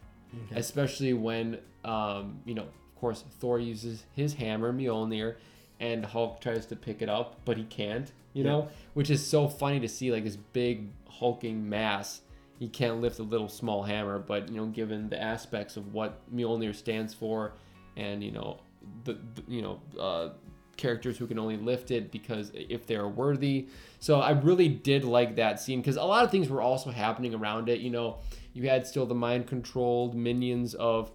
especially 0.56 1.12
when, 1.12 1.58
um, 1.84 2.40
you 2.44 2.54
know, 2.54 2.62
of 2.62 3.00
course, 3.00 3.22
Thor 3.38 3.60
uses 3.60 4.04
his 4.16 4.32
hammer, 4.34 4.72
Mjolnir, 4.72 5.36
and 5.78 6.04
Hulk 6.04 6.40
tries 6.40 6.66
to 6.66 6.76
pick 6.76 7.02
it 7.02 7.08
up, 7.10 7.36
but 7.44 7.58
he 7.58 7.64
can't, 7.64 8.10
you 8.32 8.42
know, 8.44 8.68
which 8.94 9.10
is 9.10 9.24
so 9.24 9.46
funny 9.46 9.78
to 9.78 9.88
see, 9.88 10.10
like 10.10 10.24
this 10.24 10.36
big 10.36 10.88
hulking 11.06 11.68
mass. 11.68 12.22
He 12.58 12.68
can't 12.68 13.02
lift 13.02 13.18
a 13.18 13.22
little 13.22 13.50
small 13.50 13.82
hammer, 13.82 14.18
but 14.18 14.48
you 14.48 14.56
know, 14.56 14.66
given 14.66 15.10
the 15.10 15.22
aspects 15.22 15.76
of 15.76 15.92
what 15.92 16.18
Mjolnir 16.34 16.74
stands 16.74 17.12
for, 17.12 17.52
and 17.98 18.24
you 18.24 18.32
know, 18.32 18.60
the, 19.04 19.18
the 19.34 19.42
you 19.46 19.60
know, 19.60 19.80
uh, 20.00 20.30
characters 20.76 21.18
who 21.18 21.26
can 21.26 21.38
only 21.38 21.56
lift 21.56 21.90
it 21.90 22.10
because 22.10 22.50
if 22.54 22.86
they're 22.86 23.08
worthy. 23.08 23.68
So 23.98 24.20
I 24.20 24.30
really 24.30 24.68
did 24.68 25.04
like 25.04 25.36
that 25.36 25.60
scene 25.60 25.80
because 25.80 25.96
a 25.96 26.04
lot 26.04 26.24
of 26.24 26.30
things 26.30 26.48
were 26.48 26.62
also 26.62 26.90
happening 26.90 27.34
around 27.34 27.68
it. 27.68 27.80
You 27.80 27.90
know, 27.90 28.18
you 28.52 28.68
had 28.68 28.86
still 28.86 29.06
the 29.06 29.14
mind 29.14 29.46
controlled 29.46 30.14
minions 30.14 30.74
of 30.74 31.10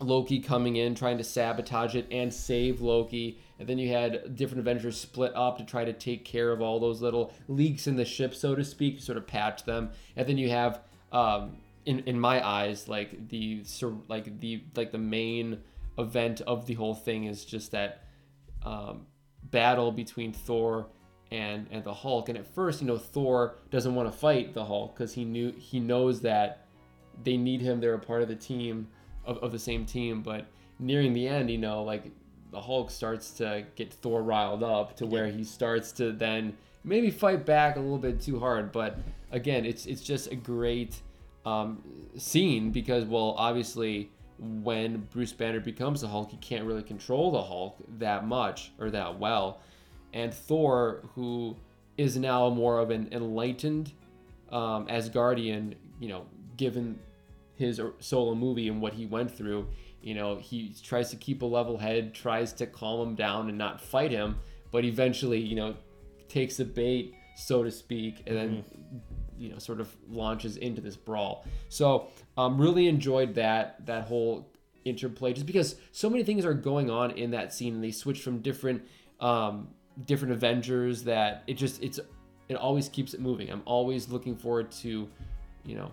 Loki 0.00 0.38
coming 0.38 0.76
in 0.76 0.94
trying 0.94 1.18
to 1.18 1.24
sabotage 1.24 1.96
it 1.96 2.06
and 2.10 2.32
save 2.32 2.80
Loki. 2.80 3.40
And 3.58 3.68
then 3.68 3.78
you 3.78 3.92
had 3.92 4.36
different 4.36 4.60
Avengers 4.60 5.00
split 5.00 5.32
up 5.34 5.58
to 5.58 5.64
try 5.64 5.84
to 5.84 5.92
take 5.92 6.24
care 6.24 6.52
of 6.52 6.60
all 6.60 6.78
those 6.78 7.02
little 7.02 7.32
leaks 7.48 7.86
in 7.86 7.96
the 7.96 8.04
ship, 8.04 8.34
so 8.34 8.54
to 8.54 8.64
speak, 8.64 9.00
sort 9.00 9.18
of 9.18 9.26
patch 9.26 9.64
them. 9.64 9.90
And 10.16 10.28
then 10.28 10.38
you 10.38 10.50
have, 10.50 10.80
um, 11.10 11.56
in 11.84 12.00
in 12.00 12.20
my 12.20 12.46
eyes, 12.46 12.86
like 12.86 13.28
the 13.28 13.64
like 14.08 14.38
the 14.40 14.62
like 14.76 14.92
the 14.92 14.98
main 14.98 15.58
event 15.98 16.40
of 16.42 16.66
the 16.66 16.74
whole 16.74 16.94
thing 16.94 17.24
is 17.24 17.44
just 17.44 17.72
that 17.72 18.04
um, 18.64 19.06
battle 19.44 19.92
between 19.92 20.32
Thor 20.32 20.86
and 21.30 21.66
and 21.70 21.84
the 21.84 21.94
Hulk. 21.94 22.28
And 22.28 22.38
at 22.38 22.46
first, 22.46 22.80
you 22.80 22.86
know, 22.86 22.98
Thor 22.98 23.56
doesn't 23.70 23.94
want 23.94 24.10
to 24.10 24.16
fight 24.16 24.54
the 24.54 24.64
Hulk 24.64 24.94
because 24.94 25.12
he 25.12 25.24
knew 25.24 25.52
he 25.52 25.80
knows 25.80 26.20
that 26.22 26.66
they 27.24 27.36
need 27.36 27.60
him. 27.60 27.80
They're 27.80 27.94
a 27.94 27.98
part 27.98 28.22
of 28.22 28.28
the 28.28 28.36
team 28.36 28.88
of, 29.24 29.38
of 29.38 29.52
the 29.52 29.58
same 29.58 29.84
team. 29.84 30.22
But 30.22 30.46
nearing 30.78 31.12
the 31.12 31.26
end, 31.26 31.50
you 31.50 31.58
know, 31.58 31.82
like 31.82 32.04
the 32.50 32.60
Hulk 32.60 32.90
starts 32.90 33.30
to 33.32 33.64
get 33.74 33.92
Thor 33.92 34.22
riled 34.22 34.62
up 34.62 34.96
to 34.96 35.06
where 35.06 35.26
he 35.26 35.44
starts 35.44 35.92
to 35.92 36.12
then 36.12 36.56
maybe 36.84 37.10
fight 37.10 37.44
back 37.44 37.76
a 37.76 37.80
little 37.80 37.98
bit 37.98 38.20
too 38.20 38.38
hard. 38.38 38.72
But 38.72 38.98
again, 39.32 39.64
it's 39.64 39.86
it's 39.86 40.02
just 40.02 40.30
a 40.32 40.36
great 40.36 41.00
um, 41.44 41.82
scene 42.16 42.70
because 42.70 43.04
well, 43.04 43.34
obviously. 43.36 44.10
When 44.38 45.08
Bruce 45.12 45.32
Banner 45.32 45.60
becomes 45.60 46.00
the 46.00 46.08
Hulk, 46.08 46.30
he 46.30 46.36
can't 46.36 46.64
really 46.64 46.82
control 46.82 47.30
the 47.30 47.42
Hulk 47.42 47.76
that 47.98 48.26
much 48.26 48.72
or 48.78 48.90
that 48.90 49.18
well. 49.18 49.60
And 50.12 50.32
Thor, 50.32 51.02
who 51.14 51.56
is 51.96 52.16
now 52.16 52.48
more 52.48 52.78
of 52.78 52.90
an 52.90 53.08
enlightened 53.12 53.92
um, 54.50 54.86
Asgardian, 54.86 55.74
you 56.00 56.08
know, 56.08 56.26
given 56.56 56.98
his 57.56 57.80
solo 57.98 58.34
movie 58.34 58.68
and 58.68 58.80
what 58.80 58.94
he 58.94 59.06
went 59.06 59.30
through, 59.30 59.68
you 60.00 60.14
know, 60.14 60.36
he 60.36 60.74
tries 60.82 61.10
to 61.10 61.16
keep 61.16 61.42
a 61.42 61.46
level 61.46 61.76
head, 61.76 62.14
tries 62.14 62.52
to 62.54 62.66
calm 62.66 63.08
him 63.08 63.14
down 63.16 63.48
and 63.48 63.58
not 63.58 63.80
fight 63.80 64.12
him, 64.12 64.38
but 64.70 64.84
eventually, 64.84 65.40
you 65.40 65.56
know, 65.56 65.74
takes 66.28 66.56
the 66.58 66.64
bait, 66.64 67.14
so 67.36 67.64
to 67.64 67.70
speak, 67.70 68.22
and 68.26 68.36
then, 68.36 68.64
you 69.38 69.48
know, 69.50 69.58
sort 69.58 69.80
of 69.80 69.94
launches 70.08 70.56
into 70.56 70.80
this 70.80 70.96
brawl. 70.96 71.46
So, 71.68 72.08
um, 72.36 72.60
really 72.60 72.88
enjoyed 72.88 73.34
that 73.36 73.86
that 73.86 74.04
whole 74.04 74.50
interplay, 74.84 75.32
just 75.32 75.46
because 75.46 75.76
so 75.92 76.10
many 76.10 76.24
things 76.24 76.44
are 76.44 76.54
going 76.54 76.90
on 76.90 77.12
in 77.12 77.30
that 77.32 77.52
scene, 77.52 77.74
and 77.74 77.84
they 77.84 77.90
switch 77.90 78.20
from 78.20 78.40
different 78.40 78.82
um, 79.20 79.68
different 80.04 80.32
Avengers 80.32 81.04
that 81.04 81.42
it 81.46 81.54
just 81.54 81.82
it's 81.82 82.00
it 82.48 82.56
always 82.56 82.88
keeps 82.88 83.14
it 83.14 83.20
moving. 83.20 83.50
I'm 83.50 83.62
always 83.64 84.08
looking 84.08 84.36
forward 84.36 84.70
to, 84.72 85.08
you 85.64 85.74
know, 85.74 85.90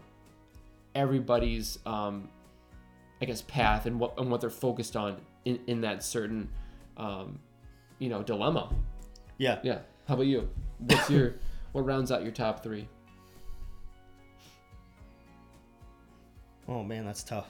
everybody's 0.93 1.79
um, 1.85 2.29
I 3.21 3.25
guess 3.25 3.41
path 3.41 3.85
and 3.85 3.99
what 3.99 4.17
and 4.19 4.29
what 4.29 4.41
they're 4.41 4.49
focused 4.49 4.95
on 4.95 5.17
in, 5.45 5.59
in 5.67 5.81
that 5.81 6.03
certain 6.03 6.49
um, 6.97 7.39
you 7.99 8.09
know 8.09 8.23
dilemma. 8.23 8.73
Yeah. 9.37 9.59
Yeah. 9.63 9.79
How 10.07 10.13
about 10.13 10.27
you? 10.27 10.49
What's 10.79 11.09
your 11.09 11.35
what 11.71 11.85
rounds 11.85 12.11
out 12.11 12.23
your 12.23 12.31
top 12.31 12.63
three? 12.63 12.87
Oh 16.67 16.83
man, 16.83 17.05
that's 17.05 17.23
tough. 17.23 17.47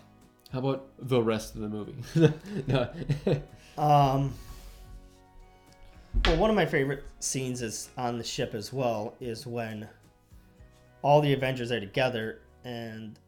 How 0.52 0.60
about 0.60 0.88
the 1.00 1.22
rest 1.22 1.56
of 1.56 1.62
the 1.62 1.70
movie? 1.70 1.96
no. 2.68 2.90
Um, 3.78 4.34
well, 6.26 6.38
one 6.38 6.50
of 6.50 6.56
my 6.56 6.66
favorite 6.66 7.04
scenes 7.20 7.62
is 7.62 7.90
on 7.98 8.18
the 8.18 8.24
ship 8.24 8.54
as 8.56 8.72
well. 8.72 9.16
Is 9.20 9.46
when 9.46 9.90
all 11.02 11.20
the 11.20 11.34
Avengers 11.34 11.74
are 11.74 11.82
together 11.82 12.40
and 12.64 13.20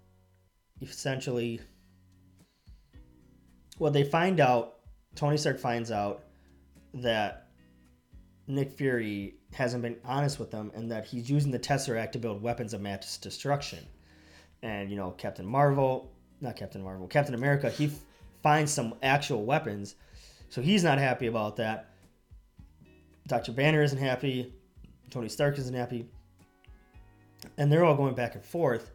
essentially, 0.82 1.60
well, 3.78 3.92
they 3.92 4.04
find 4.04 4.40
out. 4.40 4.76
Tony 5.16 5.36
Stark 5.36 5.60
finds 5.60 5.92
out 5.92 6.24
that 6.94 7.48
Nick 8.48 8.72
Fury 8.72 9.36
hasn't 9.52 9.82
been 9.82 9.98
honest 10.06 10.40
with 10.40 10.52
them, 10.52 10.72
and 10.76 10.92
that 10.92 11.06
he's 11.06 11.30
using 11.30 11.52
the 11.52 11.60
Tesseract 11.60 12.12
to 12.14 12.20
build 12.20 12.42
weapons 12.42 12.74
of 12.74 12.82
mass 12.82 13.18
destruction. 13.18 13.80
And 14.64 14.90
you 14.90 14.98
know, 14.98 15.12
Captain 15.12 15.46
Marvel, 15.46 16.12
not 16.42 16.56
Captain 16.56 16.84
Marvel, 16.84 17.08
Captain 17.08 17.36
America, 17.36 17.70
he 17.70 17.86
f- 17.86 18.00
finds 18.42 18.72
some 18.72 18.96
actual 19.02 19.46
weapons 19.46 19.96
so 20.50 20.62
he's 20.62 20.84
not 20.84 20.98
happy 20.98 21.28
about 21.28 21.58
that. 21.58 21.90
Dr. 23.28 23.52
Banner 23.52 23.84
isn't 23.84 23.98
happy. 23.98 24.54
Tony 25.10 25.30
Stark 25.30 25.58
isn't 25.58 25.76
happy. 25.76 26.08
And 27.58 27.72
they're 27.72 27.84
all 27.84 27.96
going 27.96 28.16
back 28.16 28.36
and 28.36 28.44
forth 28.44 28.92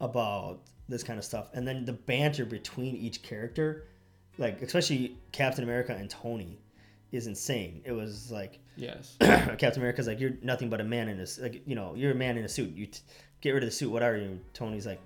about 0.00 0.60
this 0.88 1.02
kind 1.02 1.18
of 1.18 1.24
stuff. 1.24 1.50
And 1.54 1.66
then 1.66 1.84
the 1.84 1.94
banter 1.94 2.44
between 2.44 2.96
each 2.96 3.22
character, 3.22 3.88
like 4.38 4.60
especially 4.62 5.16
Captain 5.32 5.64
America 5.64 5.94
and 5.94 6.08
Tony, 6.08 6.58
is 7.12 7.26
insane. 7.26 7.80
It 7.84 7.92
was 7.92 8.30
like 8.30 8.58
yes. 8.76 9.16
Captain 9.20 9.76
America's 9.76 10.06
like, 10.06 10.20
"You're 10.20 10.34
nothing 10.42 10.68
but 10.68 10.80
a 10.80 10.84
man 10.84 11.08
in 11.08 11.18
a 11.18 11.26
like, 11.40 11.62
you 11.66 11.74
know, 11.74 11.94
you're 11.94 12.12
a 12.12 12.16
man 12.16 12.36
in 12.36 12.44
a 12.44 12.48
suit. 12.48 12.74
You 12.74 12.86
t- 12.86 13.00
get 13.46 13.54
rid 13.54 13.62
of 13.62 13.68
the 13.70 13.74
suit. 13.74 13.90
What 13.90 14.02
are 14.02 14.16
you?" 14.16 14.40
Tony's 14.52 14.86
like, 14.86 15.00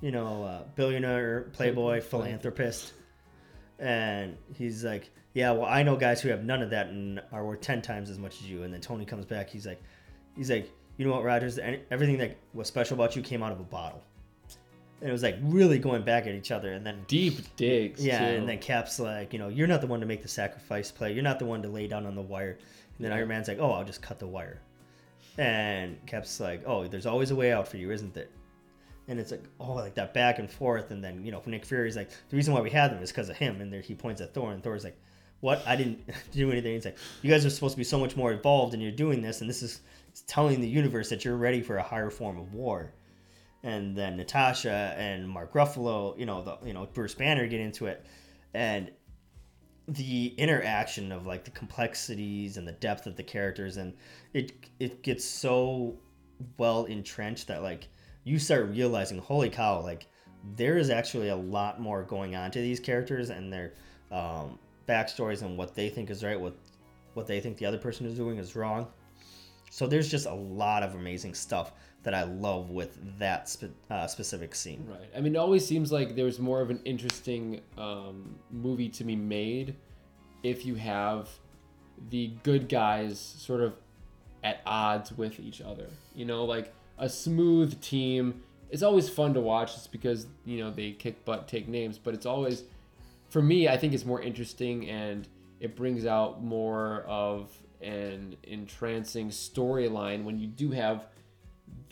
"You 0.00 0.10
know, 0.10 0.44
uh, 0.44 0.62
billionaire, 0.74 1.42
playboy, 1.52 2.00
philanthropist," 2.00 2.92
and 3.78 4.36
he's 4.54 4.84
like, 4.84 5.10
"Yeah, 5.32 5.52
well, 5.52 5.66
I 5.66 5.82
know 5.82 5.96
guys 5.96 6.20
who 6.20 6.28
have 6.28 6.44
none 6.44 6.62
of 6.62 6.70
that 6.70 6.88
and 6.88 7.20
are 7.32 7.44
worth 7.44 7.60
ten 7.60 7.82
times 7.82 8.10
as 8.10 8.18
much 8.18 8.40
as 8.40 8.50
you." 8.50 8.62
And 8.62 8.72
then 8.72 8.80
Tony 8.80 9.04
comes 9.04 9.24
back. 9.24 9.48
He's 9.50 9.66
like, 9.66 9.82
"He's 10.36 10.50
like, 10.50 10.70
you 10.96 11.06
know 11.06 11.12
what, 11.12 11.24
Rogers? 11.24 11.58
Everything 11.90 12.18
that 12.18 12.36
was 12.52 12.68
special 12.68 12.94
about 12.94 13.16
you 13.16 13.22
came 13.22 13.42
out 13.42 13.52
of 13.52 13.60
a 13.60 13.64
bottle." 13.64 14.02
And 15.00 15.10
it 15.10 15.12
was 15.12 15.22
like 15.22 15.36
really 15.42 15.78
going 15.78 16.02
back 16.02 16.26
at 16.26 16.34
each 16.34 16.50
other, 16.50 16.72
and 16.72 16.86
then 16.86 17.04
Deep 17.08 17.56
digs. 17.56 18.04
yeah, 18.04 18.30
too. 18.30 18.36
and 18.38 18.48
then 18.48 18.58
Cap's 18.58 18.98
like, 18.98 19.32
you 19.32 19.38
know, 19.38 19.48
you're 19.48 19.66
not 19.66 19.80
the 19.80 19.86
one 19.86 20.00
to 20.00 20.06
make 20.06 20.22
the 20.22 20.28
sacrifice 20.28 20.90
play. 20.90 21.12
You're 21.12 21.22
not 21.24 21.38
the 21.38 21.44
one 21.44 21.62
to 21.62 21.68
lay 21.68 21.86
down 21.88 22.06
on 22.06 22.14
the 22.14 22.22
wire. 22.22 22.58
And 22.96 23.04
then 23.04 23.12
Iron 23.12 23.28
Man's 23.28 23.48
like, 23.48 23.58
oh, 23.58 23.72
I'll 23.72 23.84
just 23.84 24.00
cut 24.00 24.18
the 24.18 24.26
wire. 24.26 24.60
And 25.38 25.98
Cap's 26.06 26.38
like, 26.40 26.62
"Oh, 26.66 26.86
there's 26.86 27.06
always 27.06 27.30
a 27.30 27.36
way 27.36 27.52
out 27.52 27.66
for 27.68 27.76
you, 27.76 27.90
isn't 27.90 28.14
there?" 28.14 28.28
And 29.08 29.18
it's 29.20 29.30
like, 29.30 29.44
oh, 29.60 29.74
like 29.74 29.94
that 29.96 30.14
back 30.14 30.38
and 30.38 30.50
forth, 30.50 30.90
and 30.90 31.02
then 31.02 31.24
you 31.24 31.32
know, 31.32 31.42
Nick 31.46 31.66
Fury's 31.66 31.96
like, 31.96 32.10
the 32.30 32.36
reason 32.36 32.54
why 32.54 32.60
we 32.60 32.70
had 32.70 32.90
them 32.90 33.02
is 33.02 33.10
because 33.10 33.28
of 33.28 33.36
him, 33.36 33.60
and 33.60 33.72
there 33.72 33.82
he 33.82 33.94
points 33.94 34.20
at 34.20 34.32
Thor, 34.32 34.52
and 34.52 34.62
Thor's 34.62 34.84
like, 34.84 34.96
what? 35.40 35.62
I 35.66 35.76
didn't 35.76 36.00
do 36.32 36.50
anything. 36.50 36.72
He's 36.72 36.86
like, 36.86 36.96
you 37.20 37.30
guys 37.30 37.44
are 37.44 37.50
supposed 37.50 37.74
to 37.74 37.78
be 37.78 37.84
so 37.84 37.98
much 37.98 38.16
more 38.16 38.32
involved, 38.32 38.72
and 38.72 38.82
you're 38.82 38.92
doing 38.92 39.20
this, 39.20 39.42
and 39.42 39.50
this 39.50 39.62
is 39.62 39.80
telling 40.26 40.60
the 40.60 40.68
universe 40.68 41.10
that 41.10 41.24
you're 41.24 41.36
ready 41.36 41.60
for 41.60 41.76
a 41.76 41.82
higher 41.82 42.10
form 42.10 42.38
of 42.38 42.54
war. 42.54 42.92
And 43.62 43.96
then 43.96 44.16
Natasha 44.16 44.94
and 44.96 45.28
Mark 45.28 45.52
Ruffalo, 45.52 46.18
you 46.18 46.26
know, 46.26 46.42
the 46.42 46.58
you 46.66 46.72
know 46.72 46.86
Bruce 46.92 47.14
Banner 47.14 47.46
get 47.46 47.60
into 47.60 47.86
it, 47.86 48.04
and 48.54 48.90
the 49.88 50.34
interaction 50.38 51.12
of 51.12 51.26
like 51.26 51.44
the 51.44 51.50
complexities 51.50 52.56
and 52.56 52.66
the 52.66 52.72
depth 52.72 53.06
of 53.06 53.16
the 53.16 53.22
characters, 53.22 53.76
and 53.76 53.94
it 54.32 54.52
it 54.80 55.02
gets 55.02 55.24
so 55.24 55.98
well 56.58 56.84
entrenched 56.86 57.48
that 57.48 57.62
like 57.62 57.88
you 58.24 58.38
start 58.38 58.68
realizing, 58.70 59.18
holy 59.18 59.50
cow, 59.50 59.80
like 59.80 60.06
there 60.56 60.78
is 60.78 60.90
actually 60.90 61.28
a 61.28 61.36
lot 61.36 61.80
more 61.80 62.02
going 62.02 62.34
on 62.36 62.50
to 62.50 62.60
these 62.60 62.80
characters 62.80 63.30
and 63.30 63.52
their 63.52 63.74
um, 64.10 64.58
backstories 64.88 65.42
and 65.42 65.56
what 65.56 65.74
they 65.74 65.88
think 65.88 66.10
is 66.10 66.24
right, 66.24 66.40
what 66.40 66.56
what 67.14 67.26
they 67.26 67.40
think 67.40 67.56
the 67.58 67.66
other 67.66 67.78
person 67.78 68.06
is 68.06 68.14
doing 68.14 68.38
is 68.38 68.56
wrong. 68.56 68.86
So 69.70 69.86
there's 69.86 70.10
just 70.10 70.26
a 70.26 70.34
lot 70.34 70.82
of 70.82 70.94
amazing 70.94 71.34
stuff 71.34 71.72
that 72.04 72.14
I 72.14 72.22
love 72.22 72.70
with 72.70 73.18
that 73.18 73.48
spe- 73.48 73.64
uh, 73.90 74.06
specific 74.06 74.54
scene. 74.54 74.86
Right. 74.88 75.08
I 75.16 75.20
mean, 75.20 75.34
it 75.34 75.38
always 75.38 75.66
seems 75.66 75.90
like 75.90 76.14
there's 76.14 76.38
more 76.38 76.60
of 76.60 76.70
an 76.70 76.80
interesting 76.84 77.60
um, 77.76 78.36
movie 78.50 78.90
to 78.90 79.04
be 79.04 79.16
made 79.16 79.74
if 80.42 80.64
you 80.64 80.74
have 80.76 81.28
the 82.10 82.32
good 82.42 82.68
guys 82.68 83.18
sort 83.18 83.62
of 83.62 83.74
at 84.42 84.60
odds 84.66 85.12
with 85.12 85.40
each 85.40 85.60
other. 85.62 85.88
You 86.14 86.26
know, 86.26 86.44
like 86.44 86.72
a 86.98 87.08
smooth 87.08 87.80
team. 87.80 88.42
It's 88.70 88.82
always 88.82 89.08
fun 89.08 89.34
to 89.34 89.40
watch 89.40 89.74
just 89.74 89.90
because, 89.92 90.26
you 90.44 90.58
know, 90.58 90.70
they 90.70 90.92
kick 90.92 91.24
butt, 91.24 91.48
take 91.48 91.68
names, 91.68 91.96
but 91.96 92.12
it's 92.12 92.26
always, 92.26 92.64
for 93.30 93.40
me, 93.40 93.68
I 93.68 93.76
think 93.76 93.94
it's 93.94 94.04
more 94.04 94.20
interesting 94.20 94.88
and 94.88 95.28
it 95.60 95.76
brings 95.76 96.06
out 96.06 96.42
more 96.42 97.02
of 97.06 97.50
an 97.80 98.36
entrancing 98.42 99.28
storyline 99.28 100.24
when 100.24 100.38
you 100.38 100.46
do 100.46 100.70
have 100.72 101.06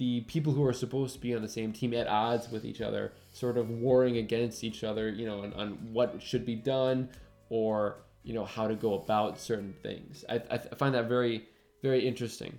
the 0.03 0.20
people 0.22 0.53
who 0.53 0.64
are 0.64 0.72
supposed 0.72 1.14
to 1.14 1.20
be 1.20 1.32
on 1.32 1.42
the 1.42 1.48
same 1.48 1.72
team 1.72 1.94
at 1.94 2.09
odds 2.09 2.50
with 2.50 2.64
each 2.64 2.80
other, 2.80 3.12
sort 3.32 3.57
of 3.57 3.70
warring 3.70 4.16
against 4.16 4.64
each 4.64 4.82
other, 4.82 5.09
you 5.09 5.24
know, 5.24 5.42
on, 5.44 5.53
on 5.53 5.68
what 5.92 6.20
should 6.20 6.44
be 6.44 6.57
done 6.57 7.09
or, 7.50 7.98
you 8.24 8.34
know, 8.34 8.44
how 8.44 8.66
to 8.66 8.74
go 8.74 8.94
about 8.94 9.38
certain 9.38 9.72
things. 9.80 10.24
I, 10.28 10.42
I 10.50 10.59
find 10.59 10.92
that 10.96 11.09
very, 11.09 11.46
very 11.82 12.05
interesting. 12.05 12.59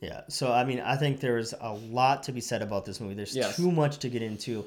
Yeah. 0.00 0.20
So 0.28 0.52
I 0.52 0.62
mean, 0.62 0.78
I 0.78 0.96
think 0.96 1.18
there's 1.18 1.52
a 1.60 1.72
lot 1.72 2.22
to 2.24 2.32
be 2.32 2.40
said 2.40 2.62
about 2.62 2.84
this 2.84 3.00
movie. 3.00 3.14
There's 3.14 3.34
Yes. 3.34 3.56
too 3.56 3.72
much 3.72 3.98
to 3.98 4.08
get 4.08 4.22
into. 4.22 4.64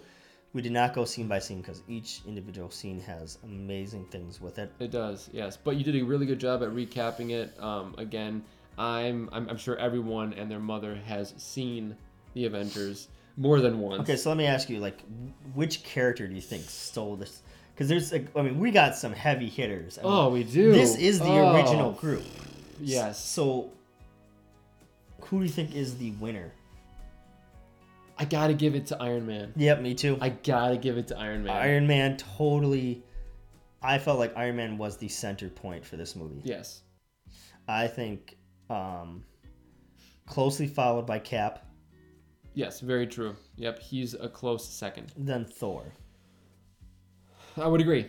We 0.51 0.61
did 0.61 0.73
not 0.73 0.93
go 0.93 1.05
scene 1.05 1.29
by 1.29 1.39
scene 1.39 1.61
because 1.61 1.81
each 1.87 2.21
individual 2.27 2.69
scene 2.71 2.99
has 3.01 3.37
amazing 3.43 4.05
things 4.11 4.41
with 4.41 4.59
it. 4.59 4.69
It 4.79 4.91
does, 4.91 5.29
yes. 5.31 5.57
But 5.57 5.77
you 5.77 5.85
did 5.85 5.95
a 5.95 6.01
really 6.01 6.25
good 6.25 6.39
job 6.39 6.61
at 6.61 6.69
recapping 6.69 7.31
it. 7.31 7.57
Um, 7.61 7.95
again, 7.97 8.43
I'm, 8.77 9.29
I'm 9.31 9.49
I'm 9.49 9.57
sure 9.57 9.77
everyone 9.77 10.33
and 10.33 10.49
their 10.51 10.59
mother 10.59 10.95
has 11.05 11.33
seen 11.37 11.95
the 12.33 12.45
Avengers 12.45 13.07
more 13.37 13.61
than 13.61 13.79
once. 13.79 14.01
Okay, 14.01 14.15
so 14.17 14.29
let 14.29 14.37
me 14.37 14.45
ask 14.45 14.69
you, 14.69 14.79
like, 14.79 14.99
which 15.53 15.83
character 15.83 16.27
do 16.27 16.35
you 16.35 16.41
think 16.41 16.63
stole 16.63 17.15
this? 17.15 17.41
Because 17.73 17.87
there's, 17.89 18.11
like, 18.11 18.27
I 18.35 18.41
mean, 18.41 18.59
we 18.59 18.71
got 18.71 18.95
some 18.95 19.11
heavy 19.13 19.49
hitters. 19.49 19.97
I 19.97 20.03
mean, 20.03 20.11
Oh, 20.11 20.29
we 20.29 20.43
do. 20.43 20.71
This 20.71 20.97
is 20.97 21.19
the 21.19 21.25
Oh. 21.25 21.53
original 21.55 21.91
group. 21.91 22.23
Yes. 22.79 23.23
So, 23.23 23.71
who 25.21 25.39
do 25.39 25.43
you 25.43 25.49
think 25.51 25.75
is 25.75 25.97
the 25.97 26.11
winner? 26.11 26.51
I 28.17 28.23
gotta 28.25 28.53
give 28.53 28.75
it 28.75 28.85
to 28.87 29.01
Iron 29.01 29.25
Man. 29.25 29.51
Yep, 29.57 29.81
me 29.81 29.93
too. 29.93 30.17
I 30.21 30.29
gotta 30.29 30.77
give 30.77 30.97
it 30.97 31.07
to 31.09 31.17
Iron 31.19 31.43
Man. 31.43 31.55
Iron 31.55 31.85
Man 31.87 32.15
totally. 32.17 33.03
I 33.81 33.97
felt 33.99 34.19
like 34.19 34.35
Iron 34.37 34.55
Man 34.55 34.77
was 34.77 34.97
the 34.97 35.09
center 35.09 35.49
point 35.49 35.85
for 35.85 35.97
this 35.97 36.15
movie. 36.15 36.41
Yes. 36.43 36.81
I 37.67 37.87
think 37.87 38.37
um, 38.69 39.23
closely 40.25 40.67
followed 40.67 41.05
by 41.05 41.19
Cap, 41.19 41.61
Yes, 42.53 42.79
very 42.79 43.05
true. 43.05 43.35
Yep, 43.57 43.79
he's 43.79 44.13
a 44.13 44.29
close 44.29 44.67
second. 44.67 45.11
then 45.17 45.43
Thor. 45.43 45.91
I 47.57 47.67
would 47.67 47.81
agree. 47.81 48.07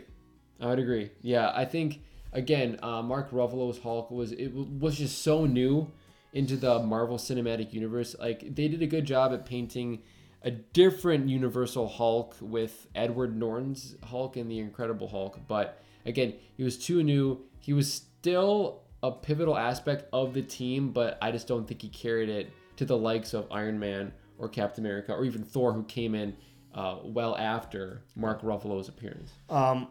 I 0.60 0.66
would 0.66 0.78
agree. 0.78 1.10
Yeah, 1.20 1.52
I 1.54 1.64
think 1.64 2.00
again, 2.32 2.78
uh, 2.82 3.02
Mark 3.02 3.32
Ruffalo's 3.32 3.78
Hulk 3.80 4.10
was 4.10 4.30
it 4.32 4.52
was 4.54 4.96
just 4.98 5.22
so 5.22 5.46
new 5.46 5.90
into 6.32 6.56
the 6.56 6.78
Marvel 6.78 7.16
Cinematic 7.18 7.72
Universe. 7.72 8.14
Like 8.20 8.54
they 8.54 8.68
did 8.68 8.82
a 8.82 8.86
good 8.86 9.04
job 9.04 9.32
at 9.32 9.46
painting 9.46 10.02
a 10.42 10.52
different 10.52 11.28
Universal 11.28 11.88
Hulk 11.88 12.36
with 12.40 12.86
Edward 12.94 13.36
Norton's 13.36 13.96
Hulk 14.04 14.36
and 14.36 14.48
the 14.48 14.60
Incredible 14.60 15.08
Hulk, 15.08 15.40
but 15.48 15.82
again, 16.04 16.34
he 16.56 16.62
was 16.62 16.78
too 16.78 17.02
new. 17.02 17.40
He 17.58 17.72
was 17.72 17.92
still 17.92 18.82
a 19.02 19.10
pivotal 19.10 19.56
aspect 19.56 20.06
of 20.12 20.34
the 20.34 20.42
team, 20.42 20.90
but 20.90 21.18
I 21.20 21.30
just 21.30 21.46
don't 21.46 21.66
think 21.66 21.82
he 21.82 21.88
carried 21.88 22.28
it 22.28 22.52
to 22.76 22.84
the 22.84 22.96
likes 22.96 23.34
of 23.34 23.46
Iron 23.50 23.78
Man 23.78 24.12
or 24.38 24.48
Captain 24.48 24.84
America 24.84 25.12
or 25.12 25.24
even 25.24 25.42
Thor, 25.44 25.72
who 25.72 25.82
came 25.84 26.14
in 26.14 26.36
uh, 26.74 26.98
well 27.04 27.36
after 27.36 28.02
Mark 28.14 28.42
Ruffalo's 28.42 28.88
appearance. 28.88 29.32
Um, 29.48 29.88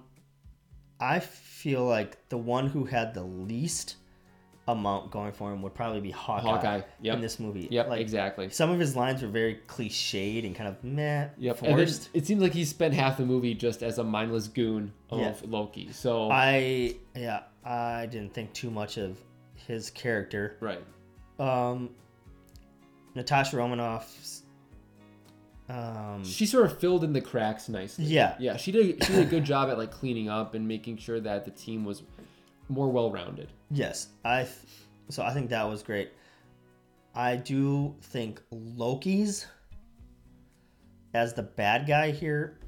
I 1.00 1.20
feel 1.20 1.84
like 1.86 2.30
the 2.30 2.38
one 2.38 2.68
who 2.68 2.86
had 2.86 3.14
the 3.14 3.24
least 3.24 3.96
amount 4.68 5.12
going 5.12 5.32
for 5.32 5.52
him 5.52 5.62
would 5.62 5.76
probably 5.76 6.02
be 6.02 6.10
Hawkeye, 6.12 6.48
Hawkeye, 6.50 6.82
yep. 7.02 7.16
in 7.16 7.22
this 7.22 7.40
movie. 7.40 7.68
Yep, 7.70 7.90
like, 7.90 8.02
exactly. 8.02 8.50
Some 8.50 8.72
of 8.72 8.80
his 8.80 8.96
lines 8.96 9.22
were 9.22 9.28
very 9.28 9.60
cliched 9.68 10.46
and 10.46 10.56
kind 10.56 10.70
of 10.70 10.84
meh, 10.84 11.28
Yep. 11.38 11.58
Forced. 11.58 12.10
it 12.14 12.26
seems 12.26 12.42
like 12.42 12.54
he 12.54 12.66
spent 12.66 12.94
half 12.94 13.18
the 13.18 13.26
movie 13.26 13.54
just 13.54 13.84
as 13.84 14.00
a 14.00 14.04
mindless 14.04 14.48
goon 14.48 14.92
of 15.10 15.20
Yeah. 15.20 15.34
Loki. 15.46 15.92
So 15.92 16.32
I 16.32 16.96
yeah, 17.16 17.42
I 17.66 18.06
didn't 18.06 18.34
think 18.34 18.54
too 18.54 18.70
much 18.70 18.98
of 18.98 19.20
his 19.56 19.90
character. 19.90 20.58
right. 20.60 20.84
Um, 21.40 21.90
Natasha 23.16 23.58
Romanoff's. 23.58 24.44
Um, 25.68 26.24
She 26.24 26.46
sort 26.46 26.66
of 26.68 26.80
filled 26.80 27.04
in 27.04 27.12
the 27.12 27.22
cracks 27.22 27.68
nicely. 27.70 28.06
Yeah. 28.06 28.36
Yeah. 28.40 28.56
She 28.58 28.72
did. 28.72 29.04
She 29.04 29.14
did 29.14 29.28
a 29.28 29.30
good 29.30 29.44
job 29.54 29.70
at 29.70 29.78
like 29.78 29.92
cleaning 29.92 30.30
up 30.30 30.54
and 30.54 30.68
making 30.68 30.98
sure 30.98 31.20
that 31.20 31.44
the 31.44 31.52
team 31.52 31.84
was 31.86 32.04
more 32.70 32.90
well 32.90 33.12
rounded. 33.12 33.52
Yes, 33.72 34.08
I. 34.24 34.44
Th- 34.44 34.56
so 35.10 35.24
I 35.24 35.34
think 35.34 35.50
that 35.50 35.64
was 35.68 35.82
great. 35.84 36.12
I 37.16 37.36
do 37.38 37.96
think 38.02 38.42
Loki's 38.52 39.48
as 41.14 41.34
the 41.34 41.44
bad 41.44 41.88
guy 41.88 42.12
here. 42.12 42.60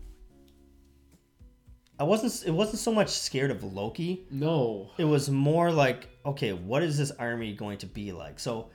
I 1.99 2.03
wasn't. 2.03 2.47
It 2.47 2.51
wasn't 2.51 2.79
so 2.79 2.93
much 2.93 3.09
scared 3.09 3.49
of 3.51 3.63
Loki. 3.63 4.25
No. 4.29 4.91
It 4.97 5.05
was 5.05 5.29
more 5.29 5.71
like, 5.71 6.07
okay, 6.25 6.53
what 6.53 6.83
is 6.83 6.97
this 6.97 7.11
army 7.11 7.53
going 7.53 7.79
to 7.79 7.87
be 7.87 8.11
like? 8.11 8.39
So 8.39 8.69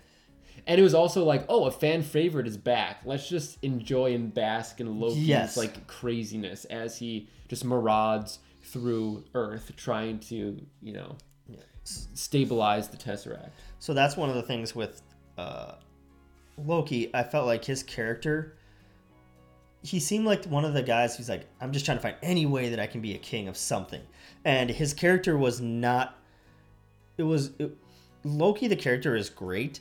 And 0.66 0.78
it 0.80 0.82
was 0.82 0.94
also 0.94 1.24
like, 1.24 1.44
oh, 1.48 1.64
a 1.66 1.70
fan 1.70 2.02
favorite 2.02 2.46
is 2.46 2.56
back. 2.56 3.02
Let's 3.04 3.28
just 3.28 3.58
enjoy 3.62 4.14
and 4.14 4.32
bask 4.34 4.80
in 4.80 4.98
Loki's 5.00 5.18
Yes. 5.26 5.56
like 5.56 5.86
craziness 5.86 6.64
as 6.66 6.98
he 6.98 7.28
just 7.48 7.64
marauds 7.64 8.38
through 8.64 9.24
Earth 9.34 9.72
trying 9.76 10.18
to, 10.20 10.60
you 10.80 10.92
know, 10.92 11.16
s- 11.84 12.08
stabilize 12.14 12.88
the 12.88 12.96
Tesseract. 12.96 13.50
So 13.80 13.92
that's 13.94 14.16
one 14.16 14.28
of 14.30 14.36
the 14.36 14.42
things 14.42 14.74
with 14.74 15.02
uh, 15.36 15.74
Loki. 16.56 17.10
I 17.14 17.22
felt 17.22 17.46
like 17.46 17.64
his 17.64 17.82
character. 17.82 18.56
He 19.82 19.98
seemed 19.98 20.24
like 20.26 20.44
one 20.44 20.64
of 20.64 20.74
the 20.74 20.82
guys 20.82 21.16
who's 21.16 21.28
like, 21.28 21.46
I'm 21.60 21.72
just 21.72 21.84
trying 21.84 21.98
to 21.98 22.02
find 22.02 22.16
any 22.22 22.46
way 22.46 22.68
that 22.68 22.78
I 22.78 22.86
can 22.86 23.00
be 23.00 23.14
a 23.14 23.18
king 23.18 23.48
of 23.48 23.56
something, 23.56 24.00
and 24.44 24.70
his 24.70 24.94
character 24.94 25.36
was 25.36 25.60
not. 25.60 26.18
It 27.18 27.24
was 27.24 27.50
it, 27.58 27.76
Loki. 28.24 28.68
The 28.68 28.76
character 28.76 29.16
is 29.16 29.28
great. 29.28 29.80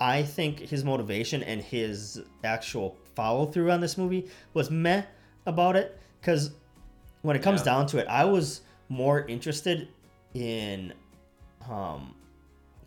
I 0.00 0.22
think 0.22 0.60
his 0.60 0.84
motivation 0.84 1.42
and 1.42 1.60
his 1.60 2.22
actual 2.44 2.96
follow 3.16 3.46
through 3.46 3.70
on 3.72 3.80
this 3.80 3.98
movie 3.98 4.28
was 4.54 4.70
meh 4.70 5.02
about 5.46 5.74
it 5.74 5.98
because 6.20 6.52
when 7.22 7.34
it 7.34 7.42
comes 7.42 7.60
Yeah. 7.62 7.64
down 7.64 7.86
to 7.88 7.98
it, 7.98 8.06
I 8.06 8.24
was 8.24 8.60
more 8.88 9.26
interested 9.26 9.88
in 10.34 10.92
um, 11.68 12.14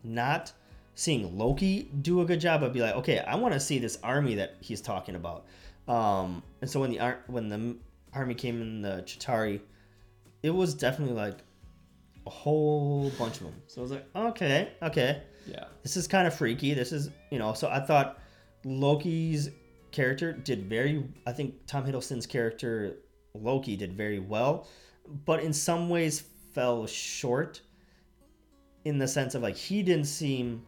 not 0.04 0.54
seeing 0.96 1.38
Loki 1.38 1.90
do 2.02 2.22
a 2.22 2.26
good 2.26 2.40
job, 2.40 2.64
I'd 2.64 2.72
be 2.74 2.82
like, 2.82 2.96
okay, 2.96 3.20
I 3.20 3.36
want 3.36 3.54
to 3.56 3.60
see 3.60 3.78
this 3.80 3.98
army 4.04 4.36
that 4.36 4.56
he's 4.62 4.80
talking 4.82 5.16
about. 5.16 5.46
Um, 5.88 6.44
and 6.62 6.70
so 6.70 6.80
when 6.80 6.90
the 6.92 7.00
ar- 7.00 7.24
when 7.28 7.50
the 7.50 7.78
army 8.14 8.34
came 8.36 8.62
in 8.62 8.82
the 8.82 9.04
Chitauri, 9.06 9.62
it 10.44 10.50
was 10.52 10.74
definitely 10.74 11.16
like 11.16 11.38
a 12.28 12.30
whole 12.30 13.10
bunch 13.18 13.38
of 13.38 13.44
them. 13.48 13.56
So 13.68 13.82
I 13.82 13.84
was 13.84 13.92
like, 13.92 14.06
okay, 14.16 14.74
okay, 14.84 15.24
Yeah. 15.48 15.66
this 15.84 15.98
is 15.98 16.08
kind 16.08 16.28
of 16.28 16.34
freaky. 16.36 16.74
This 16.74 16.92
is 16.92 17.10
you 17.32 17.40
know. 17.40 17.54
So 17.54 17.68
I 17.70 17.80
thought 17.80 18.20
Loki's 18.64 19.50
character 19.92 20.34
did 20.34 20.64
very. 20.70 21.04
I 21.26 21.32
think 21.32 21.56
Tom 21.68 21.86
Hiddleston's 21.86 22.26
character 22.28 22.98
Loki 23.34 23.76
did 23.76 23.94
very 23.94 24.20
well, 24.20 24.68
but 25.26 25.42
in 25.42 25.54
some 25.54 25.90
ways 25.90 26.24
fell 26.54 26.86
short. 26.88 27.62
In 28.84 28.98
the 28.98 29.08
sense 29.08 29.36
of 29.36 29.44
like 29.44 29.56
he 29.56 29.84
didn't 29.84 30.06
seem 30.08 30.64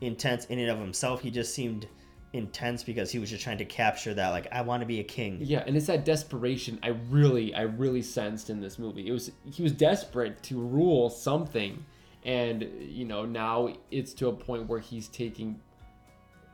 intense 0.00 0.44
in 0.46 0.58
and 0.58 0.70
of 0.70 0.78
himself. 0.78 1.20
He 1.20 1.30
just 1.30 1.54
seemed 1.54 1.86
intense 2.34 2.82
because 2.82 3.12
he 3.12 3.18
was 3.18 3.30
just 3.30 3.42
trying 3.42 3.58
to 3.58 3.64
capture 3.64 4.12
that 4.12 4.30
like 4.30 4.48
I 4.52 4.60
want 4.60 4.80
to 4.80 4.86
be 4.86 5.00
a 5.00 5.04
king. 5.04 5.38
Yeah, 5.40 5.62
and 5.66 5.76
it's 5.76 5.86
that 5.86 6.04
desperation 6.04 6.78
I 6.82 6.88
really, 7.08 7.54
I 7.54 7.62
really 7.62 8.02
sensed 8.02 8.50
in 8.50 8.60
this 8.60 8.78
movie. 8.78 9.06
It 9.06 9.12
was 9.12 9.30
he 9.50 9.62
was 9.62 9.72
desperate 9.72 10.42
to 10.44 10.60
rule 10.60 11.08
something, 11.08 11.84
and 12.24 12.68
you 12.80 13.04
know 13.04 13.24
now 13.24 13.74
it's 13.90 14.12
to 14.14 14.28
a 14.28 14.32
point 14.32 14.68
where 14.68 14.80
he's 14.80 15.08
taking 15.08 15.60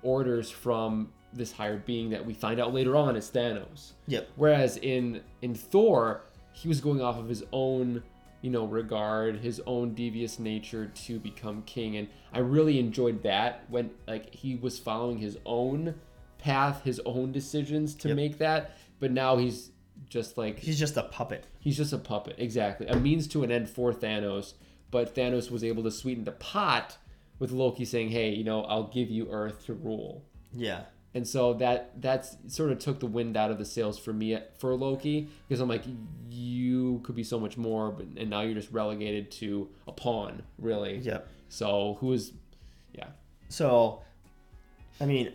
orders 0.03 0.51
from 0.51 1.11
this 1.33 1.51
higher 1.53 1.78
being 1.78 2.11
that 2.11 2.24
we 2.24 2.35
find 2.35 2.61
out 2.61 2.74
later 2.74 2.95
on 2.95 3.16
is 3.16 3.31
Thanos. 3.31 3.93
Yep. 4.07 4.28
Whereas 4.37 4.76
in 4.76 5.22
in 5.41 5.55
Thor, 5.55 6.24
he 6.53 6.68
was 6.68 6.81
going 6.81 7.01
off 7.01 7.18
of 7.18 7.28
his 7.28 7.43
own, 7.53 8.03
you 8.43 8.51
know, 8.51 8.64
regard, 8.64 9.36
his 9.41 9.61
own 9.66 9.95
devious 9.95 10.38
nature 10.38 10.86
to 11.07 11.18
become 11.18 11.62
king, 11.62 11.97
and 11.97 12.09
I 12.32 12.38
really 12.38 12.78
enjoyed 12.78 13.22
that 13.24 13.64
when 13.68 13.91
like 14.09 14.34
he 14.34 14.57
was 14.57 14.78
following 14.78 15.18
his 15.18 15.36
own 15.45 15.95
path, 16.38 16.82
his 16.84 17.01
own 17.05 17.32
decisions 17.32 17.95
to 17.97 18.09
Yep. 18.09 18.16
make 18.16 18.38
that, 18.38 18.76
but 18.99 19.11
now 19.12 19.36
he's 19.36 19.70
just 20.09 20.38
like 20.38 20.59
He's 20.59 20.78
just 20.78 20.97
a 20.97 21.03
puppet. 21.03 21.47
he's 21.59 21.76
just 21.76 21.93
a 21.93 21.99
puppet, 21.99 22.36
exactly, 22.38 22.86
a 22.86 22.97
means 22.97 23.26
to 23.28 23.43
an 23.43 23.51
end 23.51 23.68
for 23.68 23.93
Thanos. 23.93 24.55
But 24.91 25.14
Thanos 25.14 25.51
was 25.51 25.62
able 25.62 25.82
to 25.84 25.91
sweeten 25.91 26.24
the 26.24 26.32
pot 26.32 26.97
with 27.38 27.53
Loki 27.53 27.84
saying, 27.84 28.09
"Hey, 28.09 28.34
you 28.34 28.43
know, 28.43 28.62
I'll 28.64 28.88
give 28.88 29.09
you 29.11 29.28
Earth 29.30 29.66
to 29.66 29.74
rule." 29.74 30.24
Yeah. 30.53 30.84
And 31.14 31.26
so 31.26 31.54
that 31.54 32.00
that's 32.00 32.36
sort 32.46 32.70
of 32.72 32.78
took 32.78 33.00
the 33.00 33.06
wind 33.06 33.36
out 33.36 33.50
of 33.50 33.58
the 33.58 33.64
sails 33.64 33.98
for 33.98 34.12
me 34.12 34.38
for 34.58 34.74
Loki 34.74 35.28
because 35.48 35.61
I'm 35.61 35.68
like 35.68 35.82
you 36.30 37.00
could 37.04 37.14
be 37.16 37.24
so 37.24 37.38
much 37.40 37.56
more 37.56 37.90
but 37.90 38.06
and 38.16 38.30
now 38.30 38.42
you're 38.42 38.54
just 38.54 38.70
relegated 38.72 39.30
to 39.32 39.68
a 39.88 39.92
pawn 39.92 40.42
really 40.58 40.98
Yep. 40.98 41.28
so 41.48 41.96
who 42.00 42.12
is 42.12 42.32
yeah 42.92 43.08
So, 43.48 44.02
I 45.00 45.06
mean, 45.06 45.32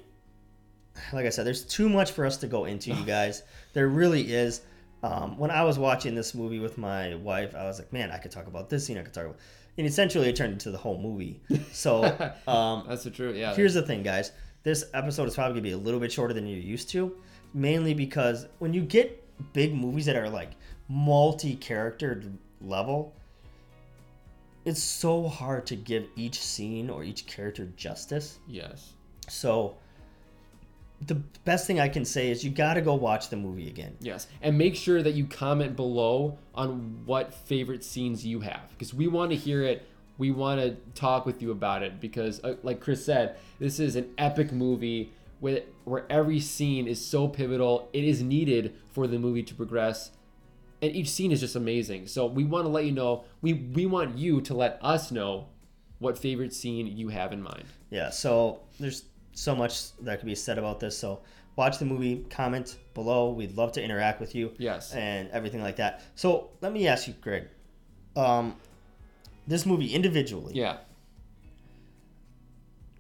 like 1.12 1.26
I 1.26 1.30
said, 1.30 1.46
there's 1.46 1.66
too 1.66 1.90
much 1.90 2.12
for 2.12 2.26
us 2.26 2.38
to 2.38 2.48
go 2.48 2.66
into, 2.66 2.94
you 2.94 3.04
guys. 3.18 3.44
there 3.74 3.88
really 3.90 4.22
is. 4.34 4.62
Um, 5.04 5.38
when 5.38 5.52
I 5.52 5.64
was 5.64 5.78
watching 5.78 6.16
this 6.16 6.34
movie 6.34 6.60
with 6.60 6.78
my 6.78 7.16
wife, 7.16 7.54
I 7.56 7.66
was 7.66 7.78
like, 7.80 7.92
man, 7.92 8.12
I 8.12 8.18
could 8.18 8.32
talk 8.32 8.48
about 8.48 8.70
this 8.70 8.86
scene. 8.86 8.98
I 8.98 9.04
could 9.04 9.14
talk 9.14 9.26
about. 9.26 9.38
And 9.78 9.86
essentially, 9.86 10.30
it 10.30 10.36
turned 10.38 10.54
into 10.54 10.72
the 10.72 10.78
whole 10.78 10.98
movie. 11.00 11.42
So, 11.74 12.04
um, 12.48 12.86
that's 12.88 13.04
the 13.04 13.12
truth 13.12 13.36
yeah 13.36 13.54
here's 13.54 13.74
the 13.74 13.82
thing, 13.84 14.02
guys. 14.04 14.32
This 14.66 14.86
episode 14.96 15.28
is 15.28 15.36
probably 15.36 15.54
gonna 15.54 15.62
be 15.62 15.72
a 15.74 15.78
little 15.78 16.00
bit 16.00 16.12
shorter 16.12 16.34
than 16.34 16.48
you're 16.48 16.58
used 16.60 16.90
to, 16.90 17.16
mainly 17.54 17.94
because 17.94 18.48
when 18.58 18.74
you 18.74 18.82
get 18.82 19.24
big 19.54 19.76
movies 19.76 20.08
that 20.08 20.16
are 20.16 20.28
like 20.28 20.54
multi-character 20.90 22.24
level, 22.62 23.14
it's 24.66 24.82
so 24.82 25.28
hard 25.28 25.68
to 25.68 25.76
give 25.76 26.08
each 26.16 26.42
scene 26.42 26.90
or 26.90 27.04
each 27.04 27.28
character 27.28 27.68
justice. 27.78 28.40
yes 28.48 28.94
So 29.30 29.78
the 31.06 31.14
best 31.44 31.68
thing 31.68 31.80
I 31.80 31.88
can 31.88 32.04
say 32.04 32.32
is 32.32 32.44
you 32.44 32.50
got 32.50 32.74
to 32.74 32.82
go 32.82 32.96
watch 32.96 33.30
the 33.30 33.36
movie 33.36 33.68
again. 33.68 33.96
yes 34.00 34.26
and 34.42 34.58
make 34.58 34.76
sure 34.76 35.04
that 35.04 35.14
you 35.14 35.28
comment 35.28 35.76
below 35.76 36.40
on 36.56 37.02
what 37.06 37.36
favorite 37.36 37.84
scenes 37.84 38.26
you 38.26 38.40
have 38.40 38.68
because 38.72 38.96
we 38.96 39.06
want 39.08 39.30
to 39.30 39.38
hear 39.38 39.62
it 39.62 39.88
we 40.18 40.32
want 40.32 40.60
to 40.60 40.76
talk 41.00 41.26
with 41.26 41.42
you 41.42 41.52
about 41.52 41.84
it 41.84 42.00
because 42.00 42.44
uh, 42.44 42.56
like 42.64 42.80
chris 42.80 43.06
said 43.06 43.38
this 43.60 43.80
is 43.80 43.96
an 43.96 44.14
epic 44.18 44.52
movie 44.52 45.12
where, 45.40 45.62
where 45.84 46.06
every 46.10 46.40
scene 46.40 46.88
is 46.88 47.04
so 47.04 47.28
pivotal 47.28 47.90
it 47.94 48.04
is 48.04 48.22
needed 48.22 48.74
for 48.90 49.08
the 49.08 49.20
movie 49.20 49.44
to 49.44 49.54
progress 49.54 50.12
and 50.82 50.96
each 50.96 51.10
scene 51.10 51.32
is 51.32 51.40
just 51.40 51.56
amazing 51.56 52.08
so 52.08 52.26
we 52.26 52.44
want 52.44 52.66
to 52.66 52.70
let 52.70 52.86
you 52.86 52.92
know 52.92 53.24
we 53.42 53.54
we 53.54 53.86
want 53.86 54.18
you 54.18 54.42
to 54.42 54.54
let 54.54 54.80
us 54.82 55.12
know 55.12 55.48
what 56.00 56.18
favorite 56.18 56.54
scene 56.54 56.88
you 56.88 57.10
have 57.10 57.32
in 57.32 57.42
mind 57.42 57.66
Yeah, 57.90 58.10
so 58.10 58.62
there's 58.80 59.04
so 59.36 59.56
much 59.56 59.96
that 59.98 60.20
could 60.20 60.26
be 60.26 60.36
said 60.36 60.58
about 60.58 60.80
this. 60.80 60.98
So 60.98 61.22
watch 61.56 61.78
the 61.78 61.86
movie, 61.86 62.26
comment 62.30 62.78
below. 62.94 63.32
We'd 63.32 63.56
love 63.56 63.72
to 63.74 63.84
interact 63.84 64.20
with 64.20 64.34
you. 64.34 64.52
Yes. 64.58 64.94
And 64.94 65.30
everything 65.32 65.62
like 65.62 65.76
that. 65.76 66.02
So 66.16 66.50
let 66.62 66.74
me 66.74 66.88
ask 66.88 67.08
you, 67.08 67.14
Greg. 67.22 67.48
Um, 68.16 68.56
this 69.48 69.66
movie 69.66 69.94
individually, 69.94 70.54
yeah 70.56 70.78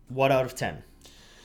what 0.09 0.31
out 0.31 0.45
of 0.45 0.55
10? 0.55 0.83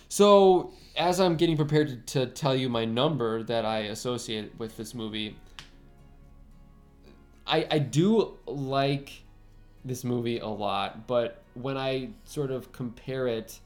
So, 0.09 0.73
as 0.97 1.21
I'm 1.21 1.37
getting 1.37 1.57
prepared 1.57 2.07
to, 2.09 2.27
to 2.27 2.27
tell 2.27 2.55
you 2.55 2.69
my 2.69 2.85
number 2.85 3.43
that 3.45 3.65
I 3.65 3.79
associate 3.81 4.53
with 4.59 4.77
this 4.77 4.95
movie, 4.95 5.37
I, 7.47 7.67
I 7.71 7.79
do 7.79 8.37
like 8.47 9.23
this 9.85 10.05
movie 10.05 10.39
a 10.39 10.49
lot, 10.49 11.07
but 11.07 11.43
when 11.55 11.77
I 11.77 12.11
sort 12.25 12.51
of 12.51 12.73
compare 12.73 13.29
it 13.29 13.61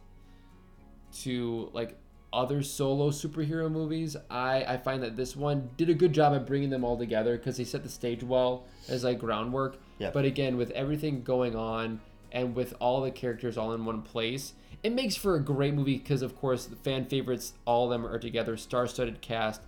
to 1.20 1.70
like 1.72 1.97
other 2.32 2.62
solo 2.62 3.11
superhero 3.11 3.70
movies, 3.70 4.16
I, 4.30 4.64
I 4.64 4.76
find 4.76 5.03
that 5.03 5.16
this 5.16 5.35
one 5.35 5.70
did 5.76 5.89
a 5.89 5.95
good 5.95 6.12
job 6.12 6.35
at 6.35 6.47
bringing 6.47 6.70
them 6.70 6.85
all 6.85 6.97
together 6.97 7.37
because 7.37 7.57
they 7.57 7.64
set 7.64 7.82
the 7.82 7.89
stage 7.89 8.22
well 8.22 8.66
as 8.89 9.05
like 9.05 9.18
groundwork. 9.18 9.78
Yep. 9.99 10.12
But 10.12 10.24
again, 10.24 10.57
with 10.57 10.70
everything 10.72 11.22
going 11.22 11.55
on 11.55 12.01
and 12.32 12.55
with 12.55 12.74
all 12.80 13.01
the 13.01 13.11
characters 13.11 13.57
all 13.57 13.72
in 13.72 13.84
one 13.84 14.03
place, 14.03 14.55
it 14.82 14.92
makes 14.92 15.16
for 15.16 15.36
a 15.36 15.40
great 15.40 15.74
movie 15.74 15.99
because, 15.99 16.20
of 16.22 16.36
course, 16.36 16.66
the 16.66 16.76
fan 16.76 17.07
favorites, 17.07 17.55
all 17.64 17.84
of 17.84 17.90
them 17.90 18.07
are 18.11 18.18
together, 18.18 18.57
star 18.57 18.86
studded 18.86 19.20
cast. 19.20 19.62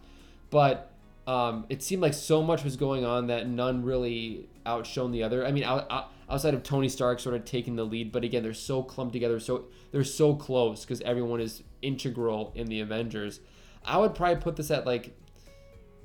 But 0.50 0.90
um, 1.26 1.64
it 1.68 1.82
seemed 1.82 2.02
like 2.02 2.14
so 2.14 2.42
much 2.42 2.64
was 2.64 2.76
going 2.76 3.04
on 3.04 3.28
that 3.28 3.48
none 3.48 3.84
really 3.84 4.48
outshone 4.64 5.12
the 5.12 5.22
other. 5.22 5.46
I 5.46 5.52
mean, 5.52 5.64
out, 5.64 5.86
out, 5.90 6.10
outside 6.28 6.54
of 6.54 6.62
Tony 6.62 6.88
Stark 6.88 7.20
sort 7.20 7.34
of 7.34 7.44
taking 7.44 7.76
the 7.76 7.84
lead, 7.84 8.12
but 8.12 8.24
again, 8.24 8.42
they're 8.42 8.52
so 8.54 8.82
clumped 8.82 9.12
together, 9.12 9.40
so 9.40 9.64
they're 9.92 10.04
so 10.04 10.34
close 10.34 10.84
because 10.84 11.00
everyone 11.02 11.40
is 11.40 11.62
integral 11.82 12.52
in 12.54 12.66
the 12.66 12.80
Avengers. 12.80 13.40
I 13.84 13.98
would 13.98 14.14
probably 14.14 14.42
put 14.42 14.56
this 14.56 14.70
at 14.70 14.84
like 14.86 15.16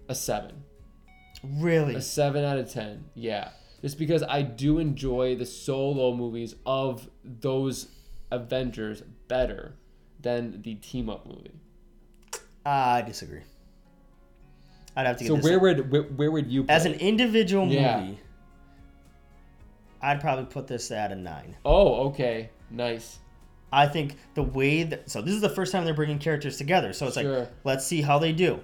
a 0.07 0.15
seven, 0.15 0.63
Really? 1.43 1.95
a 1.95 2.01
seven 2.01 2.43
out 2.45 2.57
of 2.59 2.71
ten. 2.71 3.05
Yeah, 3.15 3.49
just 3.81 3.97
because 3.97 4.23
I 4.23 4.41
do 4.41 4.79
enjoy 4.79 5.35
the 5.35 5.45
solo 5.45 6.13
movies 6.15 6.55
of 6.65 7.09
those 7.23 7.87
Avengers 8.31 9.01
better 9.27 9.73
than 10.21 10.61
the 10.61 10.75
team 10.75 11.09
up 11.09 11.25
movie. 11.25 11.51
I 12.65 13.01
disagree. 13.01 13.41
I'd 14.95 15.07
have 15.07 15.17
to 15.17 15.23
get 15.23 15.29
So 15.29 15.35
this 15.37 15.45
where 15.45 15.59
would 15.59 15.91
where, 15.91 16.03
where 16.03 16.31
would 16.31 16.47
you? 16.51 16.63
Put 16.63 16.71
as 16.71 16.85
an 16.85 16.93
individual 16.95 17.67
Yeah. 17.67 17.99
movie. 18.01 18.19
I'd 20.01 20.19
probably 20.19 20.45
put 20.45 20.67
this 20.67 20.91
at 20.91 21.11
a 21.11 21.15
nine. 21.15 21.55
Oh, 21.63 22.07
okay, 22.09 22.49
nice. 22.69 23.19
I 23.71 23.87
think 23.87 24.17
the 24.33 24.43
way 24.43 24.83
that 24.83 25.09
so 25.09 25.21
this 25.21 25.33
is 25.33 25.41
the 25.41 25.49
first 25.49 25.71
time 25.71 25.85
they're 25.85 25.93
bringing 25.93 26.19
characters 26.19 26.57
together, 26.57 26.91
so 26.93 27.07
it's 27.07 27.17
Sure. 27.19 27.39
like 27.39 27.49
let's 27.63 27.85
see 27.85 28.01
how 28.01 28.19
they 28.19 28.31
do. 28.33 28.59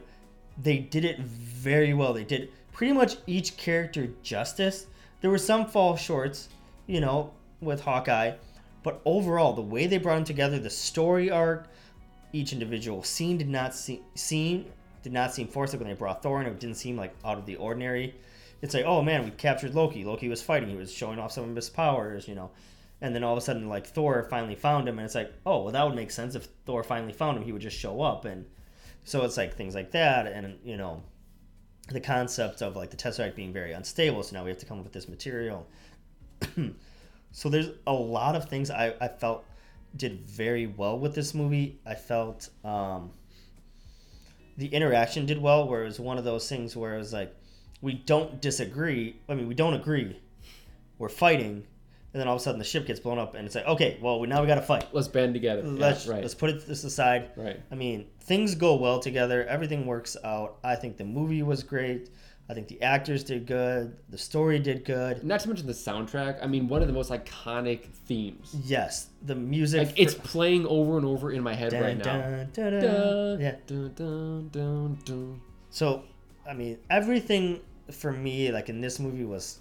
They 0.61 0.79
did 0.79 1.05
it 1.05 1.19
very 1.19 1.93
well. 1.93 2.13
They 2.13 2.23
did 2.23 2.49
pretty 2.71 2.93
much 2.93 3.17
each 3.25 3.55
character 3.57 4.07
justice. 4.21 4.87
There 5.21 5.31
were 5.31 5.37
some 5.37 5.65
fall 5.65 5.95
shorts, 5.95 6.49
you 6.85 7.01
know, 7.01 7.33
with 7.59 7.81
Hawkeye, 7.81 8.33
but 8.83 9.01
overall 9.03 9.53
the 9.53 9.61
way 9.61 9.87
they 9.87 9.97
brought 9.97 10.15
them 10.15 10.23
together, 10.23 10.59
the 10.59 10.69
story 10.69 11.31
arc, 11.31 11.67
each 12.33 12.53
individual 12.53 13.03
scene 13.03 13.37
did 13.37 13.49
not 13.49 13.73
seem 13.73 14.01
seem 14.15 14.65
did 15.01 15.13
not 15.13 15.33
seem 15.33 15.47
forced 15.47 15.73
like 15.73 15.79
when 15.79 15.89
they 15.89 15.95
brought 15.95 16.21
Thor 16.21 16.41
in. 16.41 16.47
It 16.47 16.59
didn't 16.59 16.77
seem 16.77 16.97
like 16.97 17.15
out 17.23 17.37
of 17.37 17.45
the 17.45 17.55
ordinary. 17.55 18.15
It's 18.61 18.73
like, 18.73 18.85
oh 18.85 19.01
man, 19.01 19.23
we 19.23 19.31
captured 19.31 19.73
Loki. 19.73 20.03
Loki 20.03 20.27
was 20.27 20.41
fighting. 20.41 20.69
He 20.69 20.75
was 20.75 20.91
showing 20.91 21.19
off 21.19 21.31
some 21.31 21.49
of 21.49 21.55
his 21.55 21.69
powers, 21.69 22.27
you 22.27 22.35
know. 22.35 22.51
And 23.01 23.13
then 23.13 23.23
all 23.23 23.33
of 23.33 23.37
a 23.37 23.41
sudden, 23.41 23.69
like 23.69 23.87
Thor 23.87 24.27
finally 24.29 24.55
found 24.55 24.87
him, 24.87 24.97
and 24.97 25.05
it's 25.05 25.15
like, 25.15 25.31
oh, 25.45 25.63
well, 25.63 25.71
that 25.71 25.85
would 25.85 25.95
make 25.95 26.11
sense 26.11 26.35
if 26.35 26.47
Thor 26.65 26.83
finally 26.83 27.13
found 27.13 27.37
him. 27.37 27.43
He 27.43 27.51
would 27.51 27.61
just 27.61 27.77
show 27.77 28.01
up, 28.01 28.25
and 28.25 28.45
so 29.03 29.23
it's 29.23 29.37
like 29.37 29.55
things 29.55 29.75
like 29.75 29.91
that, 29.91 30.27
and 30.27 30.57
you 30.63 30.77
know, 30.77 31.03
the 31.89 32.01
concept 32.01 32.61
of 32.61 32.75
like 32.75 32.89
the 32.89 32.97
Tesseract 32.97 33.35
being 33.35 33.53
very 33.53 33.73
unstable. 33.73 34.23
So 34.23 34.35
now 34.35 34.43
we 34.43 34.49
have 34.49 34.59
to 34.59 34.65
come 34.65 34.79
up 34.79 34.83
with 34.83 34.93
this 34.93 35.07
material. 35.07 35.67
so 37.31 37.49
there's 37.49 37.69
a 37.85 37.93
lot 37.93 38.35
of 38.35 38.49
things 38.49 38.69
I, 38.69 38.93
I 38.99 39.07
felt 39.07 39.45
did 39.95 40.21
very 40.21 40.67
well 40.67 40.99
with 40.99 41.15
this 41.15 41.33
movie. 41.33 41.79
I 41.85 41.95
felt 41.95 42.49
um, 42.63 43.11
the 44.57 44.67
interaction 44.67 45.25
did 45.25 45.41
well, 45.41 45.67
where 45.67 45.83
it 45.83 45.85
was 45.85 45.99
one 45.99 46.17
of 46.17 46.23
those 46.23 46.49
things 46.49 46.75
where 46.75 46.95
it 46.95 46.99
was 46.99 47.13
like, 47.13 47.33
we 47.81 47.93
don't 47.93 48.41
disagree. 48.41 49.15
I 49.29 49.35
mean, 49.35 49.47
we 49.47 49.53
don't 49.53 49.73
agree. 49.73 50.19
We're 50.97 51.09
fighting, 51.09 51.65
and 52.13 52.21
then 52.21 52.27
all 52.27 52.35
of 52.35 52.41
a 52.41 52.43
sudden 52.43 52.59
the 52.59 52.65
ship 52.65 52.85
gets 52.85 52.99
blown 52.99 53.19
up, 53.19 53.35
and 53.35 53.45
it's 53.45 53.55
like, 53.55 53.65
okay, 53.67 53.97
well, 54.01 54.21
now 54.25 54.41
we 54.41 54.47
got 54.47 54.55
to 54.55 54.61
fight. 54.61 54.87
Let's 54.93 55.07
band 55.07 55.33
together. 55.33 55.61
Let's 55.63 56.05
yeah, 56.05 56.13
right. 56.13 56.21
let's 56.21 56.35
put 56.35 56.49
it 56.49 56.65
this 56.67 56.83
aside. 56.83 57.31
Right. 57.35 57.61
I 57.71 57.75
mean, 57.75 58.07
things 58.21 58.55
go 58.55 58.75
well 58.75 58.99
together. 58.99 59.45
Everything 59.45 59.85
works 59.85 60.15
out. 60.23 60.57
I 60.63 60.75
think 60.75 60.97
the 60.97 61.05
movie 61.05 61.43
was 61.43 61.63
great. 61.63 62.09
I 62.49 62.53
think 62.53 62.69
the 62.69 62.81
actors 62.81 63.25
did 63.25 63.45
good. 63.45 63.97
The 64.09 64.17
story 64.17 64.57
did 64.59 64.85
good. 64.85 65.21
Not 65.21 65.41
to 65.41 65.49
mention 65.49 65.67
the 65.67 65.73
soundtrack. 65.73 66.41
I 66.41 66.47
mean, 66.47 66.69
one 66.69 66.81
of 66.81 66.87
the 66.87 66.93
most 66.93 67.11
iconic 67.11 67.87
themes. 68.05 68.55
Yes, 68.63 69.07
the 69.25 69.35
music. 69.35 69.87
Like 69.87 69.99
it's 69.99 70.13
playing 70.13 70.65
over 70.65 70.95
and 70.95 71.05
over 71.05 71.31
in 71.33 71.43
my 71.43 71.53
head 71.53 71.71
Dun, 71.71 71.81
right 71.81 71.97
now. 71.97 72.03
dun, 72.03 72.49
dun, 72.53 72.71
dun. 72.71 72.81
Dun, 72.81 73.39
Yeah. 73.41 73.55
dun, 73.67 73.93
dun, 73.95 74.49
dun, 74.49 74.99
dun. 75.03 75.41
So, 75.71 76.03
I 76.49 76.53
mean, 76.53 76.77
everything 76.89 77.59
for 77.91 78.13
me, 78.13 78.49
like 78.49 78.69
in 78.69 78.79
this 78.79 78.97
movie, 78.97 79.25
was 79.25 79.59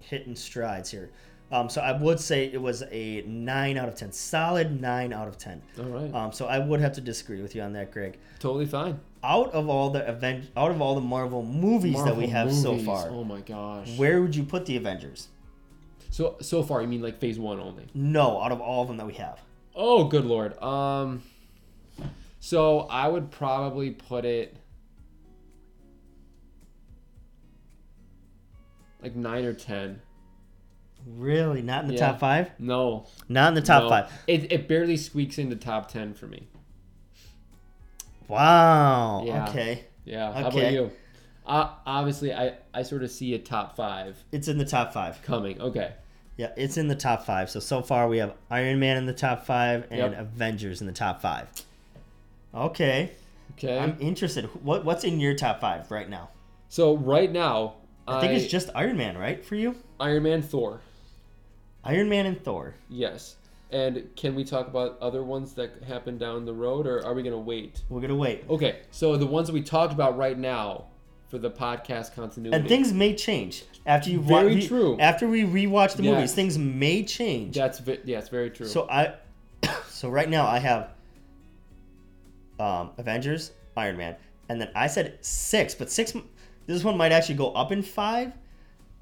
hitting 0.00 0.34
strides 0.34 0.90
here. 0.90 1.10
Um, 1.52 1.68
so 1.68 1.80
I 1.80 1.92
would 1.96 2.18
say 2.18 2.46
it 2.46 2.60
was 2.60 2.82
a 2.90 3.22
nine 3.26 3.76
out 3.76 3.88
of 3.88 3.94
ten, 3.94 4.10
solid 4.12 4.80
nine 4.80 5.12
out 5.12 5.28
of 5.28 5.38
ten. 5.38 5.62
All 5.78 5.84
right. 5.84 6.12
Um, 6.14 6.32
so 6.32 6.46
I 6.46 6.58
would 6.58 6.80
have 6.80 6.92
to 6.94 7.00
disagree 7.00 7.42
with 7.42 7.54
you 7.54 7.62
on 7.62 7.72
that, 7.74 7.90
Greg. 7.92 8.18
totally 8.40 8.66
fine. 8.66 8.98
Out 9.22 9.52
of 9.52 9.68
all 9.68 9.90
the 9.90 10.06
event, 10.08 10.50
out 10.56 10.70
of 10.70 10.80
all 10.82 10.94
the 10.94 11.00
Marvel 11.00 11.42
movies 11.42 11.94
that 12.04 12.16
we 12.16 12.26
Marvel 12.26 12.30
have 12.30 12.52
so 12.52 12.76
far, 12.78 13.08
Oh 13.08 13.24
my 13.24 13.40
gosh. 13.40 13.96
where 13.96 14.20
would 14.20 14.34
you 14.34 14.42
put 14.44 14.66
the 14.66 14.76
Avengers? 14.76 15.28
So 16.10 16.36
so 16.40 16.62
far, 16.62 16.80
you 16.82 16.88
mean 16.88 17.02
like 17.02 17.18
phase 17.20 17.38
one 17.38 17.60
only? 17.60 17.86
No, 17.94 18.40
out 18.40 18.50
of 18.52 18.60
all 18.60 18.82
of 18.82 18.88
them 18.88 18.96
that 18.98 19.06
we 19.06 19.14
have. 19.14 19.40
Oh, 19.76 20.04
good 20.04 20.24
lord. 20.24 20.60
Um, 20.62 21.22
so 22.40 22.80
I 22.90 23.08
would 23.08 23.30
probably 23.30 23.90
put 23.90 24.24
it 24.24 24.56
like 29.02 29.14
nine 29.16 29.44
or 29.44 29.52
ten. 29.54 30.00
Really, 31.06 31.60
not 31.62 31.82
in 31.82 31.88
the 31.88 31.94
Yeah. 31.94 32.12
top 32.12 32.20
five. 32.20 32.50
No, 32.58 33.06
Not 33.28 33.48
in 33.48 33.54
the 33.54 33.60
top 33.60 33.84
no. 33.84 33.88
five. 33.90 34.12
It 34.26 34.50
it 34.52 34.68
barely 34.68 34.96
squeaks 34.96 35.38
into 35.38 35.56
top 35.56 35.88
ten 35.90 36.14
for 36.14 36.26
me. 36.26 36.48
Wow. 38.28 39.24
Yeah. 39.26 39.48
Okay. 39.48 39.84
Yeah. 40.04 40.32
How 40.32 40.48
about 40.48 40.72
you? 40.72 40.90
Uh, 41.46 41.70
obviously, 41.86 42.32
I 42.32 42.54
I 42.72 42.82
sort 42.82 43.02
of 43.02 43.10
see 43.10 43.34
a 43.34 43.38
top 43.38 43.76
five 43.76 44.16
It's 44.32 44.48
in 44.48 44.56
the 44.58 44.64
top 44.64 44.92
five. 44.94 45.20
coming. 45.22 45.60
Okay. 45.60 45.92
Yeah, 46.36 46.50
it's 46.56 46.76
in 46.76 46.88
the 46.88 46.96
top 46.96 47.24
five. 47.24 47.48
So 47.50 47.60
so 47.60 47.82
far 47.82 48.08
we 48.08 48.18
have 48.18 48.34
Iron 48.50 48.80
Man 48.80 48.96
in 48.96 49.06
the 49.06 49.12
top 49.12 49.44
five 49.46 49.86
and 49.90 49.98
Yep. 49.98 50.18
Avengers 50.18 50.80
in 50.80 50.86
the 50.86 50.92
top 50.92 51.20
five. 51.20 51.48
Okay, 52.54 53.10
Okay. 53.52 53.78
I'm 53.78 53.96
interested. 54.00 54.46
What 54.64 54.84
what's 54.84 55.04
in 55.04 55.20
your 55.20 55.34
top 55.34 55.60
five 55.60 55.90
right 55.90 56.08
now? 56.08 56.30
so 56.68 56.96
right 56.96 57.30
now, 57.30 57.74
I 58.08 58.20
think 58.20 58.32
it's 58.32 58.50
just 58.50 58.68
Iron 58.74 58.96
Man, 58.96 59.16
right, 59.16 59.44
for 59.44 59.54
you? 59.54 59.76
Iron 60.00 60.24
Man, 60.24 60.42
Thor. 60.42 60.80
Iron 61.84 62.08
Man 62.08 62.26
and 62.26 62.42
Thor. 62.42 62.74
Yes. 62.88 63.36
And 63.70 64.08
can 64.16 64.34
we 64.34 64.44
talk 64.44 64.68
about 64.68 64.98
other 65.00 65.24
ones 65.24 65.52
that 65.54 65.82
happen 65.86 66.16
down 66.16 66.44
the 66.44 66.52
road, 66.52 66.86
or 66.86 67.04
are 67.04 67.12
we 67.14 67.22
gonna 67.22 67.38
wait? 67.38 67.82
We're 67.88 68.00
gonna 68.00 68.14
wait, 68.14 68.44
Okay, 68.48 68.80
so 68.90 69.16
the 69.16 69.26
ones 69.26 69.48
that 69.48 69.52
we 69.54 69.62
talked 69.62 69.92
about 69.92 70.16
right 70.16 70.38
now 70.38 70.84
for 71.28 71.38
the 71.38 71.50
podcast 71.50 72.14
continuity. 72.14 72.56
and 72.56 72.68
things 72.68 72.92
may 72.92 73.14
change 73.14 73.64
after 73.86 74.10
you 74.10 74.20
Very 74.20 74.56
re- 74.56 74.66
true. 74.68 74.96
After 75.00 75.26
we 75.26 75.42
rewatch 75.42 75.96
the 75.96 76.04
Yes. 76.04 76.14
movies, 76.14 76.34
things 76.34 76.56
may 76.58 77.02
change. 77.02 77.56
That's 77.56 77.80
yeah, 78.04 78.18
it's 78.18 78.28
very 78.28 78.50
true. 78.50 78.66
So 78.66 78.88
I, 78.88 79.14
so 79.88 80.08
right 80.08 80.28
now 80.28 80.46
I 80.46 80.58
have 80.58 80.90
um, 82.60 82.90
Avengers, 82.98 83.50
Iron 83.76 83.96
Man, 83.96 84.14
and 84.48 84.60
then 84.60 84.70
I 84.76 84.86
said 84.86 85.18
six, 85.24 85.74
but 85.74 85.90
six. 85.90 86.14
This 86.66 86.84
one 86.84 86.96
might 86.96 87.12
actually 87.12 87.34
go 87.34 87.50
up 87.52 87.72
in 87.72 87.82
five, 87.82 88.32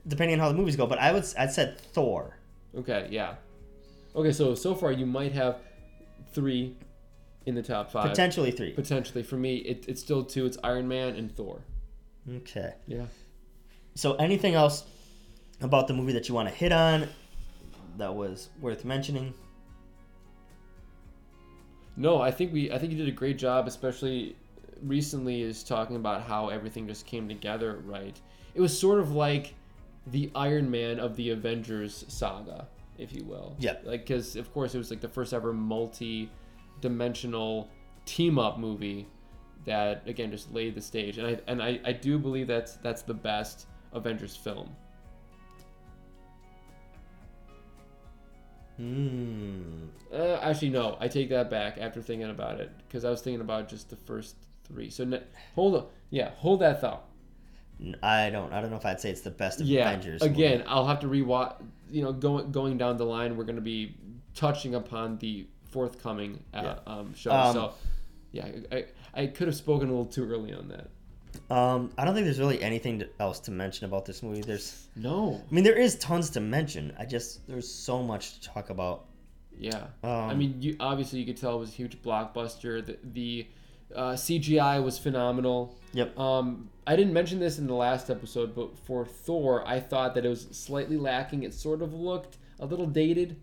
depending 0.08 0.34
on 0.34 0.40
how 0.40 0.48
the 0.48 0.56
movies 0.56 0.76
go. 0.76 0.86
But 0.86 0.98
I 0.98 1.12
would 1.12 1.24
I 1.38 1.46
said 1.46 1.78
Thor. 1.78 2.38
Okay, 2.78 3.08
yeah. 3.10 3.34
Okay, 4.14 4.32
so 4.32 4.54
so 4.54 4.74
far 4.74 4.92
you 4.92 5.06
might 5.06 5.32
have 5.32 5.58
three 6.32 6.76
in 7.46 7.54
the 7.54 7.62
top 7.62 7.90
five. 7.90 8.08
Potentially 8.08 8.50
three. 8.50 8.72
Potentially, 8.72 9.22
for 9.22 9.36
me, 9.36 9.56
it, 9.56 9.84
it's 9.88 10.00
still 10.00 10.24
two. 10.24 10.46
It's 10.46 10.58
Iron 10.62 10.86
Man 10.88 11.16
and 11.16 11.34
Thor. 11.34 11.60
Okay. 12.28 12.74
Yeah. 12.86 13.06
So 13.94 14.14
anything 14.14 14.54
else 14.54 14.84
about 15.60 15.88
the 15.88 15.94
movie 15.94 16.12
that 16.12 16.28
you 16.28 16.34
want 16.34 16.48
to 16.48 16.54
hit 16.54 16.72
on 16.72 17.08
that 17.98 18.14
was 18.14 18.48
worth 18.60 18.84
mentioning? 18.84 19.34
No, 21.96 22.20
I 22.20 22.30
think 22.30 22.52
we 22.52 22.72
I 22.72 22.78
think 22.78 22.92
you 22.92 22.98
did 22.98 23.08
a 23.08 23.12
great 23.12 23.38
job, 23.38 23.66
especially 23.66 24.36
recently 24.82 25.42
is 25.42 25.62
talking 25.62 25.96
about 25.96 26.22
how 26.22 26.48
everything 26.48 26.86
just 26.86 27.06
came 27.06 27.28
together 27.28 27.82
right. 27.84 28.18
It 28.54 28.60
was 28.60 28.76
sort 28.78 28.98
of 28.98 29.12
like 29.12 29.54
the 30.06 30.30
Iron 30.34 30.70
Man 30.70 30.98
of 30.98 31.16
the 31.16 31.30
Avengers 31.30 32.04
saga, 32.08 32.66
if 32.98 33.12
you 33.12 33.24
will. 33.24 33.56
Yeah. 33.58 33.76
Like 33.84 34.06
cuz 34.06 34.36
of 34.36 34.52
course 34.52 34.74
it 34.74 34.78
was 34.78 34.90
like 34.90 35.00
the 35.00 35.08
first 35.08 35.32
ever 35.32 35.52
multi-dimensional 35.52 37.68
team 38.04 38.38
up 38.38 38.58
movie 38.58 39.06
that 39.64 40.06
again 40.08 40.30
just 40.30 40.52
laid 40.52 40.74
the 40.74 40.80
stage. 40.80 41.18
And 41.18 41.26
I 41.26 41.40
and 41.46 41.62
I, 41.62 41.80
I 41.84 41.92
do 41.92 42.18
believe 42.18 42.46
that's 42.46 42.76
that's 42.76 43.02
the 43.02 43.14
best 43.14 43.66
Avengers 43.92 44.36
film. 44.36 44.74
Hmm. 48.76 49.86
Uh, 50.12 50.38
actually, 50.42 50.70
no. 50.70 50.96
I 50.98 51.08
take 51.08 51.28
that 51.28 51.50
back 51.50 51.78
after 51.78 52.02
thinking 52.02 52.30
about 52.30 52.60
it 52.60 52.70
because 52.86 53.04
I 53.04 53.10
was 53.10 53.20
thinking 53.20 53.40
about 53.40 53.68
just 53.68 53.90
the 53.90 53.96
first 53.96 54.36
three. 54.64 54.90
So 54.90 55.04
ne- 55.04 55.22
hold 55.54 55.76
on, 55.76 55.86
yeah, 56.10 56.30
hold 56.36 56.60
that 56.60 56.80
thought. 56.80 57.04
I 58.02 58.30
don't. 58.30 58.52
I 58.52 58.60
don't 58.60 58.70
know 58.70 58.76
if 58.76 58.86
I'd 58.86 59.00
say 59.00 59.10
it's 59.10 59.20
the 59.22 59.30
best 59.30 59.60
of 59.60 59.66
Yeah, 59.66 59.88
Avengers. 59.90 60.22
again, 60.22 60.58
movie. 60.58 60.64
I'll 60.68 60.86
have 60.86 61.00
to 61.00 61.06
rewatch. 61.06 61.54
You 61.90 62.02
know, 62.02 62.12
going 62.12 62.52
going 62.52 62.78
down 62.78 62.96
the 62.96 63.04
line, 63.04 63.36
we're 63.36 63.44
going 63.44 63.56
to 63.56 63.62
be 63.62 63.94
touching 64.34 64.74
upon 64.74 65.18
the 65.18 65.46
forthcoming 65.70 66.42
uh, 66.54 66.76
um, 66.86 67.14
show. 67.14 67.32
Um, 67.32 67.52
so, 67.54 67.74
yeah, 68.32 68.46
I, 68.70 68.86
I 69.14 69.26
could 69.26 69.48
have 69.48 69.56
spoken 69.56 69.88
a 69.88 69.90
little 69.90 70.06
too 70.06 70.30
early 70.30 70.52
on 70.52 70.68
that. 70.68 70.88
Um, 71.54 71.90
I 71.96 72.04
don't 72.04 72.14
think 72.14 72.24
there's 72.24 72.38
really 72.38 72.62
anything 72.62 72.98
to, 73.00 73.08
else 73.18 73.40
to 73.40 73.50
mention 73.50 73.86
about 73.86 74.04
this 74.04 74.22
movie. 74.22 74.42
There's, 74.42 74.88
No. 74.96 75.42
I 75.50 75.54
mean, 75.54 75.64
there 75.64 75.78
is 75.78 75.96
tons 75.96 76.30
to 76.30 76.40
mention. 76.40 76.92
I 76.98 77.04
just 77.06 77.46
there's 77.48 77.72
so 77.72 78.02
much 78.02 78.40
to 78.40 78.48
talk 78.48 78.70
about. 78.70 79.06
Yeah. 79.58 79.84
Um, 80.02 80.10
I 80.10 80.34
mean, 80.34 80.56
you 80.60 80.76
obviously 80.80 81.20
you 81.20 81.26
could 81.26 81.36
tell 81.36 81.56
it 81.56 81.60
was 81.60 81.70
a 81.70 81.74
huge 81.74 82.00
blockbuster. 82.02 82.84
The, 82.84 82.98
the 83.12 83.46
uh, 83.94 84.12
CGI 84.14 84.82
was 84.82 84.98
phenomenal. 84.98 85.76
Yep. 85.92 86.18
Um, 86.18 86.68
I 86.86 86.96
didn't 86.96 87.12
mention 87.12 87.38
this 87.38 87.58
in 87.58 87.66
the 87.66 87.74
last 87.74 88.10
episode, 88.10 88.54
but 88.54 88.76
for 88.78 89.04
Thor, 89.04 89.66
I 89.66 89.78
thought 89.80 90.14
that 90.14 90.24
it 90.24 90.28
was 90.28 90.48
slightly 90.52 90.96
lacking. 90.96 91.42
It 91.44 91.54
sort 91.54 91.82
of 91.82 91.92
looked 91.92 92.38
a 92.60 92.66
little 92.66 92.86
dated. 92.86 93.36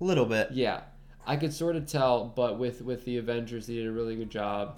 A 0.00 0.04
little 0.04 0.26
bit. 0.26 0.50
Yeah, 0.52 0.82
I 1.26 1.36
could 1.36 1.52
sort 1.52 1.76
of 1.76 1.86
tell, 1.86 2.24
but 2.24 2.58
with 2.58 2.82
with 2.82 3.04
the 3.04 3.16
Avengers, 3.18 3.66
they 3.66 3.74
did 3.74 3.86
a 3.86 3.92
really 3.92 4.16
good 4.16 4.30
job, 4.30 4.76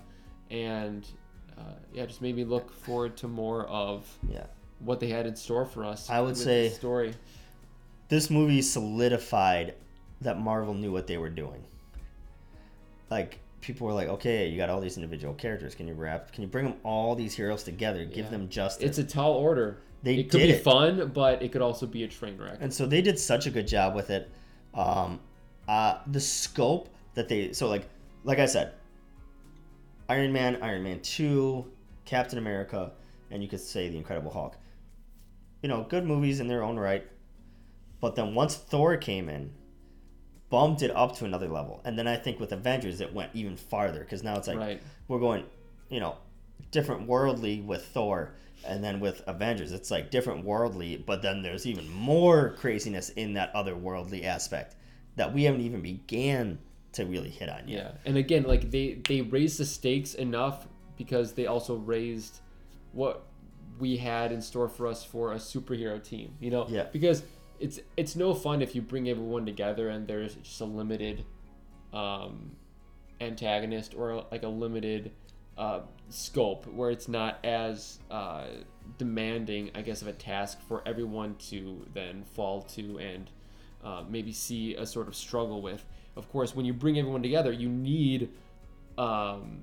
and 0.50 1.06
uh, 1.58 1.62
yeah, 1.92 2.06
just 2.06 2.22
made 2.22 2.36
me 2.36 2.44
look 2.44 2.72
forward 2.72 3.16
to 3.18 3.28
more 3.28 3.66
of 3.66 4.06
Yeah. 4.32 4.46
what 4.78 4.98
they 5.00 5.08
had 5.08 5.26
in 5.26 5.36
store 5.36 5.66
for 5.66 5.84
us. 5.84 6.08
I 6.08 6.20
would 6.20 6.36
say- 6.36 6.68
story. 6.70 7.14
This 8.08 8.28
movie 8.30 8.60
solidified 8.62 9.74
that 10.20 10.38
Marvel 10.40 10.74
knew 10.74 10.90
what 10.90 11.06
they 11.06 11.16
were 11.18 11.28
doing. 11.30 11.62
Like 13.10 13.38
people 13.60 13.86
were 13.86 13.92
like, 13.92 14.08
okay, 14.08 14.48
you 14.48 14.56
got 14.56 14.70
all 14.70 14.80
these 14.80 14.96
individual 14.96 15.34
characters. 15.34 15.74
Can 15.74 15.86
you 15.86 15.94
wrap? 15.94 16.32
Can 16.32 16.42
you 16.42 16.48
bring 16.48 16.64
them 16.64 16.74
all 16.82 17.14
these 17.14 17.34
heroes 17.34 17.62
together? 17.62 18.04
Give 18.04 18.24
Yeah. 18.26 18.30
them 18.30 18.48
justice. 18.48 18.84
It's 18.84 18.98
a 18.98 19.04
tall 19.04 19.34
order. 19.34 19.78
They 20.02 20.14
it 20.16 20.30
could 20.30 20.38
be 20.38 20.50
it. 20.50 20.62
fun, 20.64 21.10
but 21.12 21.42
it 21.42 21.52
could 21.52 21.60
also 21.60 21.86
be 21.86 22.04
a 22.04 22.08
train 22.08 22.38
wreck. 22.38 22.58
and 22.60 22.72
so 22.72 22.86
they 22.86 23.02
did 23.02 23.18
such 23.18 23.46
a 23.46 23.50
good 23.50 23.66
job 23.68 23.94
with 23.94 24.08
it. 24.10 24.30
Um, 24.72 25.20
uh, 25.68 25.98
the 26.06 26.20
scope 26.20 26.88
that 27.14 27.28
they 27.28 27.52
so 27.52 27.68
like 27.68 27.86
like 28.24 28.38
I 28.38 28.46
said, 28.46 28.72
Iron 30.08 30.32
Man, 30.32 30.58
Iron 30.62 30.82
Man 30.82 31.00
Two, 31.00 31.66
Captain 32.04 32.38
America, 32.38 32.92
and 33.30 33.42
you 33.42 33.48
could 33.48 33.60
say 33.60 33.88
the 33.88 33.96
Incredible 33.96 34.30
Hulk. 34.30 34.56
You 35.62 35.68
know, 35.68 35.84
good 35.88 36.06
movies 36.06 36.40
in 36.40 36.48
their 36.48 36.62
own 36.62 36.78
right. 36.78 37.06
But 38.00 38.14
then 38.16 38.34
once 38.34 38.56
Thor 38.56 38.96
came 38.96 39.28
in, 39.28 39.52
bumped 40.50 40.82
it 40.82 40.90
up 40.94 41.16
to 41.16 41.24
another 41.24 41.48
level. 41.48 41.80
And 41.84 41.98
then 41.98 42.06
I 42.08 42.16
think 42.16 42.40
with 42.40 42.52
Avengers 42.52 43.00
it 43.00 43.12
went 43.14 43.30
even 43.34 43.56
farther 43.56 44.00
because 44.00 44.22
now 44.22 44.36
it's 44.36 44.48
like 44.48 44.58
Right. 44.58 44.82
we're 45.08 45.20
going, 45.20 45.44
you 45.88 46.00
know, 46.00 46.16
different 46.72 47.06
worldly 47.06 47.60
with 47.60 47.84
Thor, 47.86 48.32
and 48.66 48.84
then 48.84 49.00
with 49.00 49.22
Avengers, 49.26 49.72
it's 49.72 49.90
like 49.90 50.10
different 50.10 50.44
worldly, 50.44 50.96
but 50.98 51.22
then 51.22 51.42
there's 51.42 51.66
even 51.66 51.88
more 51.90 52.50
craziness 52.58 53.08
in 53.10 53.32
that 53.34 53.54
other 53.54 53.74
worldly 53.76 54.24
aspect 54.24 54.76
that 55.16 55.32
we 55.32 55.44
haven't 55.44 55.62
even 55.62 55.80
began 55.80 56.58
to 56.92 57.04
really 57.06 57.30
hit 57.30 57.48
on 57.48 57.66
yet. 57.68 57.84
Yeah, 57.84 57.90
and 58.04 58.16
again, 58.16 58.42
like 58.42 58.70
they 58.70 59.00
they 59.08 59.22
raised 59.22 59.58
the 59.58 59.64
stakes 59.64 60.14
enough 60.14 60.66
because 60.96 61.32
they 61.32 61.46
also 61.46 61.76
raised 61.76 62.40
what 62.92 63.22
we 63.78 63.96
had 63.96 64.32
in 64.32 64.42
store 64.42 64.68
for 64.68 64.86
us 64.88 65.02
for 65.04 65.32
a 65.32 65.36
superhero 65.36 66.02
team. 66.02 66.34
You 66.40 66.50
know, 66.50 66.66
Yeah. 66.68 66.84
Because 66.92 67.22
it's 67.60 67.78
it's 67.96 68.16
no 68.16 68.34
fun 68.34 68.62
if 68.62 68.74
you 68.74 68.82
bring 68.82 69.08
everyone 69.08 69.46
together 69.46 69.90
and 69.90 70.08
there's 70.08 70.34
just 70.36 70.60
a 70.60 70.64
limited 70.64 71.24
um, 71.92 72.52
antagonist 73.20 73.94
or 73.94 74.24
like 74.32 74.42
a 74.42 74.48
limited 74.48 75.12
uh, 75.58 75.80
scope 76.08 76.66
where 76.66 76.90
it's 76.90 77.06
not 77.06 77.38
as 77.44 77.98
uh, 78.10 78.46
demanding, 78.96 79.70
I 79.74 79.82
guess, 79.82 80.00
of 80.00 80.08
a 80.08 80.12
task 80.12 80.58
for 80.66 80.82
everyone 80.86 81.36
to 81.50 81.86
then 81.92 82.24
fall 82.34 82.62
to 82.62 82.98
and 82.98 83.30
uh, 83.84 84.04
maybe 84.08 84.32
see 84.32 84.74
a 84.74 84.86
sort 84.86 85.06
of 85.06 85.14
struggle 85.14 85.60
with. 85.60 85.84
Of 86.16 86.30
course, 86.30 86.54
when 86.54 86.64
you 86.64 86.72
bring 86.72 86.98
everyone 86.98 87.22
together, 87.22 87.52
you 87.52 87.68
need 87.68 88.30
um, 88.96 89.62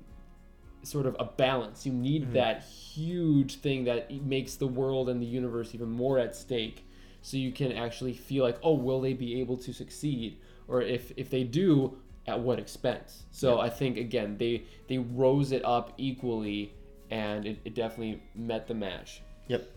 sort 0.82 1.06
of 1.06 1.16
a 1.18 1.24
balance. 1.24 1.84
You 1.84 1.92
need 1.92 2.32
that 2.32 2.62
huge 2.62 3.56
thing 3.56 3.84
that 3.84 4.10
makes 4.24 4.54
the 4.54 4.66
world 4.66 5.08
and 5.08 5.20
the 5.20 5.26
universe 5.26 5.74
even 5.74 5.90
more 5.90 6.18
at 6.18 6.34
stake. 6.36 6.84
So 7.22 7.36
you 7.36 7.52
can 7.52 7.72
actually 7.72 8.14
feel 8.14 8.44
like, 8.44 8.58
oh, 8.62 8.74
will 8.74 9.00
they 9.00 9.12
be 9.12 9.40
able 9.40 9.56
to 9.58 9.72
succeed? 9.72 10.38
Or 10.68 10.82
if 10.82 11.12
if 11.16 11.30
they 11.30 11.44
do, 11.44 11.98
at 12.26 12.38
what 12.40 12.58
expense? 12.58 13.24
So 13.30 13.58
I 13.58 13.70
think 13.70 13.96
again 13.96 14.36
they 14.38 14.64
they 14.88 14.98
rose 14.98 15.52
it 15.52 15.64
up 15.64 15.94
equally, 15.96 16.72
and 17.10 17.46
it, 17.46 17.58
it 17.64 17.74
definitely 17.74 18.22
met 18.34 18.66
the 18.68 18.74
match. 18.74 19.22
Yep. 19.48 19.68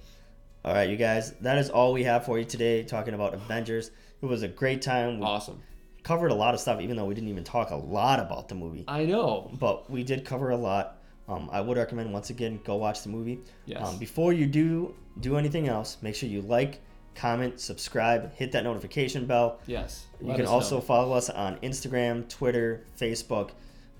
All 0.63 0.73
right, 0.73 0.87
you 0.89 0.97
guys, 0.97 1.31
that 1.41 1.57
is 1.57 1.69
all 1.71 1.91
we 1.91 2.03
have 2.03 2.25
for 2.25 2.37
you 2.37 2.45
today 2.45 2.83
talking 2.83 3.15
about 3.15 3.33
Avengers. 3.33 3.89
It 4.21 4.25
was 4.27 4.43
a 4.43 4.47
great 4.47 4.81
time. 4.83 5.19
We 5.19 5.25
Awesome. 5.25 5.59
covered 6.03 6.29
a 6.29 6.35
lot 6.35 6.53
of 6.53 6.59
stuff, 6.59 6.79
even 6.81 6.97
though 6.97 7.05
we 7.05 7.15
didn't 7.15 7.29
even 7.29 7.43
talk 7.43 7.71
a 7.71 7.75
lot 7.75 8.19
about 8.19 8.47
the 8.47 8.53
movie. 8.53 8.83
I 8.87 9.05
know. 9.05 9.49
But 9.59 9.89
we 9.89 10.03
did 10.03 10.23
cover 10.23 10.51
a 10.51 10.57
lot. 10.57 10.97
Um, 11.27 11.49
I 11.51 11.61
would 11.61 11.77
recommend, 11.77 12.13
once 12.13 12.29
again, 12.29 12.59
go 12.63 12.75
watch 12.75 13.01
the 13.01 13.09
movie. 13.09 13.39
Yes. 13.65 13.87
Um, 13.87 13.97
before 13.97 14.33
you 14.33 14.45
do 14.45 14.93
do 15.21 15.35
anything 15.37 15.67
else, 15.67 15.97
make 16.03 16.13
sure 16.13 16.29
you 16.29 16.41
like, 16.41 16.79
comment, 17.15 17.59
subscribe, 17.59 18.33
hit 18.35 18.51
that 18.53 18.63
notification 18.63 19.25
bell. 19.25 19.59
Yes. 19.67 20.05
You 20.21 20.33
can 20.35 20.45
also 20.45 20.75
know. 20.75 20.81
follow 20.81 21.13
us 21.13 21.29
on 21.29 21.57
Instagram, 21.57 22.27
Twitter, 22.27 22.83
Facebook. 22.99 23.51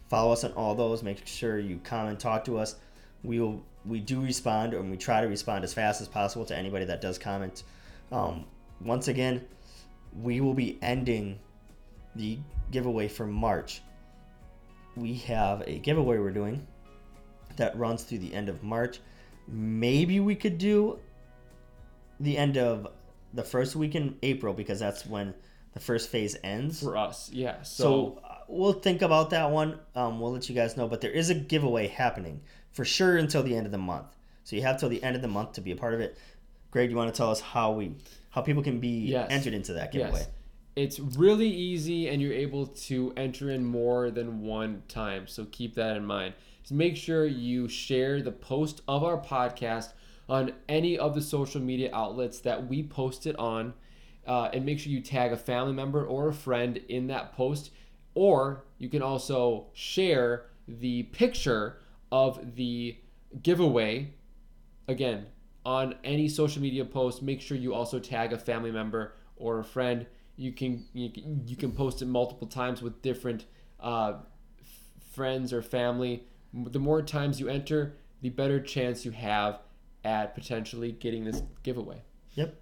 Follow 0.10 0.32
us 0.34 0.44
on 0.44 0.52
all 0.54 0.76
those. 0.76 1.04
Make 1.04 1.26
sure 1.26 1.60
you 1.60 1.80
comment, 1.84 2.20
talk 2.20 2.46
to 2.46 2.58
us. 2.58 2.76
We 3.24 3.40
will 3.40 3.64
we 3.86 4.00
do 4.00 4.22
respond 4.22 4.74
and 4.74 4.92
we 4.92 4.98
try 4.98 5.22
to 5.22 5.28
respond 5.28 5.64
as 5.64 5.74
fast 5.74 6.02
as 6.02 6.08
possible 6.08 6.46
to 6.46 6.56
anybody 6.56 6.86
that 6.86 7.02
does 7.02 7.18
comment. 7.18 7.64
Um, 8.12 8.46
once 8.80 9.08
again, 9.08 9.46
we 10.22 10.42
will 10.42 10.54
be 10.54 10.78
ending 10.82 11.40
the 12.16 12.38
giveaway 12.72 13.08
for 13.08 13.26
March. 13.26 13.82
We 14.96 15.16
have 15.16 15.64
a 15.66 15.80
giveaway 15.80 16.18
we're 16.18 16.32
doing 16.32 16.66
that 17.56 17.78
runs 17.78 18.04
through 18.04 18.20
the 18.20 18.34
end 18.34 18.50
of 18.50 18.64
March. 18.64 19.00
Maybe 19.48 20.20
we 20.20 20.36
could 20.36 20.58
do 20.58 21.00
the 22.20 22.38
end 22.38 22.58
of 22.58 22.88
the 23.34 23.44
first 23.44 23.76
week 23.76 23.96
in 23.96 24.18
April 24.24 24.54
because 24.54 24.80
that's 24.80 25.06
when 25.06 25.34
the 25.74 25.80
first 25.80 26.10
phase 26.10 26.36
ends. 26.44 26.82
for 26.84 26.98
us. 26.98 27.30
Yeah. 27.32 27.62
So 27.62 27.84
So, 27.84 28.22
uh, 28.24 28.36
we'll 28.48 28.74
think 28.74 29.02
about 29.02 29.30
that 29.30 29.50
one. 29.52 29.80
Um, 29.96 30.20
we'll 30.20 30.32
let 30.34 30.50
you 30.50 30.56
guys 30.56 30.76
know. 30.76 30.88
But 30.88 31.02
there 31.02 31.12
is 31.12 31.30
a 31.30 31.36
giveaway 31.36 31.88
happening 31.88 32.42
for 32.72 32.84
sure 32.86 33.18
until 33.18 33.42
the 33.44 33.56
end 33.56 33.66
of 33.66 33.72
the 33.72 33.78
month. 33.78 34.08
So 34.44 34.56
you 34.56 34.64
have 34.64 34.80
till 34.80 34.90
the 34.90 35.02
end 35.04 35.16
of 35.16 35.22
the 35.22 35.28
month 35.28 35.54
to 35.54 35.62
be 35.62 35.72
a 35.72 35.76
part 35.76 35.94
of 35.94 36.02
it. 36.02 36.18
Greg, 36.72 36.90
you 36.90 36.96
want 36.98 37.14
to 37.14 37.18
tell 37.18 37.30
us 37.32 37.40
how 37.42 37.72
we 37.72 37.94
how 38.32 38.42
people 38.42 38.64
can 38.64 38.80
be 38.80 39.08
Yes. 39.08 39.28
entered 39.30 39.54
into 39.54 39.74
that 39.74 39.92
giveaway? 39.92 40.20
yes. 40.20 40.30
It's 40.76 41.00
really 41.00 41.50
easy 41.50 42.08
and 42.08 42.22
you're 42.22 42.32
able 42.34 42.68
to 42.68 43.12
enter 43.18 43.50
in 43.52 43.66
more 43.66 44.10
than 44.10 44.42
one 44.42 44.84
time. 44.88 45.28
So 45.28 45.46
keep 45.52 45.76
that 45.76 45.98
in 45.98 46.06
mind. 46.06 46.34
Just 46.62 46.72
make 46.72 46.96
sure 46.96 47.26
you 47.26 47.68
share 47.68 48.22
the 48.22 48.32
post 48.32 48.82
of 48.88 49.04
our 49.04 49.18
podcast 49.22 49.90
on 50.32 50.54
any 50.70 50.98
of 50.98 51.14
the 51.14 51.22
social 51.22 51.60
media 51.60 51.90
outlets 51.94 52.40
that 52.40 52.70
we 52.70 52.82
post 52.82 53.28
it 53.28 53.38
on. 53.38 53.74
Uh, 54.26 54.50
and 54.54 54.66
make 54.66 54.80
sure 54.80 54.92
you 54.92 55.02
tag 55.02 55.34
a 55.34 55.38
family 55.38 55.74
member 55.74 56.06
or 56.06 56.30
a 56.30 56.34
friend 56.34 56.78
in 56.88 57.08
that 57.08 57.34
post. 57.34 57.72
Or 58.14 58.64
you 58.78 58.88
can 58.88 59.02
also 59.02 59.66
share 59.74 60.46
the 60.68 61.04
picture 61.04 61.80
of 62.14 62.56
the 62.56 62.98
giveaway 63.44 64.14
again 64.88 65.26
on 65.66 65.96
any 66.04 66.28
social 66.28 66.62
media 66.62 66.84
post 66.84 67.22
make 67.22 67.40
sure 67.40 67.56
you 67.56 67.74
also 67.74 68.00
tag 68.00 68.34
a 68.34 68.38
family 68.38 68.72
member 68.72 69.14
or 69.36 69.60
a 69.60 69.64
friend 69.64 70.06
you 70.36 70.52
can 70.52 70.86
you 70.94 71.10
can, 71.10 71.42
you 71.46 71.56
can 71.56 71.72
post 71.72 72.02
it 72.02 72.08
multiple 72.08 72.48
times 72.48 72.82
with 72.82 73.02
different 73.02 73.46
uh, 73.80 74.14
f- 74.60 75.14
friends 75.14 75.54
or 75.54 75.62
family 75.62 76.24
the 76.54 76.80
more 76.80 77.02
times 77.02 77.40
you 77.40 77.48
enter 77.48 77.96
the 78.22 78.30
better 78.30 78.60
chance 78.60 79.06
you 79.06 79.12
have 79.12 79.60
at 80.04 80.36
potentially 80.36 80.92
getting 80.94 81.24
this 81.24 81.42
giveaway 81.64 82.02
Yep. 82.36 82.56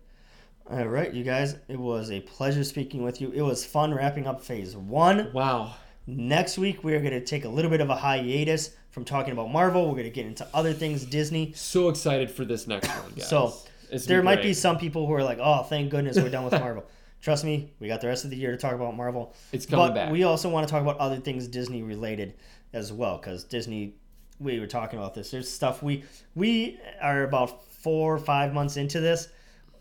All 0.70 0.88
right, 0.88 1.12
you 1.14 1.24
guys. 1.24 1.56
It 1.68 1.80
was 1.80 2.12
a 2.12 2.20
pleasure 2.22 2.64
speaking 2.64 3.04
with 3.04 3.22
you. 3.22 3.32
It 3.32 3.42
was 3.42 3.66
fun 3.66 3.94
wrapping 3.94 4.28
up 4.28 4.42
phase 4.42 4.76
one. 4.76 5.32
wow 5.34 5.74
Next 6.06 6.58
week, 6.58 6.84
we 6.84 6.96
are 6.96 7.00
going 7.00 7.12
to 7.12 7.24
take 7.24 7.46
a 7.46 7.50
little 7.50 7.70
bit 7.70 7.82
of 7.82 7.90
a 7.90 7.96
hiatus 7.96 8.72
from 8.90 9.06
talking 9.06 9.32
about 9.32 9.52
Marvel. 9.52 9.86
We're 9.86 9.92
going 9.92 10.04
to 10.06 10.10
get 10.10 10.26
into 10.26 10.48
other 10.56 10.74
things 10.74 11.06
Disney. 11.06 11.54
so 11.56 11.90
excited 11.90 12.32
for 12.32 12.46
this 12.46 12.66
next 12.66 12.88
one 12.88 13.14
guys 13.16 13.30
So 13.30 13.54
It's 13.92 14.06
there 14.06 14.24
might 14.24 14.42
be 14.42 14.54
some 14.54 14.78
people 14.80 15.06
who 15.06 15.14
are 15.14 15.24
like, 15.24 15.38
"Oh, 15.40 15.64
thank 15.64 15.92
goodness 15.92 16.18
we're 16.18 16.30
done 16.30 16.46
with 16.46 16.54
Marvel." 16.60 16.86
Trust 17.22 17.44
me, 17.44 17.74
we 17.80 17.88
got 17.88 18.02
the 18.02 18.08
rest 18.08 18.24
of 18.24 18.32
the 18.32 18.38
year 18.38 18.52
to 18.52 18.58
talk 18.58 18.74
about 18.74 18.96
Marvel. 18.96 19.36
It's 19.52 19.66
coming 19.66 19.88
but 19.88 19.94
back. 19.94 20.12
we 20.12 20.24
also 20.24 20.50
want 20.50 20.68
to 20.68 20.72
talk 20.72 20.82
about 20.82 20.98
other 20.98 21.18
things 21.18 21.48
Disney 21.48 21.84
related 21.84 22.34
as 22.74 22.92
well, 22.92 23.18
because 23.18 23.44
Disney. 23.44 23.96
We 24.40 24.60
were 24.60 24.68
talking 24.68 25.00
about 25.00 25.14
this. 25.14 25.32
There's 25.32 25.52
stuff 25.52 25.84
we 25.84 26.04
we 26.36 26.80
are 27.02 27.24
about 27.24 27.66
four 27.66 28.16
or 28.16 28.20
five 28.20 28.54
months 28.54 28.78
into 28.78 29.00
this. 29.00 29.30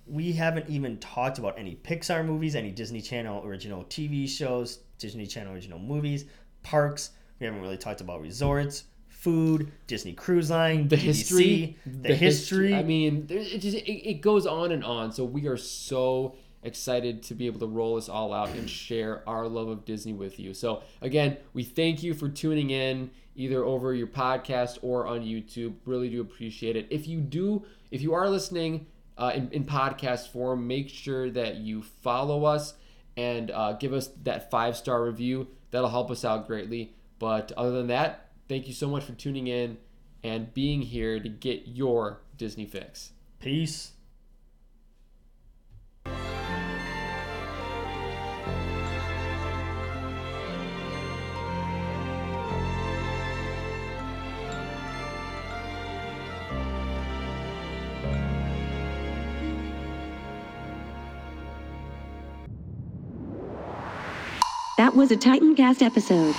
We 0.07 0.33
haven't 0.33 0.69
even 0.69 0.99
talked 0.99 1.39
about 1.39 1.59
any 1.59 1.77
Pixar 1.77 2.25
movies, 2.25 2.57
any 2.57 2.71
Disney 2.71 3.01
Channel 3.01 3.45
original 3.45 3.85
TV 3.85 4.29
shows, 4.29 4.79
Disney 4.99 5.27
Channel 5.27 5.53
original 5.53 5.79
movies, 5.79 6.25
parks. 6.63 7.11
We 7.39 7.47
haven't 7.47 7.61
really 7.61 7.77
talked 7.77 8.01
about 8.01 8.21
resorts, 8.21 8.85
food, 9.09 9.71
Disney 9.87 10.13
Cruise 10.13 10.51
Line, 10.51 10.89
the 10.89 10.97
BBC, 10.97 11.01
history 11.01 11.77
the, 11.87 12.15
history. 12.15 12.75
i 12.75 12.83
mean 12.83 13.27
it 13.29 13.59
just 13.59 13.77
it, 13.77 14.09
it 14.11 14.21
goes 14.21 14.47
on 14.47 14.73
and 14.73 14.85
on 14.85 15.13
so 15.13 15.25
we 15.25 15.47
are 15.47 15.57
so 15.57 16.37
excited 16.63 17.23
to 17.23 17.35
be 17.35 17.47
able 17.47 17.61
to 17.61 17.67
roll 17.67 17.97
this 17.97 18.09
all 18.09 18.33
out 18.33 18.49
and 18.51 18.69
share 18.69 19.23
our 19.29 19.47
love 19.47 19.69
of 19.69 19.85
disney 19.85 20.13
with 20.13 20.39
you. 20.41 20.55
So 20.55 20.83
again 21.01 21.37
we 21.53 21.63
thank 21.63 22.03
you 22.03 22.15
for 22.15 22.29
tuning 22.29 22.71
in 22.71 23.11
either 23.37 23.65
over 23.65 23.95
your 23.95 24.09
podcast 24.09 24.79
or 24.83 25.07
on 25.07 25.21
youtube. 25.21 25.75
Really 25.85 26.09
do 26.09 26.21
appreciate 26.21 26.77
it. 26.77 26.87
If 26.91 27.07
you 27.07 27.21
do 27.21 27.65
if 27.91 28.03
you 28.03 28.15
are 28.15 28.29
listening 28.29 28.87
uh, 29.17 29.33
in, 29.35 29.51
in 29.51 29.65
podcast 29.65 30.29
form 30.29 30.67
make 30.67 30.89
sure 30.89 31.31
that 31.31 31.57
you 31.57 31.83
follow 32.03 32.45
us 32.45 32.75
and 33.17 33.51
uh, 33.51 33.73
give 33.73 33.93
us 33.93 34.09
that 34.25 34.51
five 34.51 34.77
star 34.77 35.05
review. 35.05 35.49
That'll 35.71 35.91
help 35.91 36.11
us 36.11 36.25
out 36.25 36.47
greatly. 36.47 36.95
But 37.19 37.53
other 37.57 37.73
than 37.73 37.89
that 37.89 38.31
thank 38.49 38.67
you 38.67 38.75
so 38.75 38.89
much 38.89 39.05
for 39.05 39.13
tuning 39.13 39.47
in 39.47 39.79
and 40.25 40.53
being 40.53 40.83
here 40.83 41.21
to 41.21 41.29
get 41.29 41.69
your 41.69 42.21
Disney 42.37 42.67
fix. 42.67 43.13
Peace. 43.41 43.93
That 64.89 64.97
was 64.97 65.11
a 65.11 65.19
Titancast 65.19 65.83
episode. 65.83 66.35